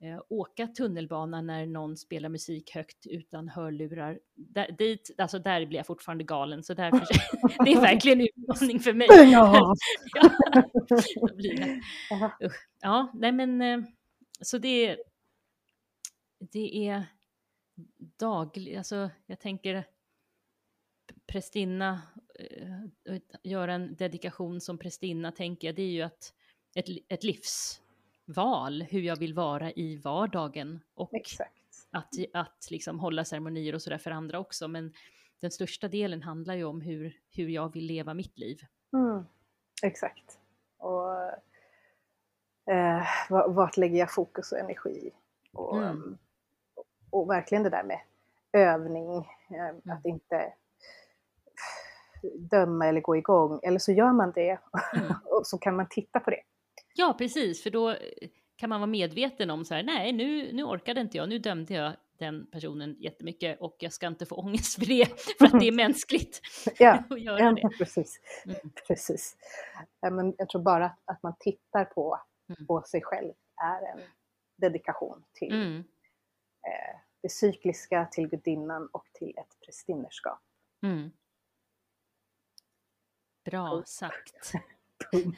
eh, 0.01 0.21
åka 0.29 0.67
tunnelbana 0.67 1.43
när 1.43 1.67
någon 1.67 1.97
spelar 1.97 2.29
musik 2.29 2.75
högt 2.75 3.07
utan 3.07 3.49
hörlurar. 3.49 4.19
Där, 4.35 4.73
dit, 4.79 5.11
alltså 5.19 5.39
där 5.39 5.67
blir 5.67 5.79
jag 5.79 5.87
fortfarande 5.87 6.25
galen, 6.25 6.63
så 6.63 6.75
därför, 6.75 6.99
det 7.65 7.73
är 7.73 7.81
verkligen 7.81 8.21
en 8.21 8.27
utmaning 8.37 8.81
för 8.81 8.93
mig. 8.93 9.09
Ja. 9.11 9.75
ja, 12.11 12.31
ja 12.81 13.13
nej 13.15 13.33
men 13.33 13.63
eh, 13.63 13.81
så 14.41 14.59
det, 14.59 14.97
det 16.39 16.89
är 16.89 17.05
dagligt, 18.17 18.79
alltså 18.79 19.11
jag 19.27 19.41
tänker 19.41 19.85
prästinna, 21.27 22.03
göra 23.43 23.75
en 23.75 23.95
dedikation 23.95 24.61
som 24.61 24.79
prästinna 24.79 25.33
tänker 25.33 25.69
jag, 25.69 25.75
det 25.75 25.83
är 25.83 25.91
ju 25.91 26.03
att 26.03 26.35
ett, 26.75 26.87
ett 27.09 27.25
livsval, 27.25 28.83
hur 28.83 29.01
jag 29.01 29.17
vill 29.17 29.35
vara 29.35 29.71
i 29.71 29.97
vardagen 29.97 30.81
och 30.95 31.15
Exakt. 31.15 31.53
att, 31.91 32.13
att 32.33 32.71
liksom 32.71 33.01
hålla 33.01 33.25
ceremonier 33.25 33.75
och 33.75 33.83
sådär 33.83 33.99
för 33.99 34.11
andra 34.11 34.39
också. 34.39 34.69
Men 34.69 34.93
den 35.41 35.51
största 35.51 35.89
delen 35.89 36.23
handlar 36.23 36.55
ju 36.55 36.65
om 36.65 36.81
hur, 36.81 37.17
hur 37.31 37.49
jag 37.49 37.73
vill 37.73 37.87
leva 37.87 38.15
mitt 38.15 38.39
liv. 38.39 38.61
Mm. 38.93 39.25
Exakt. 39.83 40.39
Och 40.79 41.13
eh, 42.73 43.03
vart 43.29 43.77
lägger 43.77 43.99
jag 43.99 44.15
fokus 44.15 44.53
och 44.53 44.59
energi? 44.59 45.11
Och, 45.53 45.83
mm 45.83 46.19
och 47.11 47.31
verkligen 47.31 47.63
det 47.63 47.71
där 47.71 47.85
med 47.85 48.01
övning, 48.53 49.17
eh, 49.51 49.69
mm. 49.69 49.81
att 49.85 50.05
inte 50.05 50.53
döma 52.35 52.87
eller 52.87 53.01
gå 53.01 53.17
igång, 53.17 53.61
eller 53.63 53.79
så 53.79 53.93
gör 53.93 54.13
man 54.13 54.33
det 54.35 54.59
mm. 54.97 55.13
och 55.25 55.47
så 55.47 55.59
kan 55.59 55.77
man 55.77 55.87
titta 55.91 56.21
på 56.21 56.31
det. 56.31 56.41
Ja, 56.95 57.15
precis, 57.19 57.63
för 57.63 57.71
då 57.71 57.95
kan 58.57 58.69
man 58.71 58.81
vara 58.81 58.91
medveten 58.91 59.51
om 59.51 59.65
så 59.65 59.75
här, 59.75 59.83
nej, 59.83 60.13
nu, 60.13 60.53
nu 60.53 60.65
orkade 60.65 61.01
inte 61.01 61.17
jag, 61.17 61.29
nu 61.29 61.39
dömde 61.39 61.75
jag 61.75 61.93
den 62.19 62.47
personen 62.47 62.97
jättemycket 62.99 63.61
och 63.61 63.77
jag 63.79 63.93
ska 63.93 64.07
inte 64.07 64.27
få 64.27 64.37
ångest 64.41 64.75
för 64.79 64.87
det, 64.87 65.21
för 65.39 65.47
att 65.47 65.61
det 65.61 65.69
är 65.69 65.73
mänskligt 65.77 66.41
ja, 66.79 67.03
att 67.11 67.21
göra 67.21 67.41
ja, 67.41 67.53
det. 67.53 67.69
Precis. 67.79 68.21
Mm. 68.45 68.57
precis. 68.89 69.37
Men 70.01 70.35
jag 70.39 70.49
tror 70.49 70.63
bara 70.63 70.97
att 71.05 71.23
man 71.23 71.35
tittar 71.39 71.85
på, 71.85 72.21
mm. 72.49 72.67
på 72.67 72.83
sig 72.83 73.03
själv 73.03 73.33
är 73.57 73.93
en 73.93 74.01
dedikation 74.57 75.25
till 75.33 75.55
mm. 75.55 75.79
eh, 76.63 77.01
det 77.23 77.29
cykliska 77.29 78.09
till 78.13 78.29
gudinnan 78.29 78.89
och 78.93 79.07
till 79.13 79.35
ett 79.39 79.61
prästinnerskap. 79.67 80.41
Mm. 83.47 83.51
Bra 83.51 83.83
sagt. 83.87 84.53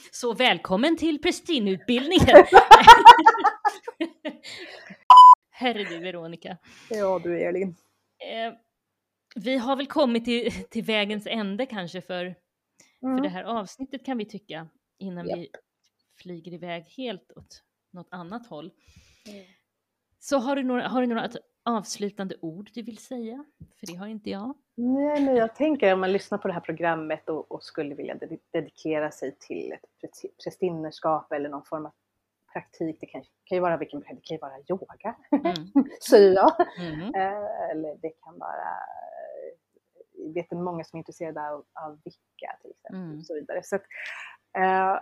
Så 0.12 0.34
välkommen 0.34 0.96
till 0.96 1.22
prästinneutbildningen! 1.22 2.26
Herre 5.50 5.84
du 5.84 5.98
Veronica. 5.98 6.58
Ja 6.90 7.18
du 7.18 7.40
Elin. 7.40 7.76
Eh, 8.18 8.54
vi 9.36 9.56
har 9.56 9.76
väl 9.76 9.86
kommit 9.86 10.24
till, 10.24 10.52
till 10.70 10.84
vägens 10.84 11.26
ände 11.26 11.66
kanske 11.66 12.00
för, 12.00 12.24
mm. 12.24 12.36
för 13.16 13.22
det 13.22 13.28
här 13.28 13.44
avsnittet 13.44 14.06
kan 14.06 14.18
vi 14.18 14.24
tycka 14.24 14.68
innan 14.98 15.26
yep. 15.26 15.38
vi 15.38 15.50
flyger 16.22 16.52
iväg 16.52 16.84
helt 16.96 17.32
åt 17.36 17.62
något 17.90 18.08
annat 18.10 18.46
håll. 18.46 18.72
Mm. 19.28 19.44
Så 20.18 20.38
har 20.38 20.56
du, 20.56 20.62
några, 20.62 20.88
har 20.88 21.00
du 21.00 21.06
några 21.06 21.28
avslutande 21.64 22.34
ord 22.40 22.70
du 22.74 22.82
vill 22.82 22.98
säga? 22.98 23.44
För 23.80 23.86
det 23.86 23.94
har 23.94 24.06
inte 24.06 24.30
jag. 24.30 24.54
Nej, 24.74 25.24
men 25.24 25.36
jag 25.36 25.54
tänker 25.54 25.94
om 25.94 26.00
man 26.00 26.12
lyssnar 26.12 26.38
på 26.38 26.48
det 26.48 26.54
här 26.54 26.60
programmet 26.60 27.28
och, 27.28 27.52
och 27.52 27.62
skulle 27.62 27.94
vilja 27.94 28.18
dedikera 28.52 29.10
sig 29.10 29.36
till 29.38 29.72
ett 30.02 30.44
prästinnerskap 30.44 31.32
eller 31.32 31.48
någon 31.48 31.64
form 31.64 31.86
av 31.86 31.92
praktik. 32.52 33.00
Det 33.00 33.06
kan, 33.06 33.22
kan 33.44 33.56
ju 33.56 33.62
vara 33.62 33.76
vilken 33.76 34.00
det 34.00 34.06
kan 34.06 34.34
ju 34.34 34.38
vara 34.38 34.58
yoga, 34.68 35.16
mm. 35.32 35.84
säger 36.10 36.34
jag. 36.34 36.52
Mm. 36.78 37.14
Eh, 37.14 37.70
eller 37.70 37.96
det 38.02 38.10
kan 38.10 38.38
vara, 38.38 38.68
jag 40.12 40.34
vet 40.34 40.50
många 40.50 40.84
som 40.84 40.96
är 40.96 41.00
intresserade 41.00 41.50
av, 41.50 41.64
av 41.72 42.00
vicka 42.04 42.58
till 42.62 42.70
exempel. 42.70 43.00
Mm. 43.00 43.18
Och 43.18 43.26
så 43.26 43.34
vidare. 43.34 43.62
Så 43.62 43.76
att, 43.76 43.84
eh, 44.58 45.00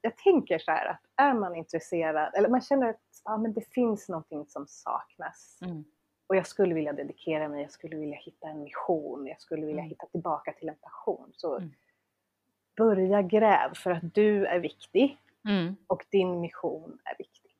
jag 0.00 0.16
tänker 0.16 0.58
så 0.58 0.70
här 0.70 0.86
att 0.86 1.00
är 1.16 1.34
man 1.34 1.56
intresserad, 1.56 2.34
eller 2.34 2.48
man 2.48 2.60
känner 2.60 2.88
att 2.88 3.00
ja, 3.24 3.36
men 3.36 3.52
det 3.52 3.72
finns 3.74 4.08
någonting 4.08 4.46
som 4.46 4.66
saknas. 4.66 5.58
Mm. 5.62 5.84
Och 6.26 6.36
jag 6.36 6.46
skulle 6.46 6.74
vilja 6.74 6.92
dedikera 6.92 7.48
mig, 7.48 7.62
jag 7.62 7.70
skulle 7.70 7.96
vilja 7.96 8.16
hitta 8.16 8.48
en 8.48 8.62
mission, 8.62 9.26
jag 9.26 9.40
skulle 9.40 9.66
vilja 9.66 9.80
mm. 9.80 9.90
hitta 9.90 10.06
tillbaka 10.06 10.52
till 10.52 10.68
en 10.68 10.76
passion. 10.80 11.32
Så 11.36 11.56
mm. 11.56 11.70
börja 12.76 13.22
gräv 13.22 13.74
för 13.74 13.90
att 13.90 14.14
du 14.14 14.46
är 14.46 14.58
viktig 14.58 15.18
mm. 15.48 15.76
och 15.86 16.04
din 16.10 16.40
mission 16.40 16.98
är 17.04 17.18
viktig. 17.18 17.50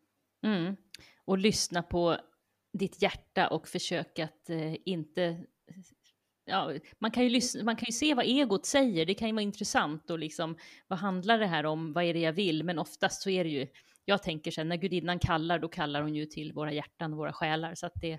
Mm. 0.42 0.76
Och 1.24 1.38
lyssna 1.38 1.82
på 1.82 2.16
ditt 2.72 3.02
hjärta 3.02 3.48
och 3.48 3.68
försök 3.68 4.18
att 4.18 4.50
eh, 4.50 4.74
inte 4.84 5.44
ja, 6.44 6.72
man, 6.98 7.10
kan 7.10 7.22
ju 7.22 7.28
lyssna, 7.28 7.64
man 7.64 7.76
kan 7.76 7.86
ju 7.86 7.92
se 7.92 8.14
vad 8.14 8.24
egot 8.24 8.66
säger, 8.66 9.06
det 9.06 9.14
kan 9.14 9.28
ju 9.28 9.34
vara 9.34 9.42
intressant 9.42 10.10
och 10.10 10.18
liksom 10.18 10.56
vad 10.88 10.98
handlar 10.98 11.38
det 11.38 11.46
här 11.46 11.66
om, 11.66 11.92
vad 11.92 12.04
är 12.04 12.14
det 12.14 12.20
jag 12.20 12.32
vill, 12.32 12.64
men 12.64 12.78
oftast 12.78 13.22
så 13.22 13.30
är 13.30 13.44
det 13.44 13.50
ju, 13.50 13.66
jag 14.04 14.22
tänker 14.22 14.50
sen 14.50 14.68
när 14.68 14.76
gudinnan 14.76 15.18
kallar, 15.18 15.58
då 15.58 15.68
kallar 15.68 16.02
hon 16.02 16.14
ju 16.14 16.26
till 16.26 16.52
våra 16.52 16.72
hjärtan 16.72 17.12
och 17.12 17.18
våra 17.18 17.32
själar, 17.32 17.74
så 17.74 17.86
att 17.86 18.00
det 18.00 18.18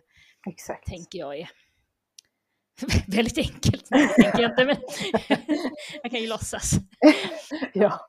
Exakt. 0.49 0.87
tänker 0.87 1.19
jag 1.19 1.39
är 1.39 1.49
väldigt 3.15 3.37
enkelt. 3.37 3.89
Det 3.89 4.07
tänker 4.07 4.41
jag 4.41 4.51
inte, 4.51 4.65
men 4.65 4.77
jag 6.03 6.11
kan 6.11 6.21
ju 6.21 6.27
låtsas. 6.27 6.71
ja. 7.73 8.07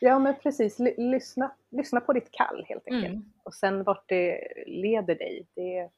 ja, 0.00 0.18
men 0.18 0.34
precis, 0.42 0.80
L 0.80 0.94
lyssna, 0.96 1.56
lyssna 1.70 2.00
på 2.00 2.12
ditt 2.12 2.30
kall 2.30 2.64
helt 2.68 2.86
enkelt. 2.86 3.14
Mm. 3.14 3.32
Och 3.44 3.54
sen 3.54 3.84
vart 3.84 4.08
det 4.08 4.52
leder 4.66 5.14
dig, 5.14 5.46
det 5.54 5.90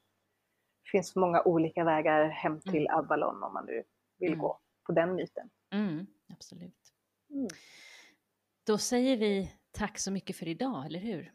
finns 0.91 1.16
många 1.16 1.43
olika 1.43 1.84
vägar 1.84 2.28
hem 2.28 2.61
till 2.61 2.86
mm. 2.86 2.99
Avalon 2.99 3.43
om 3.43 3.53
man 3.53 3.66
nu 3.66 3.82
vill 4.18 4.32
mm. 4.32 4.41
gå 4.41 4.61
på 4.86 4.93
den 4.93 5.14
myten. 5.14 5.51
Mm, 5.72 6.07
absolut. 6.32 6.93
Mm. 7.30 7.49
Då 8.66 8.78
säger 8.78 9.16
vi 9.16 9.53
tack 9.73 9.99
så 9.99 10.11
mycket 10.11 10.37
för 10.37 10.49
idag, 10.49 10.87
eller 10.87 10.99
hur? 10.99 11.33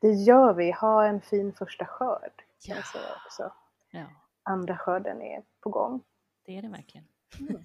Det 0.00 0.12
gör 0.12 0.54
vi. 0.54 0.72
Ha 0.72 1.04
en 1.06 1.20
fin 1.20 1.52
första 1.52 1.86
skörd. 1.86 2.32
Ja. 2.62 2.74
Jag 2.74 2.86
säga 2.86 3.04
också. 3.26 3.52
Ja. 3.90 4.04
Andra 4.42 4.76
skörden 4.76 5.22
är 5.22 5.42
på 5.60 5.70
gång. 5.70 6.00
Det 6.46 6.58
är 6.58 6.62
det 6.62 6.68
verkligen. 6.68 7.06
Mm. 7.40 7.64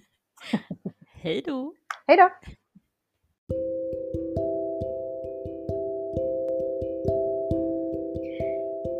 Hej 1.12 1.42
då! 1.46 1.74
Hej 2.06 2.16
då! 2.16 2.30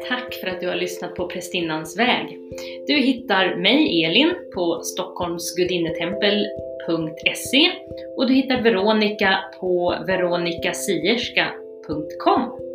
Tack 0.09 0.35
för 0.35 0.47
att 0.47 0.61
du 0.61 0.69
har 0.69 0.77
lyssnat 0.77 1.15
på 1.15 1.29
Prästinnans 1.29 1.99
väg. 1.99 2.39
Du 2.87 2.95
hittar 2.95 3.57
mig, 3.57 4.05
Elin, 4.05 4.35
på 4.55 4.83
stockholmsgudinnetempel.se 6.89 7.71
och 8.17 8.27
du 8.27 8.35
hittar 8.35 8.63
Veronica 8.63 9.39
på 9.61 9.95
veronicasierska.com. 10.07 12.68